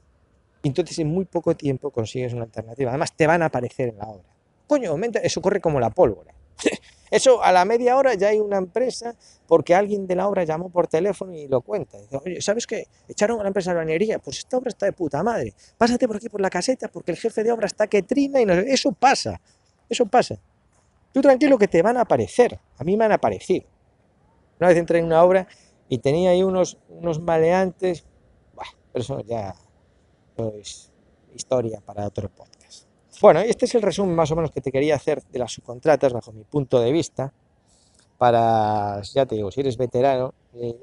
Entonces 0.63 0.99
en 0.99 1.07
muy 1.07 1.25
poco 1.25 1.55
tiempo 1.55 1.91
consigues 1.91 2.33
una 2.33 2.43
alternativa. 2.43 2.91
Además 2.91 3.15
te 3.15 3.27
van 3.27 3.41
a 3.41 3.45
aparecer 3.45 3.89
en 3.89 3.97
la 3.97 4.07
obra. 4.07 4.29
Coño, 4.67 4.95
eso 5.23 5.41
corre 5.41 5.61
como 5.61 5.79
la 5.79 5.89
pólvora. 5.89 6.33
Eso 7.11 7.41
a 7.41 7.51
la 7.51 7.65
media 7.65 7.97
hora 7.97 8.13
ya 8.13 8.27
hay 8.27 8.39
una 8.39 8.57
empresa 8.57 9.15
porque 9.47 9.73
alguien 9.73 10.05
de 10.05 10.15
la 10.15 10.27
obra 10.27 10.43
llamó 10.43 10.69
por 10.69 10.85
teléfono 10.85 11.33
y 11.33 11.47
lo 11.47 11.61
cuenta. 11.61 11.97
Dice, 11.97 12.19
Oye, 12.23 12.39
¿sabes 12.39 12.67
qué? 12.67 12.87
Echaron 13.07 13.39
a 13.39 13.43
la 13.43 13.47
empresa 13.47 13.71
de 13.71 13.77
bañería. 13.77 14.19
Pues 14.19 14.37
esta 14.37 14.57
obra 14.57 14.69
está 14.69 14.85
de 14.85 14.93
puta 14.93 15.23
madre. 15.23 15.55
Pásate 15.75 16.07
por 16.07 16.17
aquí 16.17 16.29
por 16.29 16.39
la 16.39 16.51
caseta 16.51 16.87
porque 16.87 17.11
el 17.11 17.17
jefe 17.17 17.43
de 17.43 17.51
obra 17.51 17.65
está 17.65 17.87
que 17.87 18.03
trina 18.03 18.39
y 18.41 18.45
no... 18.45 18.53
Eso 18.53 18.91
pasa. 18.91 19.41
Eso 19.89 20.05
pasa. 20.05 20.39
Tú 21.11 21.21
tranquilo 21.21 21.57
que 21.57 21.67
te 21.67 21.81
van 21.81 21.97
a 21.97 22.01
aparecer. 22.01 22.59
A 22.77 22.83
mí 22.83 22.95
me 22.97 23.05
han 23.05 23.11
aparecido. 23.11 23.67
Una 24.59 24.69
vez 24.69 24.77
entré 24.77 24.99
en 24.99 25.05
una 25.05 25.23
obra 25.23 25.47
y 25.87 25.99
tenía 25.99 26.31
ahí 26.31 26.43
unos, 26.43 26.77
unos 26.89 27.19
maleantes. 27.19 28.05
Bueno, 28.53 28.71
pero 28.91 29.03
eso 29.03 29.19
ya 29.21 29.55
es 30.57 30.91
historia 31.33 31.81
para 31.81 32.05
otro 32.05 32.29
podcast. 32.29 32.87
Bueno, 33.21 33.39
este 33.39 33.65
es 33.65 33.75
el 33.75 33.81
resumen 33.81 34.15
más 34.15 34.31
o 34.31 34.35
menos 34.35 34.51
que 34.51 34.61
te 34.61 34.71
quería 34.71 34.95
hacer 34.95 35.23
de 35.23 35.39
las 35.39 35.51
subcontratas 35.51 36.13
bajo 36.13 36.31
mi 36.31 36.43
punto 36.43 36.79
de 36.79 36.91
vista. 36.91 37.33
Para, 38.17 39.01
ya 39.01 39.25
te 39.25 39.35
digo, 39.35 39.49
si 39.51 39.61
eres 39.61 39.77
veterano, 39.77 40.33
eh, 40.55 40.75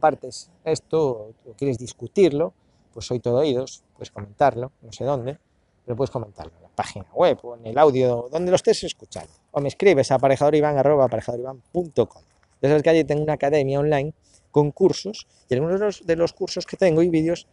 partes 0.00 0.50
esto 0.64 1.32
o 1.46 1.52
quieres 1.56 1.78
discutirlo, 1.78 2.54
pues 2.92 3.06
soy 3.06 3.20
todo 3.20 3.38
oídos, 3.38 3.82
puedes 3.94 4.10
comentarlo, 4.10 4.70
no 4.82 4.92
sé 4.92 5.04
dónde, 5.04 5.38
pero 5.84 5.96
puedes 5.96 6.10
comentarlo 6.10 6.52
en 6.56 6.62
la 6.62 6.68
página 6.68 7.06
web 7.14 7.38
o 7.42 7.56
en 7.56 7.66
el 7.66 7.78
audio, 7.78 8.28
donde 8.30 8.50
lo 8.50 8.56
estés 8.56 8.84
escuchando. 8.84 9.32
O 9.52 9.60
me 9.60 9.68
escribes 9.68 10.10
a 10.10 10.16
aparejadorivan.com. 10.16 12.22
Ya 12.62 12.68
sabes 12.68 12.82
que 12.82 12.90
allí 12.90 13.04
tengo 13.04 13.22
una 13.22 13.34
academia 13.34 13.80
online 13.80 14.12
con 14.50 14.70
cursos 14.70 15.26
y 15.48 15.54
algunos 15.54 15.80
de 15.80 15.86
los, 15.86 16.06
de 16.06 16.16
los 16.16 16.32
cursos 16.32 16.66
que 16.66 16.76
tengo 16.76 17.02
y 17.02 17.10
vídeos 17.10 17.46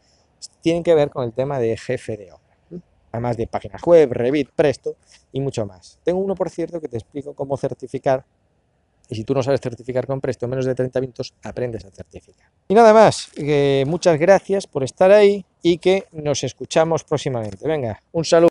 tienen 0.61 0.83
que 0.83 0.95
ver 0.95 1.09
con 1.09 1.23
el 1.23 1.33
tema 1.33 1.59
de 1.59 1.77
jefe 1.77 2.17
de 2.17 2.31
obra 2.31 2.51
además 3.11 3.37
de 3.37 3.47
páginas 3.47 3.81
web, 3.83 4.11
Revit, 4.13 4.49
Presto 4.55 4.95
y 5.31 5.41
mucho 5.41 5.65
más. 5.65 5.99
Tengo 6.03 6.19
uno, 6.19 6.35
por 6.35 6.49
cierto, 6.49 6.79
que 6.79 6.87
te 6.87 6.97
explico 6.97 7.33
cómo 7.33 7.57
certificar. 7.57 8.25
Y 9.09 9.15
si 9.15 9.23
tú 9.25 9.33
no 9.33 9.43
sabes 9.43 9.59
certificar 9.59 10.07
con 10.07 10.21
Presto 10.21 10.45
en 10.45 10.51
menos 10.51 10.65
de 10.65 10.73
30 10.73 11.01
minutos, 11.01 11.33
aprendes 11.43 11.83
a 11.85 11.91
certificar. 11.91 12.49
Y 12.67 12.73
nada 12.73 12.93
más, 12.93 13.29
muchas 13.85 14.17
gracias 14.17 14.67
por 14.67 14.83
estar 14.83 15.11
ahí 15.11 15.45
y 15.61 15.77
que 15.77 16.05
nos 16.11 16.43
escuchamos 16.43 17.03
próximamente. 17.03 17.67
Venga, 17.67 18.01
un 18.11 18.25
saludo. 18.25 18.49